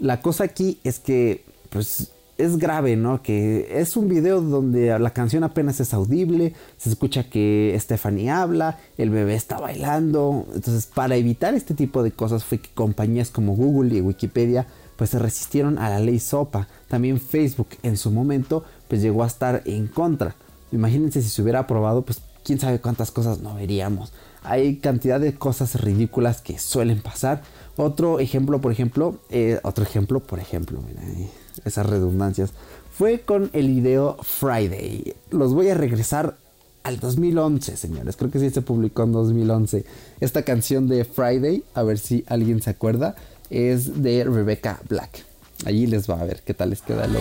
La 0.02 0.20
cosa 0.20 0.42
aquí 0.42 0.80
es 0.82 0.98
que, 0.98 1.44
pues, 1.70 2.10
es 2.36 2.58
grave, 2.58 2.96
¿no? 2.96 3.22
Que 3.22 3.68
es 3.78 3.96
un 3.96 4.08
video 4.08 4.40
donde 4.40 4.98
la 4.98 5.10
canción 5.10 5.44
apenas 5.44 5.78
es 5.78 5.94
audible, 5.94 6.54
se 6.76 6.90
escucha 6.90 7.30
que 7.30 7.76
Stephanie 7.78 8.28
habla, 8.28 8.80
el 8.98 9.10
bebé 9.10 9.36
está 9.36 9.60
bailando. 9.60 10.44
Entonces, 10.56 10.86
para 10.86 11.14
evitar 11.14 11.54
este 11.54 11.74
tipo 11.74 12.02
de 12.02 12.10
cosas 12.10 12.42
fue 12.42 12.58
que 12.58 12.70
compañías 12.70 13.30
como 13.30 13.54
Google 13.54 13.94
y 13.94 14.00
Wikipedia, 14.00 14.66
pues 14.96 15.10
se 15.10 15.20
resistieron 15.20 15.78
a 15.78 15.88
la 15.88 16.00
ley 16.00 16.18
SOPA. 16.18 16.66
También 16.88 17.20
Facebook 17.20 17.68
en 17.84 17.96
su 17.96 18.10
momento, 18.10 18.64
pues 18.88 19.02
llegó 19.02 19.22
a 19.22 19.28
estar 19.28 19.62
en 19.66 19.86
contra. 19.86 20.34
Imagínense 20.72 21.22
si 21.22 21.28
se 21.28 21.42
hubiera 21.42 21.60
aprobado, 21.60 22.02
pues 22.02 22.20
quién 22.44 22.58
sabe 22.58 22.80
cuántas 22.80 23.10
cosas 23.10 23.40
no 23.40 23.54
veríamos. 23.54 24.12
Hay 24.42 24.76
cantidad 24.76 25.20
de 25.20 25.34
cosas 25.34 25.80
ridículas 25.80 26.40
que 26.40 26.58
suelen 26.58 27.00
pasar. 27.00 27.42
Otro 27.76 28.18
ejemplo, 28.18 28.60
por 28.60 28.72
ejemplo, 28.72 29.18
eh, 29.30 29.60
otro 29.62 29.84
ejemplo, 29.84 30.20
por 30.20 30.40
ejemplo, 30.40 30.80
mira, 30.86 31.02
esas 31.64 31.86
redundancias, 31.86 32.52
fue 32.96 33.20
con 33.20 33.50
el 33.52 33.68
video 33.68 34.16
Friday. 34.22 35.14
Los 35.30 35.54
voy 35.54 35.68
a 35.68 35.74
regresar 35.74 36.36
al 36.82 36.98
2011, 36.98 37.76
señores. 37.76 38.16
Creo 38.16 38.30
que 38.30 38.38
sí 38.38 38.50
se 38.50 38.62
publicó 38.62 39.04
en 39.04 39.12
2011. 39.12 39.84
Esta 40.20 40.42
canción 40.42 40.88
de 40.88 41.04
Friday, 41.04 41.64
a 41.74 41.82
ver 41.82 41.98
si 41.98 42.24
alguien 42.26 42.60
se 42.60 42.70
acuerda, 42.70 43.14
es 43.50 44.02
de 44.02 44.24
Rebecca 44.24 44.80
Black. 44.88 45.24
Allí 45.64 45.86
les 45.86 46.10
va 46.10 46.20
a 46.20 46.24
ver 46.24 46.42
qué 46.44 46.54
tal 46.54 46.70
les 46.70 46.82
queda 46.82 47.04
el 47.04 47.16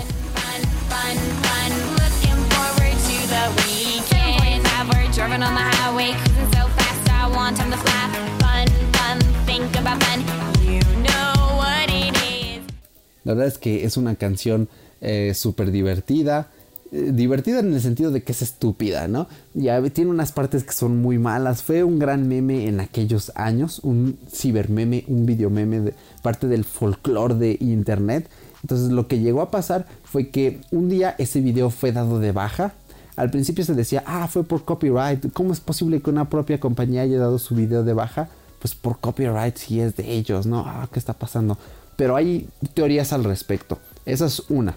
La 13.24 13.34
verdad 13.34 13.48
es 13.48 13.58
que 13.58 13.86
es 13.86 13.98
una 13.98 14.16
canción 14.16 14.68
eh, 15.00 15.34
súper 15.36 15.72
divertida. 15.72 16.50
Eh, 16.92 17.12
divertida 17.14 17.60
en 17.60 17.74
el 17.74 17.82
sentido 17.82 18.12
de 18.12 18.24
que 18.24 18.32
es 18.32 18.42
estúpida, 18.42 19.08
¿no? 19.08 19.28
Ya 19.54 19.82
tiene 19.90 20.10
unas 20.10 20.32
partes 20.32 20.64
que 20.64 20.74
son 20.74 20.98
muy 21.02 21.20
malas. 21.20 21.62
Fue 21.64 21.84
un 21.84 22.00
gran 22.00 22.28
meme 22.28 22.68
en 22.68 22.80
aquellos 22.80 23.32
años, 23.36 23.80
un 23.84 24.18
cibermeme, 24.30 25.06
un 25.08 25.26
videomeme, 25.26 25.80
de 25.80 25.94
parte 26.22 26.48
del 26.48 26.66
folclore 26.66 27.36
de 27.36 27.58
internet. 27.60 28.28
Entonces 28.64 28.92
lo 28.92 29.08
que 29.08 29.20
llegó 29.20 29.42
a 29.42 29.52
pasar 29.52 29.88
fue 30.04 30.30
que 30.30 30.62
un 30.72 30.90
día 30.90 31.16
ese 31.18 31.42
video 31.42 31.70
fue 31.70 31.92
dado 31.92 32.20
de 32.20 32.32
baja. 32.32 32.74
Al 33.22 33.30
principio 33.30 33.64
se 33.64 33.76
decía, 33.76 34.04
ah, 34.08 34.28
fue 34.28 34.44
por 34.44 34.66
copyright. 34.66 35.32
¿Cómo 35.32 35.54
es 35.54 35.60
posible 35.60 36.02
que 36.02 36.10
una 36.10 36.28
propia 36.28 36.60
compañía 36.60 37.04
haya 37.04 37.20
dado 37.20 37.38
su 37.38 37.54
video 37.54 37.84
de 37.84 37.94
baja? 37.94 38.30
Pues 38.58 38.74
por 38.74 38.98
copyright 39.00 39.58
si 39.58 39.80
es 39.80 39.96
de 39.96 40.12
ellos, 40.12 40.48
¿no? 40.48 40.64
Ah, 40.66 40.90
¿qué 40.92 40.98
está 40.98 41.14
pasando? 41.14 41.56
Pero 41.96 42.16
hay 42.16 42.50
teorías 42.74 43.14
al 43.14 43.24
respecto. 43.24 43.78
Esa 44.08 44.26
es 44.26 44.40
una. 44.50 44.76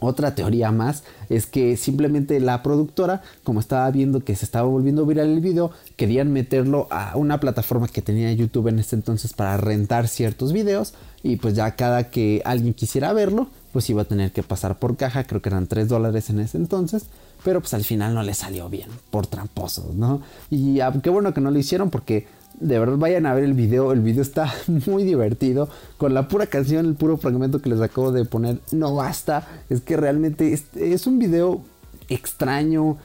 Otra 0.00 0.34
teoría 0.34 0.70
más 0.70 1.04
es 1.30 1.46
que 1.46 1.78
simplemente 1.78 2.40
la 2.40 2.62
productora, 2.62 3.22
como 3.42 3.60
estaba 3.60 3.90
viendo 3.90 4.22
que 4.22 4.36
se 4.36 4.44
estaba 4.44 4.68
volviendo 4.68 5.06
viral 5.06 5.28
el 5.28 5.40
video, 5.40 5.70
querían 5.96 6.34
meterlo 6.34 6.88
a 6.90 7.16
una 7.16 7.40
plataforma 7.40 7.88
que 7.88 8.02
tenía 8.02 8.30
YouTube 8.34 8.68
en 8.68 8.80
ese 8.80 8.96
entonces 8.96 9.32
para 9.32 9.56
rentar 9.56 10.08
ciertos 10.08 10.52
videos 10.52 10.92
y 11.22 11.36
pues 11.36 11.54
ya 11.54 11.74
cada 11.74 12.10
que 12.10 12.42
alguien 12.44 12.74
quisiera 12.74 13.14
verlo, 13.14 13.48
pues 13.72 13.88
iba 13.88 14.02
a 14.02 14.04
tener 14.04 14.32
que 14.32 14.42
pasar 14.42 14.78
por 14.78 14.98
caja, 14.98 15.24
creo 15.24 15.40
que 15.40 15.48
eran 15.48 15.66
3 15.66 15.88
dólares 15.88 16.28
en 16.28 16.40
ese 16.40 16.58
entonces, 16.58 17.06
pero 17.44 17.60
pues 17.60 17.74
al 17.74 17.84
final 17.84 18.14
no 18.14 18.22
le 18.22 18.34
salió 18.34 18.68
bien, 18.68 18.88
por 19.10 19.26
tramposos, 19.26 19.94
¿no? 19.94 20.22
Y 20.50 20.80
ah, 20.80 20.92
qué 21.02 21.10
bueno 21.10 21.32
que 21.32 21.40
no 21.40 21.50
lo 21.50 21.58
hicieron 21.58 21.90
porque 21.90 22.26
de 22.60 22.78
verdad 22.78 22.96
vayan 22.96 23.26
a 23.26 23.34
ver 23.34 23.44
el 23.44 23.54
video, 23.54 23.92
el 23.92 24.00
video 24.00 24.22
está 24.22 24.52
muy 24.86 25.04
divertido. 25.04 25.68
Con 25.98 26.14
la 26.14 26.28
pura 26.28 26.46
canción, 26.46 26.86
el 26.86 26.94
puro 26.94 27.16
fragmento 27.16 27.60
que 27.60 27.70
les 27.70 27.80
acabo 27.80 28.12
de 28.12 28.24
poner, 28.24 28.60
no 28.72 28.94
basta. 28.94 29.46
Es 29.68 29.80
que 29.80 29.96
realmente 29.96 30.52
es, 30.52 30.64
es 30.74 31.06
un 31.06 31.18
video 31.18 31.62
extraño, 32.08 32.96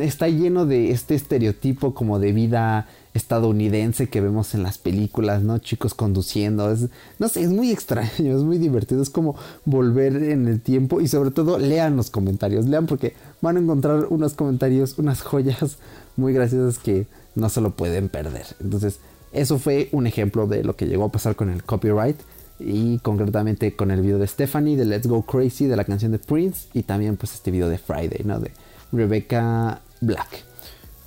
está 0.00 0.28
lleno 0.28 0.66
de 0.66 0.90
este 0.90 1.14
estereotipo 1.14 1.94
como 1.94 2.18
de 2.18 2.32
vida 2.32 2.86
estadounidense 3.14 4.08
que 4.08 4.20
vemos 4.20 4.54
en 4.54 4.62
las 4.64 4.76
películas, 4.76 5.42
¿no? 5.42 5.58
Chicos 5.58 5.94
conduciendo, 5.94 6.70
es, 6.70 6.88
no 7.18 7.28
sé, 7.28 7.42
es 7.42 7.50
muy 7.50 7.70
extraño, 7.70 8.10
es 8.36 8.42
muy 8.42 8.58
divertido, 8.58 9.02
es 9.02 9.10
como 9.10 9.36
volver 9.64 10.16
en 10.16 10.48
el 10.48 10.60
tiempo 10.60 11.00
y 11.00 11.08
sobre 11.08 11.30
todo 11.30 11.58
lean 11.58 11.96
los 11.96 12.10
comentarios, 12.10 12.66
lean 12.66 12.86
porque 12.86 13.14
van 13.44 13.58
a 13.58 13.60
encontrar 13.60 14.06
unos 14.08 14.34
comentarios, 14.34 14.98
unas 14.98 15.22
joyas 15.22 15.76
muy 16.16 16.32
graciosas 16.32 16.78
que 16.78 17.06
no 17.34 17.48
se 17.48 17.60
lo 17.60 17.70
pueden 17.72 18.08
perder. 18.08 18.46
Entonces, 18.60 18.98
eso 19.32 19.58
fue 19.58 19.88
un 19.92 20.06
ejemplo 20.06 20.46
de 20.46 20.64
lo 20.64 20.76
que 20.76 20.86
llegó 20.86 21.04
a 21.04 21.12
pasar 21.12 21.36
con 21.36 21.50
el 21.50 21.62
copyright 21.62 22.16
y 22.58 22.98
concretamente 23.00 23.76
con 23.76 23.90
el 23.90 24.00
video 24.00 24.18
de 24.18 24.26
Stephanie 24.26 24.76
de 24.76 24.86
Let's 24.86 25.06
Go 25.06 25.22
Crazy 25.22 25.66
de 25.66 25.76
la 25.76 25.84
canción 25.84 26.12
de 26.12 26.18
Prince 26.18 26.68
y 26.72 26.84
también 26.84 27.16
pues 27.16 27.34
este 27.34 27.50
video 27.50 27.68
de 27.68 27.78
Friday, 27.78 28.22
¿no? 28.24 28.40
De 28.40 28.50
Rebecca 28.92 29.80
Black. 30.00 30.44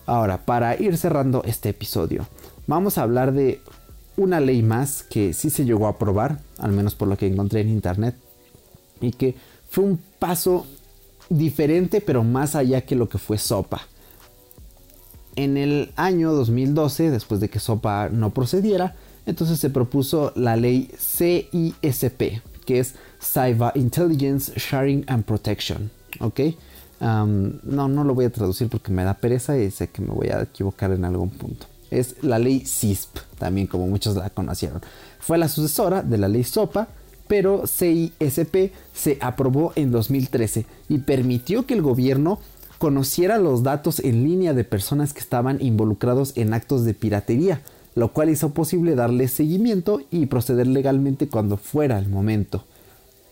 Ahora, 0.05 0.45
para 0.45 0.79
ir 0.79 0.97
cerrando 0.97 1.41
este 1.43 1.69
episodio, 1.69 2.27
vamos 2.67 2.97
a 2.97 3.03
hablar 3.03 3.33
de 3.33 3.61
una 4.15 4.39
ley 4.39 4.61
más 4.61 5.03
que 5.03 5.33
sí 5.33 5.49
se 5.49 5.65
llegó 5.65 5.88
a 5.88 5.91
aprobar, 5.91 6.39
al 6.59 6.71
menos 6.71 6.95
por 6.95 7.07
lo 7.07 7.17
que 7.17 7.27
encontré 7.27 7.61
en 7.61 7.69
internet, 7.69 8.15
y 9.01 9.11
que 9.11 9.35
fue 9.69 9.83
un 9.83 9.99
paso 10.19 10.65
diferente 11.30 12.01
pero 12.01 12.23
más 12.23 12.55
allá 12.55 12.82
que 12.82 12.95
lo 12.95 13.09
que 13.09 13.17
fue 13.17 13.38
SOPA. 13.38 13.82
En 15.36 15.55
el 15.57 15.91
año 15.95 16.34
2012, 16.34 17.11
después 17.11 17.39
de 17.39 17.49
que 17.49 17.59
SOPA 17.59 18.09
no 18.09 18.34
procediera, 18.34 18.95
entonces 19.28 19.59
se 19.59 19.69
propuso 19.69 20.32
la 20.36 20.55
ley 20.55 20.89
CISP, 20.97 22.41
que 22.65 22.80
es 22.80 22.95
Cyber 23.21 23.71
Intelligence 23.75 24.53
Sharing 24.55 25.05
and 25.07 25.25
Protection. 25.25 25.91
¿Ok? 26.21 26.39
No, 26.99 27.88
no 27.88 28.03
lo 28.03 28.15
voy 28.15 28.25
a 28.25 28.32
traducir 28.32 28.69
porque 28.69 28.91
me 28.91 29.03
da 29.03 29.13
pereza 29.13 29.57
y 29.57 29.69
sé 29.69 29.89
que 29.89 30.01
me 30.01 30.13
voy 30.13 30.30
a 30.30 30.41
equivocar 30.41 30.91
en 30.91 31.05
algún 31.05 31.30
punto. 31.30 31.67
Es 31.91 32.23
la 32.23 32.39
ley 32.39 32.65
CISP, 32.65 33.19
también 33.38 33.67
como 33.67 33.86
muchos 33.86 34.15
la 34.15 34.32
conocieron. 34.32 34.82
Fue 35.19 35.38
la 35.38 35.49
sucesora 35.49 36.01
de 36.01 36.17
la 36.17 36.28
ley 36.28 36.43
SOPA, 36.43 36.88
pero 37.28 37.65
CISP 37.67 38.71
se 38.93 39.17
aprobó 39.21 39.73
en 39.75 39.91
2013 39.91 40.65
y 40.89 40.99
permitió 40.99 41.65
que 41.65 41.73
el 41.73 41.82
gobierno 41.82 42.39
conociera 42.78 43.38
los 43.38 43.63
datos 43.63 43.99
en 43.99 44.23
línea 44.23 44.53
de 44.53 44.63
personas 44.63 45.13
que 45.13 45.19
estaban 45.19 45.61
involucrados 45.61 46.34
en 46.36 46.53
actos 46.53 46.86
de 46.86 46.93
piratería, 46.93 47.61
lo 47.95 48.13
cual 48.13 48.30
hizo 48.30 48.51
posible 48.53 48.95
darle 48.95 49.28
seguimiento 49.28 50.01
y 50.11 50.28
proceder 50.28 50.67
legalmente 50.67 51.28
cuando 51.28 51.57
fuera 51.57 51.97
el 51.97 52.07
momento. 52.07 52.63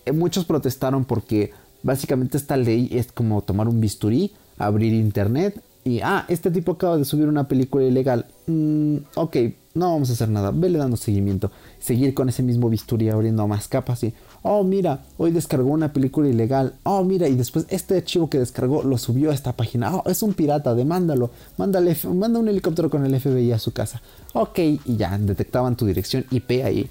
Eh, 0.06 0.12
Muchos 0.12 0.46
protestaron 0.46 1.06
porque 1.06 1.52
básicamente 1.84 2.38
esta 2.38 2.58
ley 2.58 2.90
es 2.92 3.12
como 3.12 3.42
tomar 3.44 3.68
un 3.68 3.80
bisturí, 3.80 4.32
abrir 4.58 4.94
internet 4.94 5.62
y, 5.84 6.00
ah, 6.02 6.26
este 6.30 6.50
tipo 6.50 6.74
acaba 6.74 6.98
de 6.98 7.06
subir 7.06 7.28
una 7.28 7.48
película 7.48 7.86
ilegal. 7.86 8.26
Mm, 8.48 8.98
ok, 9.14 9.38
no 9.76 9.92
vamos 9.92 10.10
a 10.10 10.14
hacer 10.14 10.30
nada, 10.30 10.52
vele 10.52 10.80
dando 10.80 10.96
seguimiento. 10.96 11.52
Seguir 11.80 12.14
con 12.14 12.30
ese 12.30 12.42
mismo 12.42 12.70
bisturí 12.70 13.10
abriendo 13.10 13.46
más 13.46 13.68
capas 13.68 14.04
y, 14.06 14.14
oh, 14.42 14.64
mira, 14.64 15.04
hoy 15.18 15.32
descargó 15.32 15.70
una 15.70 15.92
película 15.92 16.30
ilegal. 16.30 16.76
Oh, 16.84 17.04
mira, 17.04 17.28
y 17.28 17.36
después 17.36 17.66
este 17.70 17.98
archivo 17.98 18.30
que 18.30 18.40
descargó 18.40 18.84
lo 18.84 18.98
subió 18.98 19.32
a 19.32 19.34
esta 19.34 19.52
página. 19.52 19.94
Oh, 19.98 20.10
es 20.10 20.24
un 20.24 20.34
pirata, 20.34 20.74
demándalo. 20.74 21.30
Mándale, 21.58 21.96
manda 22.06 22.40
un 22.40 22.48
helicóptero 22.48 22.90
con 22.90 23.06
el 23.06 23.20
FBI 23.20 23.52
a 23.52 23.60
su 23.60 23.74
casa. 23.74 24.02
Ok, 24.34 24.60
y 24.60 24.96
ya, 24.96 25.18
detectaban 25.18 25.76
tu 25.76 25.86
dirección 25.86 26.26
IP 26.32 26.64
ahí. 26.64 26.90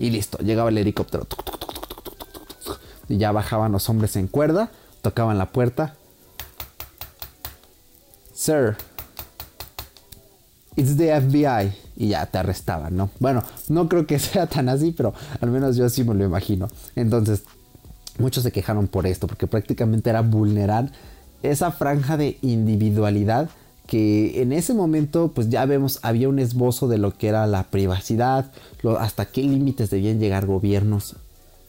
Y 0.00 0.10
listo, 0.10 0.38
llegaba 0.38 0.70
el 0.70 0.78
helicóptero. 0.78 1.28
Y 3.08 3.16
ya 3.18 3.30
bajaban 3.30 3.70
los 3.70 3.88
hombres 3.88 4.16
en 4.16 4.26
cuerda, 4.26 4.72
tocaban 5.02 5.38
la 5.38 5.52
puerta. 5.52 5.94
Sir, 8.32 8.76
it's 10.76 10.96
the 10.96 11.20
FBI. 11.20 11.72
Y 11.96 12.08
ya 12.08 12.26
te 12.26 12.38
arrestaban, 12.38 12.96
¿no? 12.96 13.10
Bueno, 13.20 13.42
no 13.68 13.88
creo 13.88 14.06
que 14.06 14.18
sea 14.18 14.46
tan 14.46 14.68
así, 14.68 14.92
pero 14.92 15.14
al 15.40 15.50
menos 15.50 15.76
yo 15.76 15.84
así 15.84 16.04
me 16.04 16.14
lo 16.14 16.24
imagino. 16.24 16.68
Entonces, 16.96 17.42
muchos 18.18 18.42
se 18.42 18.52
quejaron 18.52 18.88
por 18.88 19.06
esto, 19.06 19.26
porque 19.26 19.46
prácticamente 19.46 20.10
era 20.10 20.22
vulnerar 20.22 20.90
esa 21.42 21.70
franja 21.70 22.16
de 22.16 22.38
individualidad 22.42 23.50
que 23.86 24.40
en 24.40 24.52
ese 24.52 24.72
momento 24.72 25.32
pues 25.34 25.50
ya 25.50 25.66
vemos 25.66 25.98
había 26.02 26.28
un 26.28 26.38
esbozo 26.38 26.88
de 26.88 26.96
lo 26.96 27.16
que 27.16 27.28
era 27.28 27.46
la 27.46 27.64
privacidad, 27.64 28.50
hasta 28.98 29.26
qué 29.26 29.42
límites 29.42 29.90
debían 29.90 30.18
llegar 30.18 30.46
gobiernos, 30.46 31.16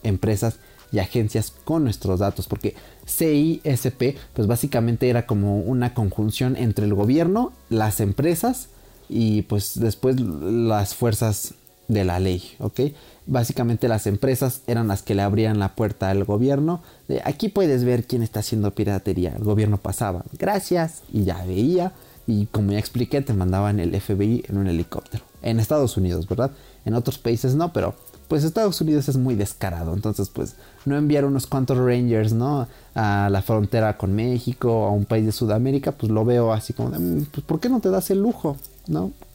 empresas 0.01 0.59
y 0.91 0.99
agencias 0.99 1.51
con 1.51 1.83
nuestros 1.83 2.19
datos, 2.19 2.47
porque 2.47 2.75
CISP 3.05 4.17
pues 4.33 4.47
básicamente 4.47 5.09
era 5.09 5.25
como 5.25 5.59
una 5.59 5.93
conjunción 5.93 6.55
entre 6.55 6.85
el 6.85 6.93
gobierno, 6.93 7.51
las 7.69 7.99
empresas 7.99 8.69
y 9.09 9.43
pues 9.43 9.79
después 9.79 10.19
las 10.19 10.95
fuerzas 10.95 11.53
de 11.87 12.03
la 12.03 12.19
ley, 12.19 12.43
¿ok? 12.59 12.81
Básicamente 13.27 13.87
las 13.87 14.07
empresas 14.07 14.61
eran 14.67 14.87
las 14.87 15.01
que 15.01 15.15
le 15.15 15.21
abrían 15.21 15.59
la 15.59 15.75
puerta 15.75 16.09
al 16.09 16.23
gobierno. 16.23 16.81
Aquí 17.23 17.49
puedes 17.49 17.83
ver 17.83 18.05
quién 18.05 18.23
está 18.23 18.39
haciendo 18.39 18.71
piratería. 18.71 19.33
El 19.35 19.43
gobierno 19.43 19.77
pasaba, 19.77 20.23
gracias, 20.37 21.01
y 21.11 21.23
ya 21.23 21.43
veía. 21.45 21.91
Y 22.27 22.47
como 22.47 22.71
ya 22.71 22.79
expliqué, 22.79 23.21
te 23.21 23.33
mandaban 23.33 23.79
el 23.79 23.99
FBI 23.99 24.45
en 24.49 24.57
un 24.57 24.67
helicóptero. 24.67 25.23
En 25.43 25.59
Estados 25.59 25.95
Unidos, 25.95 26.27
¿verdad? 26.27 26.51
En 26.83 26.95
otros 26.95 27.19
países 27.19 27.53
no, 27.55 27.71
pero 27.71 27.93
pues 28.27 28.43
Estados 28.43 28.81
Unidos 28.81 29.07
es 29.09 29.17
muy 29.17 29.35
descarado. 29.35 29.93
Entonces, 29.93 30.29
pues 30.29 30.55
no 30.85 30.97
enviar 30.97 31.25
unos 31.25 31.45
cuantos 31.45 31.77
Rangers, 31.77 32.33
¿no? 32.33 32.67
A 32.95 33.29
la 33.31 33.41
frontera 33.43 33.97
con 33.97 34.13
México, 34.15 34.85
a 34.85 34.91
un 34.91 35.05
país 35.05 35.25
de 35.27 35.31
Sudamérica, 35.31 35.91
pues 35.91 36.11
lo 36.11 36.25
veo 36.25 36.51
así 36.51 36.73
como 36.73 36.89
de, 36.89 36.97
"Mm, 36.97 37.25
pues 37.25 37.45
¿por 37.45 37.59
qué 37.59 37.69
no 37.69 37.79
te 37.79 37.89
das 37.89 38.09
el 38.09 38.21
lujo? 38.23 38.57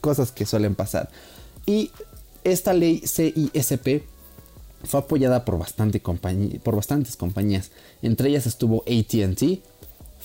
Cosas 0.01 0.31
que 0.31 0.45
suelen 0.45 0.75
pasar. 0.75 1.09
Y 1.65 1.91
esta 2.43 2.73
ley 2.73 3.01
CISP 3.05 4.03
fue 4.83 4.99
apoyada 4.99 5.45
por, 5.45 5.59
bastante 5.59 5.99
por 5.99 6.75
bastantes 6.75 7.15
compañías. 7.15 7.71
Entre 8.01 8.29
ellas 8.29 8.47
estuvo 8.47 8.83
ATT, 8.83 9.61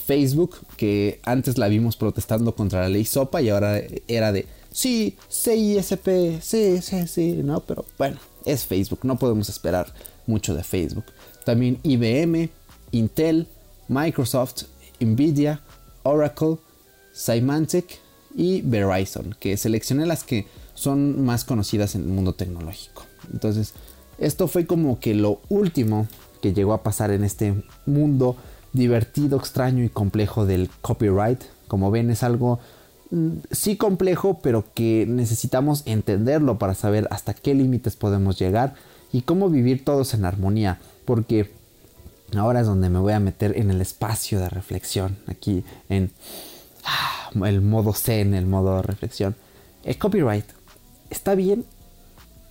Facebook, 0.06 0.56
que 0.76 1.20
antes 1.24 1.58
la 1.58 1.68
vimos 1.68 1.96
protestando 1.96 2.54
contra 2.54 2.82
la 2.82 2.88
ley 2.88 3.04
SOPA 3.04 3.42
y 3.42 3.48
ahora 3.50 3.82
era 4.08 4.32
de 4.32 4.46
sí, 4.72 5.16
CISP, 5.30 6.40
sí, 6.40 6.80
sí, 6.80 7.06
sí, 7.06 7.40
no, 7.42 7.60
pero 7.60 7.84
bueno, 7.98 8.18
es 8.44 8.64
Facebook, 8.64 9.00
no 9.02 9.18
podemos 9.18 9.48
esperar 9.48 9.92
mucho 10.26 10.54
de 10.54 10.62
Facebook. 10.62 11.04
También 11.44 11.78
IBM, 11.82 12.50
Intel, 12.92 13.46
Microsoft, 13.88 14.64
Nvidia, 15.00 15.60
Oracle, 16.02 16.58
Symantec 17.12 17.98
y 18.36 18.60
Verizon, 18.60 19.34
que 19.40 19.56
seleccioné 19.56 20.04
las 20.06 20.22
que 20.22 20.46
son 20.74 21.24
más 21.24 21.44
conocidas 21.44 21.94
en 21.94 22.02
el 22.02 22.08
mundo 22.08 22.34
tecnológico. 22.34 23.04
Entonces, 23.32 23.72
esto 24.18 24.46
fue 24.46 24.66
como 24.66 25.00
que 25.00 25.14
lo 25.14 25.40
último 25.48 26.06
que 26.42 26.52
llegó 26.52 26.74
a 26.74 26.82
pasar 26.82 27.10
en 27.10 27.24
este 27.24 27.54
mundo 27.86 28.36
divertido, 28.74 29.38
extraño 29.38 29.82
y 29.82 29.88
complejo 29.88 30.44
del 30.44 30.68
copyright. 30.82 31.42
Como 31.66 31.90
ven, 31.90 32.10
es 32.10 32.22
algo 32.22 32.60
mm, 33.10 33.30
sí 33.50 33.76
complejo, 33.76 34.38
pero 34.42 34.66
que 34.74 35.06
necesitamos 35.08 35.82
entenderlo 35.86 36.58
para 36.58 36.74
saber 36.74 37.08
hasta 37.10 37.32
qué 37.32 37.54
límites 37.54 37.96
podemos 37.96 38.38
llegar 38.38 38.74
y 39.12 39.22
cómo 39.22 39.48
vivir 39.48 39.82
todos 39.82 40.12
en 40.12 40.26
armonía. 40.26 40.78
Porque 41.06 41.50
ahora 42.36 42.60
es 42.60 42.66
donde 42.66 42.90
me 42.90 42.98
voy 42.98 43.14
a 43.14 43.20
meter 43.20 43.56
en 43.56 43.70
el 43.70 43.80
espacio 43.80 44.40
de 44.40 44.50
reflexión, 44.50 45.16
aquí 45.26 45.64
en 45.88 46.10
ah, 46.86 47.30
el 47.46 47.60
modo 47.60 47.92
zen, 47.92 48.34
el 48.34 48.46
modo 48.46 48.82
reflexión. 48.82 49.36
¿El 49.84 49.98
copyright 49.98 50.46
está 51.10 51.34
bien 51.34 51.64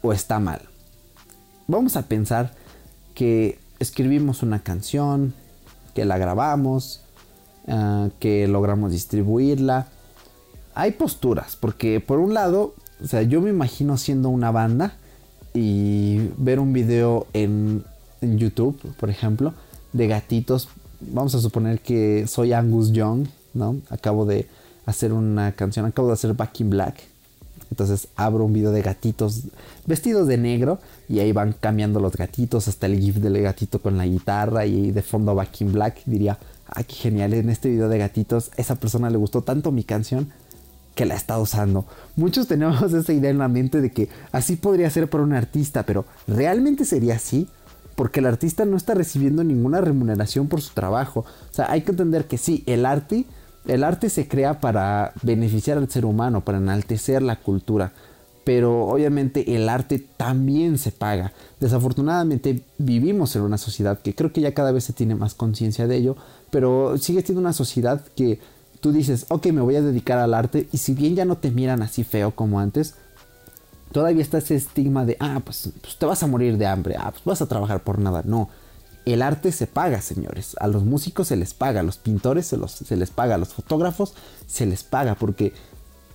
o 0.01 0.13
está 0.13 0.39
mal? 0.39 0.61
Vamos 1.67 1.95
a 1.95 2.03
pensar 2.03 2.53
que 3.13 3.59
escribimos 3.79 4.43
una 4.43 4.59
canción, 4.59 5.33
que 5.93 6.05
la 6.05 6.17
grabamos, 6.17 7.01
ah, 7.67 8.09
que 8.19 8.47
logramos 8.47 8.91
distribuirla. 8.91 9.87
Hay 10.75 10.91
posturas, 10.91 11.55
porque 11.55 11.99
por 12.01 12.19
un 12.19 12.33
lado, 12.33 12.75
o 13.01 13.07
sea, 13.07 13.21
yo 13.21 13.41
me 13.41 13.49
imagino 13.49 13.97
siendo 13.97 14.29
una 14.29 14.51
banda 14.51 14.95
y 15.53 16.29
ver 16.37 16.59
un 16.59 16.73
video 16.73 17.27
en 17.33 17.85
YouTube, 18.21 18.77
por 18.99 19.09
ejemplo, 19.09 19.53
de 19.93 20.07
gatitos. 20.07 20.67
Vamos 20.99 21.35
a 21.35 21.39
suponer 21.39 21.79
que 21.79 22.27
soy 22.27 22.53
Angus 22.53 22.91
Young, 22.91 23.27
¿no? 23.55 23.77
Acabo 23.89 24.25
de 24.25 24.47
hacer 24.85 25.13
una 25.13 25.53
canción, 25.53 25.85
acabo 25.85 26.09
de 26.09 26.13
hacer 26.13 26.33
Back 26.33 26.59
in 26.59 26.69
Black. 26.69 26.95
Entonces 27.71 28.07
abro 28.15 28.45
un 28.45 28.53
video 28.53 28.71
de 28.71 28.81
gatitos 28.81 29.43
vestidos 29.85 30.27
de 30.27 30.37
negro 30.37 30.79
y 31.09 31.19
ahí 31.19 31.31
van 31.31 31.55
cambiando 31.59 31.99
los 31.99 32.15
gatitos 32.15 32.67
hasta 32.67 32.85
el 32.85 32.99
gif 32.99 33.15
del 33.15 33.41
gatito 33.41 33.81
con 33.81 33.97
la 33.97 34.05
guitarra 34.05 34.65
y 34.65 34.91
de 34.91 35.01
fondo 35.01 35.33
Back 35.33 35.61
in 35.61 35.73
Black 35.73 36.01
diría, 36.05 36.37
ah, 36.67 36.83
qué 36.83 36.93
genial, 36.93 37.33
en 37.33 37.49
este 37.49 37.69
video 37.69 37.89
de 37.89 37.97
gatitos 37.97 38.51
esa 38.57 38.75
persona 38.75 39.09
le 39.09 39.17
gustó 39.17 39.41
tanto 39.41 39.71
mi 39.71 39.83
canción 39.83 40.31
que 40.95 41.05
la 41.05 41.15
está 41.15 41.37
usando. 41.37 41.85
Muchos 42.15 42.47
tenemos 42.47 42.93
esa 42.93 43.13
idea 43.13 43.29
en 43.29 43.37
la 43.37 43.47
mente 43.47 43.81
de 43.81 43.91
que 43.91 44.09
así 44.31 44.55
podría 44.55 44.89
ser 44.89 45.09
para 45.09 45.23
un 45.23 45.33
artista, 45.33 45.83
pero 45.83 46.05
¿realmente 46.27 46.85
sería 46.85 47.15
así? 47.15 47.47
Porque 47.95 48.19
el 48.19 48.25
artista 48.25 48.65
no 48.65 48.75
está 48.75 48.93
recibiendo 48.93 49.43
ninguna 49.43 49.81
remuneración 49.81 50.47
por 50.47 50.61
su 50.61 50.73
trabajo. 50.73 51.21
O 51.21 51.53
sea, 51.53 51.71
hay 51.71 51.81
que 51.81 51.91
entender 51.91 52.25
que 52.25 52.37
sí, 52.37 52.63
el 52.65 52.85
arte, 52.85 53.25
el 53.67 53.83
arte 53.83 54.09
se 54.09 54.27
crea 54.27 54.59
para 54.59 55.13
beneficiar 55.21 55.77
al 55.77 55.89
ser 55.89 56.05
humano, 56.05 56.41
para 56.41 56.57
enaltecer 56.57 57.21
la 57.21 57.37
cultura. 57.37 57.91
Pero 58.43 58.85
obviamente 58.85 59.55
el 59.55 59.69
arte 59.69 59.97
también 60.17 60.77
se 60.77 60.91
paga. 60.91 61.33
Desafortunadamente 61.59 62.61
vivimos 62.77 63.35
en 63.35 63.41
una 63.41 63.57
sociedad 63.57 63.99
que 63.99 64.13
creo 64.13 64.31
que 64.31 64.41
ya 64.41 64.53
cada 64.53 64.71
vez 64.71 64.83
se 64.83 64.93
tiene 64.93 65.15
más 65.15 65.33
conciencia 65.33 65.87
de 65.87 65.95
ello, 65.95 66.15
pero 66.51 66.97
sigue 66.99 67.23
siendo 67.23 67.41
una 67.41 67.53
sociedad 67.53 68.01
que 68.15 68.39
tú 68.81 68.91
dices, 68.91 69.25
ok, 69.29 69.47
me 69.47 69.61
voy 69.61 69.77
a 69.77 69.81
dedicar 69.81 70.19
al 70.19 70.35
arte 70.35 70.67
y 70.71 70.77
si 70.77 70.93
bien 70.93 71.15
ya 71.15 71.25
no 71.25 71.37
te 71.37 71.49
miran 71.49 71.81
así 71.81 72.03
feo 72.03 72.35
como 72.35 72.59
antes, 72.59 72.93
todavía 73.91 74.21
está 74.21 74.37
ese 74.37 74.55
estigma 74.55 75.05
de, 75.05 75.17
ah, 75.19 75.41
pues, 75.43 75.71
pues 75.81 75.97
te 75.97 76.05
vas 76.05 76.21
a 76.21 76.27
morir 76.27 76.57
de 76.57 76.67
hambre, 76.67 76.95
ah, 76.99 77.09
pues 77.09 77.23
vas 77.25 77.41
a 77.41 77.47
trabajar 77.47 77.81
por 77.81 77.97
nada. 77.97 78.21
No, 78.25 78.49
el 79.05 79.21
arte 79.21 79.51
se 79.51 79.67
paga, 79.67 80.01
señores. 80.01 80.55
A 80.59 80.67
los 80.67 80.83
músicos 80.83 81.27
se 81.27 81.35
les 81.35 81.53
paga, 81.53 81.81
a 81.81 81.83
los 81.83 81.97
pintores 81.97 82.47
se, 82.47 82.57
los, 82.57 82.71
se 82.71 82.95
les 82.95 83.11
paga, 83.11 83.35
a 83.35 83.37
los 83.37 83.53
fotógrafos 83.53 84.13
se 84.47 84.65
les 84.65 84.83
paga 84.83 85.15
porque 85.15 85.53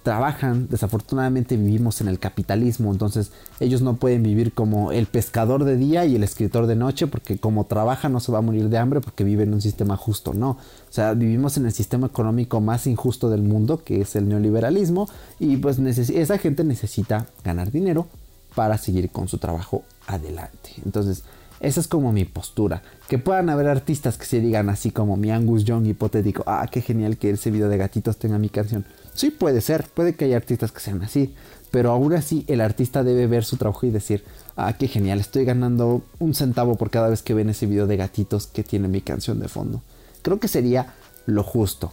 trabajan. 0.03 0.67
Desafortunadamente 0.69 1.57
vivimos 1.57 2.01
en 2.01 2.09
el 2.09 2.19
capitalismo, 2.19 2.91
entonces 2.91 3.33
ellos 3.61 3.83
no 3.83 3.97
pueden 3.97 4.23
vivir 4.23 4.53
como 4.53 4.93
el 4.93 5.07
pescador 5.07 5.65
de 5.65 5.77
día 5.77 6.05
y 6.05 6.17
el 6.17 6.25
escritor 6.25 6.67
de 6.67 6.77
noche 6.77 7.07
porque 7.07 7.39
como 7.39 7.67
trabaja 7.67 8.09
no 8.09 8.19
se 8.21 8.33
va 8.33 8.39
a 8.39 8.43
morir 8.43 8.69
de 8.69 8.79
hambre 8.79 9.01
porque 9.01 9.25
vive 9.25 9.45
en 9.45 9.55
un 9.55 9.61
sistema 9.61 9.97
justo, 9.97 10.35
no. 10.35 10.51
O 10.51 10.93
sea, 10.93 11.15
vivimos 11.15 11.57
en 11.57 11.67
el 11.67 11.73
sistema 11.73 12.09
económico 12.09 12.61
más 12.61 12.87
injusto 12.87 13.31
del 13.31 13.43
mundo, 13.43 13.85
que 13.85 14.01
es 14.01 14.17
el 14.17 14.29
neoliberalismo, 14.29 15.09
y 15.39 15.57
pues 15.59 15.79
esa 15.79 16.39
gente 16.39 16.65
necesita 16.65 17.27
ganar 17.45 17.71
dinero 17.71 18.07
para 18.55 18.79
seguir 18.79 19.11
con 19.11 19.29
su 19.29 19.39
trabajo 19.39 19.85
adelante. 20.09 20.71
Entonces, 20.85 21.23
esa 21.61 21.81
es 21.81 21.89
como 21.89 22.11
mi 22.13 22.25
postura. 22.25 22.83
Que 23.09 23.19
puedan 23.19 23.51
haber 23.51 23.69
artistas 23.69 24.17
que 24.17 24.25
se 24.25 24.41
digan 24.41 24.71
así 24.71 24.91
como 24.91 25.17
mi 25.17 25.31
Angus 25.31 25.65
Young 25.65 25.87
hipotético. 25.87 26.43
Ah, 26.47 26.67
qué 26.71 26.81
genial 26.81 27.19
que 27.19 27.31
ese 27.31 27.51
video 27.51 27.69
de 27.69 27.77
gatitos 27.77 28.17
tenga 28.17 28.39
mi 28.39 28.49
canción. 28.49 28.87
Sí, 29.15 29.31
puede 29.31 29.61
ser. 29.61 29.85
Puede 29.85 30.15
que 30.15 30.25
haya 30.25 30.37
artistas 30.37 30.73
que 30.73 30.81
sean 30.81 31.03
así. 31.03 31.35
Pero 31.71 31.91
aún 31.91 32.15
así, 32.15 32.45
el 32.49 32.63
artista 32.63 33.05
debe 33.05 33.27
ver 33.27 33.45
su 33.45 33.57
trabajo 33.57 33.87
y 33.87 33.91
decir, 33.91 34.25
ah, 34.57 34.73
qué 34.73 34.89
genial, 34.89 35.21
estoy 35.21 35.45
ganando 35.45 36.03
un 36.19 36.35
centavo 36.35 36.77
por 36.77 36.91
cada 36.91 37.09
vez 37.09 37.23
que 37.23 37.35
ven 37.35 37.49
ese 37.49 37.67
video 37.67 37.87
de 37.87 37.97
gatitos 37.97 38.47
que 38.47 38.65
tiene 38.65 38.89
mi 38.89 39.03
canción 39.03 39.39
de 39.39 39.49
fondo. 39.49 39.83
Creo 40.23 40.41
que 40.41 40.49
sería 40.49 40.95
lo 41.27 41.45
justo. 41.45 41.93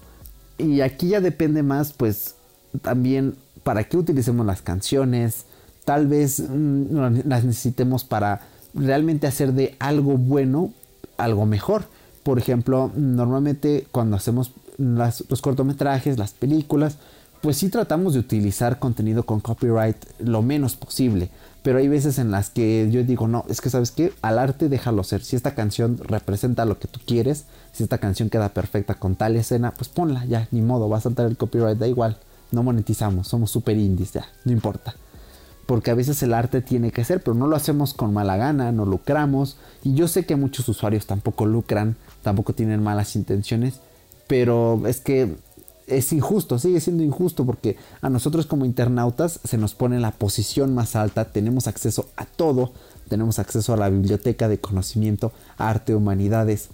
Y 0.57 0.81
aquí 0.81 1.09
ya 1.09 1.21
depende 1.21 1.61
más, 1.61 1.93
pues, 1.93 2.35
también 2.81 3.35
para 3.63 3.83
qué 3.83 3.97
utilicemos 3.97 4.45
las 4.45 4.61
canciones. 4.61 5.45
Tal 5.85 6.07
vez 6.07 6.39
mm, 6.39 7.27
las 7.27 7.43
necesitemos 7.43 8.03
para 8.03 8.41
realmente 8.73 9.27
hacer 9.27 9.53
de 9.53 9.75
algo 9.79 10.17
bueno 10.17 10.73
algo 11.17 11.45
mejor. 11.45 11.85
Por 12.23 12.37
ejemplo, 12.39 12.91
normalmente 12.95 13.87
cuando 13.91 14.15
hacemos 14.17 14.51
las- 14.77 15.23
los 15.29 15.41
cortometrajes, 15.41 16.17
las 16.19 16.31
películas, 16.31 16.97
pues 17.41 17.57
sí 17.57 17.69
tratamos 17.69 18.13
de 18.13 18.19
utilizar 18.19 18.79
contenido 18.79 19.23
con 19.23 19.39
copyright 19.39 19.97
lo 20.19 20.41
menos 20.41 20.75
posible. 20.75 21.29
Pero 21.63 21.79
hay 21.79 21.87
veces 21.87 22.17
en 22.19 22.31
las 22.31 22.49
que 22.49 22.87
yo 22.91 23.03
digo, 23.03 23.27
no, 23.27 23.43
es 23.49 23.61
que 23.61 23.69
sabes 23.69 23.91
qué, 23.91 24.13
al 24.21 24.39
arte 24.39 24.69
déjalo 24.69 25.03
ser. 25.03 25.23
Si 25.23 25.35
esta 25.35 25.53
canción 25.55 25.97
representa 25.97 26.65
lo 26.65 26.79
que 26.79 26.87
tú 26.87 26.99
quieres, 27.05 27.45
si 27.73 27.83
esta 27.83 27.97
canción 27.97 28.29
queda 28.29 28.49
perfecta 28.49 28.95
con 28.95 29.15
tal 29.15 29.35
escena, 29.35 29.71
pues 29.71 29.89
ponla, 29.89 30.25
ya, 30.25 30.47
ni 30.51 30.61
modo, 30.61 30.87
va 30.89 30.97
a 30.97 31.01
saltar 31.01 31.25
el 31.25 31.37
copyright, 31.37 31.77
da 31.77 31.87
igual. 31.87 32.17
No 32.51 32.63
monetizamos, 32.63 33.27
somos 33.27 33.51
super 33.51 33.77
indies, 33.77 34.13
ya, 34.13 34.25
no 34.45 34.51
importa 34.51 34.95
porque 35.67 35.91
a 35.91 35.95
veces 35.95 36.23
el 36.23 36.33
arte 36.33 36.61
tiene 36.61 36.91
que 36.91 37.03
ser, 37.03 37.21
pero 37.21 37.35
no 37.35 37.45
lo 37.45 37.55
hacemos 37.55 37.93
con 37.93 38.13
mala 38.13 38.37
gana, 38.37 38.71
no 38.71 38.85
lucramos. 38.85 39.57
Y 39.83 39.93
yo 39.93 40.07
sé 40.07 40.25
que 40.25 40.37
muchos 40.37 40.67
usuarios 40.69 41.05
tampoco 41.05 41.45
lucran, 41.45 41.97
tampoco 42.23 42.53
tienen 42.53 42.81
malas 42.81 43.15
intenciones, 43.15 43.81
pero 44.27 44.81
es 44.87 45.01
que 45.01 45.35
es 45.85 46.11
injusto, 46.13 46.57
sigue 46.57 46.79
siendo 46.79 47.03
injusto 47.03 47.45
porque 47.45 47.77
a 48.01 48.09
nosotros 48.09 48.45
como 48.45 48.65
internautas 48.65 49.39
se 49.43 49.57
nos 49.57 49.75
pone 49.75 49.99
la 49.99 50.11
posición 50.11 50.73
más 50.73 50.95
alta, 50.95 51.25
tenemos 51.25 51.67
acceso 51.67 52.07
a 52.15 52.25
todo, 52.25 52.71
tenemos 53.09 53.37
acceso 53.37 53.73
a 53.73 53.77
la 53.77 53.89
biblioteca 53.89 54.47
de 54.47 54.59
conocimiento, 54.59 55.33
arte, 55.57 55.95
humanidades, 55.95 56.69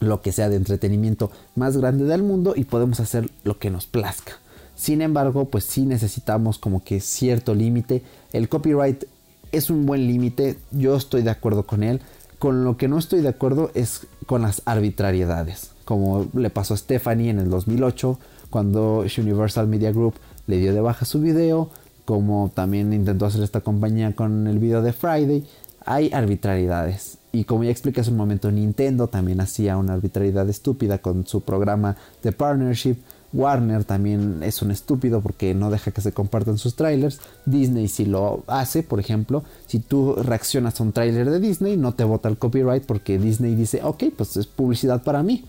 lo 0.00 0.20
que 0.22 0.32
sea 0.32 0.48
de 0.50 0.56
entretenimiento 0.56 1.30
más 1.56 1.76
grande 1.76 2.04
del 2.04 2.22
mundo 2.22 2.54
y 2.56 2.64
podemos 2.64 3.00
hacer 3.00 3.30
lo 3.42 3.58
que 3.58 3.70
nos 3.70 3.86
plazca. 3.86 4.38
Sin 4.78 5.02
embargo, 5.02 5.46
pues 5.46 5.64
sí 5.64 5.84
necesitamos 5.84 6.56
como 6.58 6.84
que 6.84 7.00
cierto 7.00 7.52
límite. 7.52 8.04
El 8.32 8.48
copyright 8.48 9.04
es 9.50 9.70
un 9.70 9.86
buen 9.86 10.06
límite, 10.06 10.56
yo 10.70 10.94
estoy 10.94 11.22
de 11.22 11.30
acuerdo 11.30 11.66
con 11.66 11.82
él. 11.82 12.00
Con 12.38 12.62
lo 12.62 12.76
que 12.76 12.86
no 12.86 12.96
estoy 12.96 13.20
de 13.20 13.28
acuerdo 13.28 13.72
es 13.74 14.06
con 14.26 14.42
las 14.42 14.62
arbitrariedades, 14.66 15.72
como 15.84 16.28
le 16.32 16.48
pasó 16.50 16.74
a 16.74 16.76
Stephanie 16.76 17.30
en 17.30 17.40
el 17.40 17.50
2008, 17.50 18.20
cuando 18.50 19.04
Universal 19.18 19.66
Media 19.66 19.90
Group 19.90 20.14
le 20.46 20.58
dio 20.58 20.72
de 20.72 20.80
baja 20.80 21.04
su 21.04 21.20
video, 21.20 21.70
como 22.04 22.52
también 22.54 22.92
intentó 22.92 23.26
hacer 23.26 23.42
esta 23.42 23.62
compañía 23.62 24.14
con 24.14 24.46
el 24.46 24.60
video 24.60 24.80
de 24.80 24.92
Friday. 24.92 25.44
Hay 25.84 26.12
arbitrariedades. 26.12 27.18
Y 27.32 27.44
como 27.44 27.64
ya 27.64 27.70
expliqué 27.70 28.02
hace 28.02 28.12
un 28.12 28.16
momento, 28.16 28.52
Nintendo 28.52 29.08
también 29.08 29.40
hacía 29.40 29.76
una 29.76 29.94
arbitrariedad 29.94 30.48
estúpida 30.48 30.98
con 30.98 31.26
su 31.26 31.40
programa 31.40 31.96
de 32.22 32.30
partnership. 32.30 32.96
Warner 33.32 33.84
también 33.84 34.42
es 34.42 34.62
un 34.62 34.70
estúpido 34.70 35.20
porque 35.20 35.54
no 35.54 35.70
deja 35.70 35.90
que 35.90 36.00
se 36.00 36.12
compartan 36.12 36.58
sus 36.58 36.76
trailers. 36.76 37.20
Disney 37.44 37.88
si 37.88 38.06
lo 38.06 38.42
hace, 38.46 38.82
por 38.82 39.00
ejemplo, 39.00 39.44
si 39.66 39.80
tú 39.80 40.14
reaccionas 40.14 40.80
a 40.80 40.82
un 40.82 40.92
trailer 40.92 41.30
de 41.30 41.40
Disney, 41.40 41.76
no 41.76 41.92
te 41.92 42.04
vota 42.04 42.28
el 42.28 42.38
copyright 42.38 42.84
porque 42.84 43.18
Disney 43.18 43.54
dice, 43.54 43.80
ok, 43.82 44.04
pues 44.16 44.36
es 44.36 44.46
publicidad 44.46 45.02
para 45.02 45.22
mí. 45.22 45.44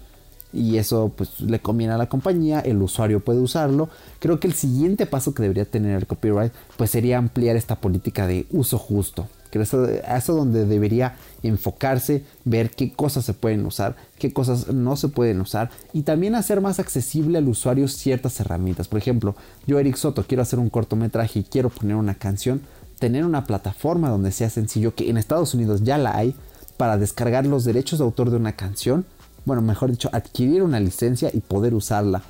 Y 0.51 0.77
eso 0.77 1.11
pues 1.15 1.39
le 1.41 1.59
conviene 1.59 1.93
a 1.93 1.97
la 1.97 2.09
compañía, 2.09 2.59
el 2.59 2.81
usuario 2.81 3.23
puede 3.23 3.39
usarlo. 3.39 3.89
Creo 4.19 4.39
que 4.39 4.47
el 4.47 4.53
siguiente 4.53 5.05
paso 5.05 5.33
que 5.33 5.43
debería 5.43 5.65
tener 5.65 5.95
el 5.95 6.07
copyright 6.07 6.51
pues 6.75 6.89
sería 6.89 7.17
ampliar 7.17 7.55
esta 7.55 7.75
política 7.75 8.27
de 8.27 8.47
uso 8.49 8.77
justo. 8.77 9.27
Que 9.51 9.61
eso, 9.61 9.85
eso 9.85 10.33
donde 10.35 10.65
debería 10.65 11.15
enfocarse, 11.43 12.23
ver 12.45 12.71
qué 12.71 12.93
cosas 12.93 13.25
se 13.25 13.33
pueden 13.33 13.65
usar, 13.65 13.95
qué 14.17 14.31
cosas 14.31 14.67
no 14.67 14.95
se 14.95 15.07
pueden 15.07 15.41
usar 15.41 15.69
y 15.93 16.03
también 16.03 16.35
hacer 16.35 16.61
más 16.61 16.79
accesible 16.79 17.37
al 17.37 17.47
usuario 17.47 17.87
ciertas 17.87 18.39
herramientas. 18.39 18.87
Por 18.87 18.99
ejemplo, 18.99 19.35
yo 19.65 19.79
Eric 19.79 19.95
Soto 19.95 20.23
quiero 20.23 20.43
hacer 20.43 20.59
un 20.59 20.69
cortometraje 20.69 21.39
y 21.39 21.43
quiero 21.43 21.69
poner 21.69 21.95
una 21.95 22.15
canción, 22.15 22.61
tener 22.99 23.25
una 23.25 23.45
plataforma 23.45 24.09
donde 24.09 24.31
sea 24.31 24.49
sencillo, 24.49 24.93
que 24.93 25.09
en 25.09 25.17
Estados 25.17 25.53
Unidos 25.53 25.83
ya 25.83 25.97
la 25.97 26.15
hay, 26.15 26.35
para 26.77 26.97
descargar 26.97 27.45
los 27.45 27.65
derechos 27.65 27.99
de 27.99 28.05
autor 28.05 28.29
de 28.29 28.37
una 28.37 28.55
canción, 28.55 29.05
bueno, 29.43 29.61
mejor 29.61 29.91
dicho, 29.91 30.09
adquirir 30.13 30.63
una 30.63 30.79
licencia 30.79 31.29
y 31.33 31.41
poder 31.41 31.73
usarla. 31.73 32.23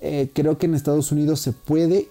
Eh, 0.00 0.30
creo 0.32 0.58
que 0.58 0.66
en 0.66 0.76
Estados 0.76 1.10
Unidos 1.10 1.40
se 1.40 1.50
puede, 1.52 2.08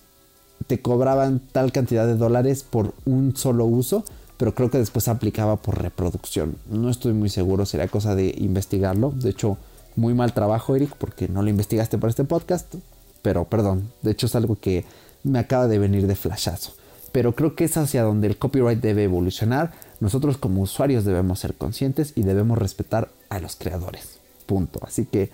te 0.68 0.82
cobraban 0.82 1.40
tal 1.54 1.72
cantidad 1.72 2.06
de 2.06 2.16
dólares 2.16 2.66
por 2.70 2.94
un 3.06 3.36
solo 3.38 3.66
uso, 3.66 4.04
pero 4.38 4.54
creo 4.54 4.70
que 4.70 4.78
después 4.78 5.08
aplicaba 5.08 5.56
por 5.58 5.82
reproducción. 5.82 6.58
No 6.70 6.90
estoy 6.90 7.14
muy 7.14 7.30
seguro, 7.30 7.66
sería 7.66 7.88
cosa 7.88 8.16
de 8.16 8.34
investigarlo. 8.38 9.12
De 9.12 9.30
hecho, 9.30 9.58
muy 9.96 10.14
mal 10.14 10.34
trabajo, 10.34 10.76
Eric, 10.76 10.96
porque 10.98 11.28
no 11.28 11.42
lo 11.42 11.50
investigaste 11.50 11.98
para 11.98 12.10
este 12.10 12.24
podcast. 12.24 12.76
Pero 13.22 13.46
perdón, 13.46 13.92
de 14.02 14.12
hecho 14.12 14.26
es 14.26 14.36
algo 14.36 14.58
que 14.60 14.86
me 15.24 15.40
acaba 15.40 15.68
de 15.68 15.80
venir 15.80 16.06
de 16.06 16.16
flashazo. 16.16 16.74
Pero 17.12 17.34
creo 17.34 17.56
que 17.56 17.64
es 17.64 17.78
hacia 17.78 18.04
donde 18.04 18.28
el 18.28 18.38
copyright 18.38 18.82
debe 18.82 19.06
evolucionar. 19.06 19.72
Nosotros 20.02 20.38
como 20.38 20.62
usuarios 20.62 21.06
debemos 21.06 21.40
ser 21.40 21.56
conscientes 21.56 22.12
y 22.16 22.24
debemos 22.24 22.58
respetar 22.58 23.10
a 23.30 23.40
los 23.40 23.56
creadores. 23.56 24.20
Punto. 24.46 24.80
Así 24.84 25.06
que 25.06 25.32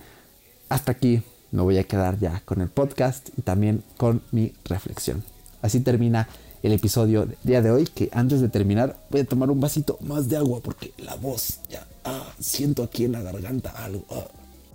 hasta 0.69 0.91
aquí 0.91 1.23
me 1.51 1.63
voy 1.63 1.77
a 1.79 1.83
quedar 1.83 2.19
ya 2.19 2.41
con 2.45 2.61
el 2.61 2.69
podcast 2.69 3.29
y 3.37 3.41
también 3.41 3.83
con 3.97 4.21
mi 4.31 4.53
reflexión. 4.63 5.23
Así 5.61 5.79
termina 5.79 6.27
el 6.63 6.73
episodio 6.73 7.27
día 7.43 7.61
de 7.61 7.71
hoy, 7.71 7.85
que 7.85 8.09
antes 8.13 8.41
de 8.41 8.49
terminar 8.49 8.97
voy 9.09 9.21
a 9.21 9.25
tomar 9.25 9.49
un 9.49 9.59
vasito 9.59 9.97
más 10.01 10.29
de 10.29 10.37
agua 10.37 10.59
porque 10.61 10.93
la 10.97 11.15
voz 11.15 11.59
ya 11.69 11.85
ah, 12.03 12.33
siento 12.39 12.83
aquí 12.83 13.05
en 13.05 13.13
la 13.13 13.21
garganta 13.21 13.71
algo. 13.71 14.05
ah. 14.09 14.25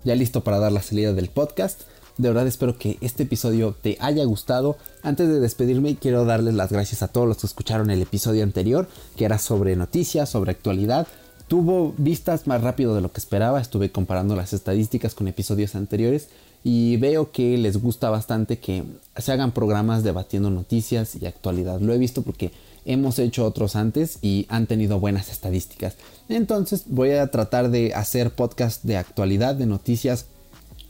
Ya 0.04 0.14
listo 0.14 0.44
para 0.44 0.58
dar 0.58 0.72
la 0.72 0.82
salida 0.82 1.12
del 1.12 1.28
podcast. 1.28 1.82
De 2.16 2.28
verdad 2.28 2.46
espero 2.46 2.78
que 2.78 2.96
este 3.00 3.24
episodio 3.24 3.76
te 3.80 3.98
haya 4.00 4.24
gustado. 4.24 4.78
Antes 5.02 5.28
de 5.28 5.40
despedirme 5.40 5.96
quiero 5.96 6.24
darles 6.24 6.54
las 6.54 6.72
gracias 6.72 7.02
a 7.02 7.08
todos 7.08 7.28
los 7.28 7.38
que 7.38 7.46
escucharon 7.46 7.90
el 7.90 8.02
episodio 8.02 8.42
anterior, 8.42 8.88
que 9.16 9.24
era 9.24 9.38
sobre 9.38 9.76
noticias, 9.76 10.30
sobre 10.30 10.52
actualidad. 10.52 11.06
Tuvo 11.48 11.94
vistas 11.98 12.46
más 12.46 12.62
rápido 12.62 12.94
de 12.94 13.00
lo 13.00 13.12
que 13.12 13.20
esperaba, 13.20 13.60
estuve 13.60 13.92
comparando 13.92 14.34
las 14.34 14.52
estadísticas 14.52 15.14
con 15.14 15.28
episodios 15.28 15.74
anteriores 15.74 16.28
y 16.68 16.96
veo 16.96 17.30
que 17.30 17.56
les 17.58 17.80
gusta 17.80 18.10
bastante 18.10 18.58
que 18.58 18.82
se 19.16 19.30
hagan 19.30 19.52
programas 19.52 20.02
debatiendo 20.02 20.50
noticias 20.50 21.14
y 21.14 21.24
actualidad. 21.24 21.80
Lo 21.80 21.94
he 21.94 21.98
visto 21.98 22.22
porque 22.22 22.50
hemos 22.84 23.20
hecho 23.20 23.44
otros 23.44 23.76
antes 23.76 24.18
y 24.20 24.46
han 24.48 24.66
tenido 24.66 24.98
buenas 24.98 25.30
estadísticas. 25.30 25.94
Entonces 26.28 26.82
voy 26.88 27.12
a 27.12 27.28
tratar 27.28 27.70
de 27.70 27.94
hacer 27.94 28.32
podcast 28.32 28.82
de 28.82 28.96
actualidad, 28.96 29.54
de 29.54 29.66
noticias 29.66 30.26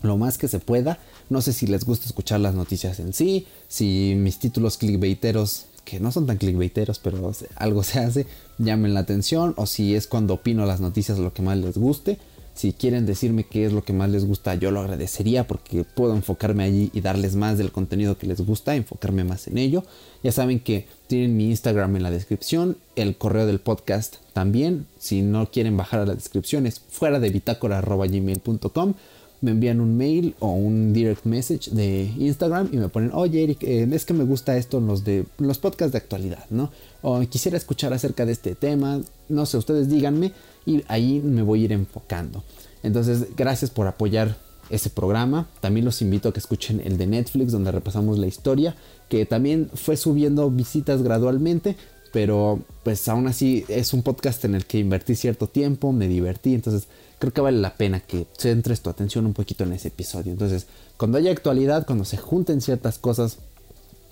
lo 0.01 0.17
más 0.17 0.39
que 0.39 0.49
se 0.49 0.61
pueda. 0.61 0.99
No 1.29 1.43
sé 1.43 1.53
si 1.53 1.67
les 1.67 1.85
gusta 1.85 2.07
escuchar 2.07 2.41
las 2.41 2.55
noticias 2.55 2.99
en 2.99 3.13
sí, 3.13 3.47
si 3.69 4.15
mis 4.17 4.39
títulos 4.39 4.79
clickbaiteros, 4.79 5.67
que 5.85 6.01
no 6.01 6.11
son 6.11 6.27
tan 6.27 6.39
clickbaiteros, 6.39 7.01
pero 7.01 7.31
algo 7.57 7.83
se 7.83 7.99
hace, 7.99 8.27
llamen 8.57 8.95
la 8.95 9.01
atención, 9.01 9.53
o 9.59 9.67
si 9.67 9.95
es 9.95 10.07
cuando 10.07 10.33
opino 10.33 10.65
las 10.65 10.81
noticias 10.81 11.19
lo 11.19 11.35
que 11.35 11.43
más 11.43 11.59
les 11.59 11.77
guste. 11.77 12.17
Si 12.57 12.73
quieren 12.73 13.05
decirme 13.05 13.45
qué 13.45 13.67
es 13.67 13.73
lo 13.75 13.85
que 13.85 13.93
más 13.93 14.09
les 14.09 14.25
gusta, 14.25 14.55
yo 14.55 14.71
lo 14.71 14.81
agradecería 14.81 15.47
porque 15.47 15.85
puedo 15.85 16.17
enfocarme 16.17 16.65
allí 16.65 16.91
y 16.95 17.03
darles 17.03 17.37
más 17.37 17.59
del 17.59 17.71
contenido 17.71 18.17
que 18.17 18.27
les 18.27 18.41
gusta, 18.41 18.75
enfocarme 18.75 19.25
más 19.25 19.47
en 19.47 19.59
ello. 19.59 19.85
Ya 20.23 20.33
saben 20.33 20.61
que 20.61 20.89
tienen 21.07 21.37
mi 21.37 21.51
Instagram 21.51 21.97
en 21.97 22.03
la 22.03 22.11
descripción, 22.11 22.79
el 22.97 23.17
correo 23.17 23.47
del 23.47 23.61
podcast 23.61 24.17
también. 24.33 24.87
Si 24.99 25.21
no 25.21 25.51
quieren 25.51 25.77
bajar 25.77 26.01
a 26.01 26.07
la 26.07 26.15
descripción 26.15 26.67
es 26.67 26.81
fuera 26.81 27.21
de 27.21 27.29
bitácora.gmail.com 27.29 28.95
me 29.41 29.51
envían 29.51 29.81
un 29.81 29.97
mail 29.97 30.35
o 30.39 30.53
un 30.53 30.93
direct 30.93 31.25
message 31.25 31.71
de 31.71 32.11
Instagram 32.19 32.71
y 32.73 32.79
me 32.79 32.89
ponen, 32.89 33.11
oye 33.13 33.45
Eric, 33.45 33.63
eh, 33.63 33.87
es 33.93 34.05
que 34.05 34.15
me 34.15 34.25
gusta 34.25 34.57
esto 34.57 34.79
en 34.79 34.87
los, 34.87 35.05
de, 35.05 35.27
los 35.39 35.59
podcasts 35.59 35.93
de 35.93 35.99
actualidad, 35.99 36.45
¿no? 36.51 36.71
O 37.03 37.21
quisiera 37.21 37.57
escuchar 37.57 37.93
acerca 37.93 38.25
de 38.25 38.33
este 38.33 38.55
tema, 38.55 39.01
no 39.29 39.47
sé, 39.47 39.59
ustedes 39.59 39.89
díganme 39.89 40.33
y 40.67 40.85
ahí 40.89 41.23
me 41.25 41.43
voy 41.43 41.63
a 41.63 41.65
ir 41.65 41.73
enfocando. 41.73 42.45
Entonces, 42.83 43.29
gracias 43.37 43.71
por 43.71 43.87
apoyar 43.87 44.37
ese 44.69 44.91
programa. 44.91 45.47
También 45.61 45.87
los 45.87 46.03
invito 46.03 46.29
a 46.29 46.33
que 46.33 46.41
escuchen 46.41 46.83
el 46.85 46.99
de 46.99 47.07
Netflix 47.07 47.53
donde 47.53 47.71
repasamos 47.73 48.19
la 48.19 48.27
historia, 48.27 48.75
que 49.09 49.25
también 49.25 49.71
fue 49.73 49.97
subiendo 49.97 50.51
visitas 50.51 51.03
gradualmente, 51.03 51.77
pero 52.13 52.61
pues 52.83 53.07
aún 53.09 53.29
así 53.29 53.65
es 53.69 53.93
un 53.93 54.03
podcast 54.03 54.45
en 54.45 54.55
el 54.55 54.67
que 54.67 54.79
invertí 54.79 55.15
cierto 55.15 55.47
tiempo, 55.49 55.93
me 55.93 56.09
divertí, 56.09 56.55
entonces 56.55 56.89
creo 57.19 57.33
que 57.33 57.41
vale 57.41 57.59
la 57.59 57.77
pena 57.77 58.01
que 58.01 58.27
centres 58.37 58.81
tu 58.81 58.91
atención 58.91 59.27
un 59.27 59.35
poquito 59.35 59.65
en 59.65 59.73
ese 59.73 59.89
episodio. 59.89 60.33
Entonces, 60.33 60.67
cuando 60.97 61.19
haya 61.19 61.31
actualidad, 61.31 61.87
cuando 61.87 62.05
se 62.05 62.17
junten 62.17 62.61
ciertas 62.61 62.99
cosas 62.99 63.39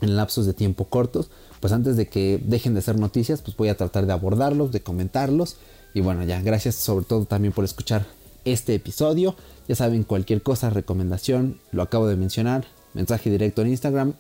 en 0.01 0.17
lapsos 0.17 0.47
de 0.47 0.55
tiempo 0.55 0.87
cortos, 0.87 1.31
pues 1.61 1.73
antes 1.73 1.97
de 1.97 2.07
que 2.09 2.41
dejen 2.45 2.75
de 2.75 2.83
ser 2.83 2.99
noticias, 2.99 3.41
pues 3.41 3.57
voy 3.57 3.69
a 3.69 3.77
tratar 3.77 4.07
de 4.07 4.13
abordarlos, 4.13 4.71
de 4.73 4.81
comentarlos. 4.81 5.57
Y 5.95 6.01
bueno, 6.01 6.25
ya, 6.25 6.43
gracias 6.43 6.75
sobre 6.75 7.05
todo 7.05 7.25
también 7.25 7.53
por 7.53 7.65
escuchar 7.65 8.05
este 8.45 8.75
episodio. 8.75 9.37
Ya 9.69 9.77
saben, 9.77 10.03
cualquier 10.03 10.43
cosa, 10.43 10.69
recomendación, 10.69 11.61
lo 11.73 11.83
acabo 11.83 12.07
de 12.07 12.17
mencionar, 12.17 12.67
mensaje 12.93 13.31
directo 13.31 13.63
en 13.63 13.69
Instagram, 13.69 14.15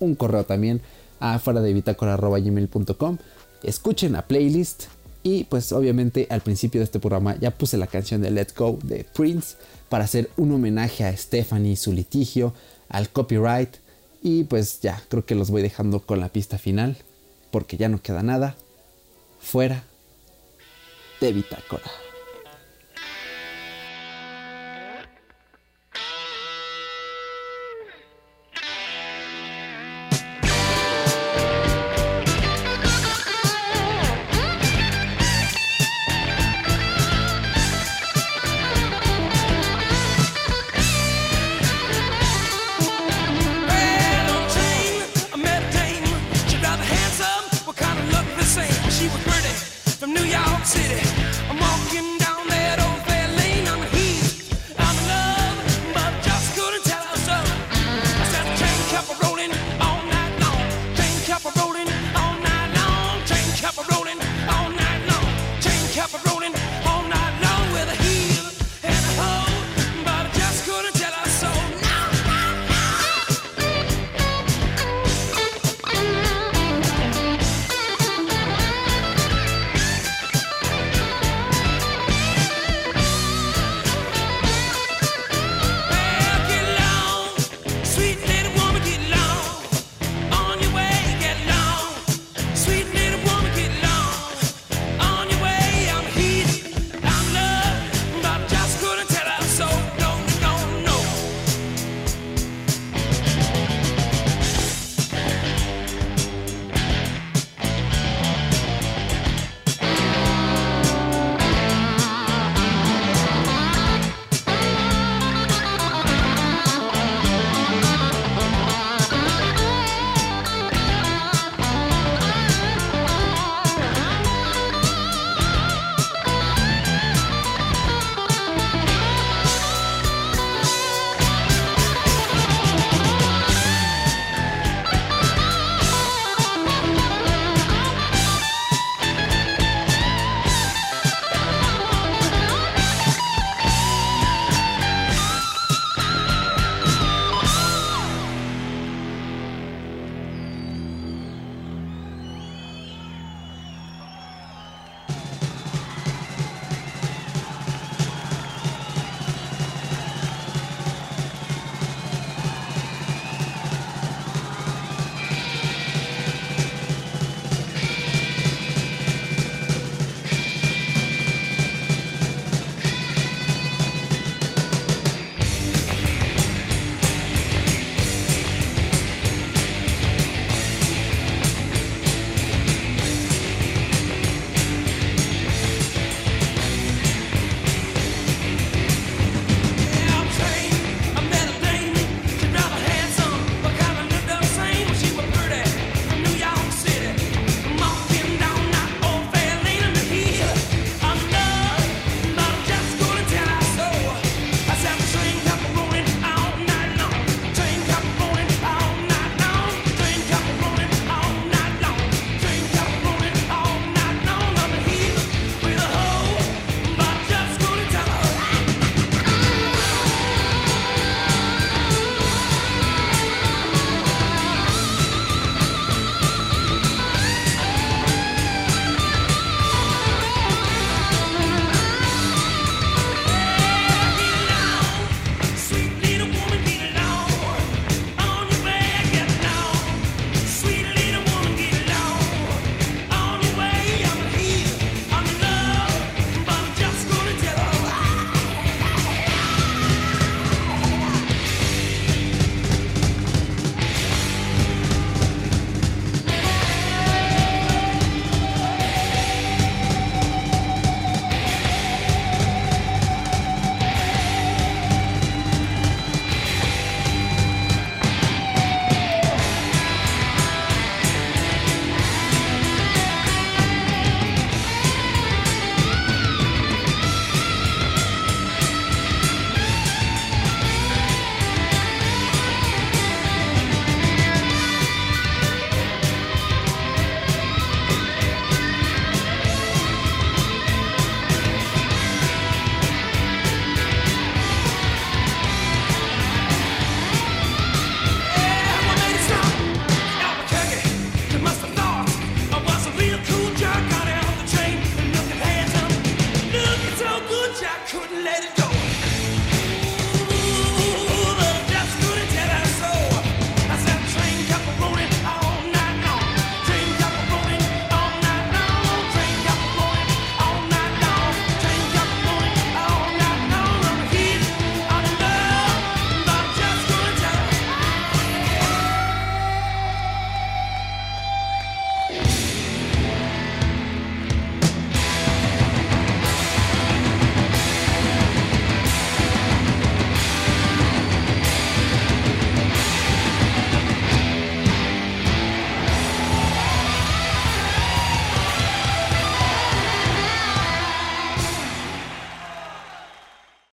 un 0.00 0.14
correo 0.16 0.44
también 0.44 0.82
a 1.20 1.38
fuera 1.38 1.60
de 1.60 1.72
bitácora.gmail.com. 1.72 3.18
Escuchen 3.62 4.12
la 4.12 4.26
playlist, 4.26 4.84
y 5.22 5.44
pues 5.44 5.72
obviamente 5.72 6.26
al 6.30 6.40
principio 6.40 6.80
de 6.80 6.86
este 6.86 6.98
programa 6.98 7.36
ya 7.38 7.50
puse 7.50 7.76
la 7.76 7.86
canción 7.86 8.22
de 8.22 8.30
Let 8.30 8.48
Go 8.56 8.78
de 8.82 9.04
Prince 9.04 9.56
para 9.88 10.04
hacer 10.04 10.30
un 10.36 10.52
homenaje 10.52 11.04
a 11.04 11.14
Stephanie 11.16 11.72
y 11.72 11.76
su 11.76 11.92
litigio, 11.92 12.54
al 12.88 13.10
copyright. 13.10 13.76
Y 14.22 14.44
pues 14.44 14.80
ya, 14.80 15.02
creo 15.08 15.24
que 15.24 15.34
los 15.34 15.50
voy 15.50 15.62
dejando 15.62 16.00
con 16.00 16.20
la 16.20 16.30
pista 16.30 16.58
final, 16.58 16.96
porque 17.50 17.76
ya 17.76 17.88
no 17.88 18.02
queda 18.02 18.22
nada 18.22 18.56
fuera 19.40 19.84
de 21.20 21.32
Bitácora. 21.32 22.09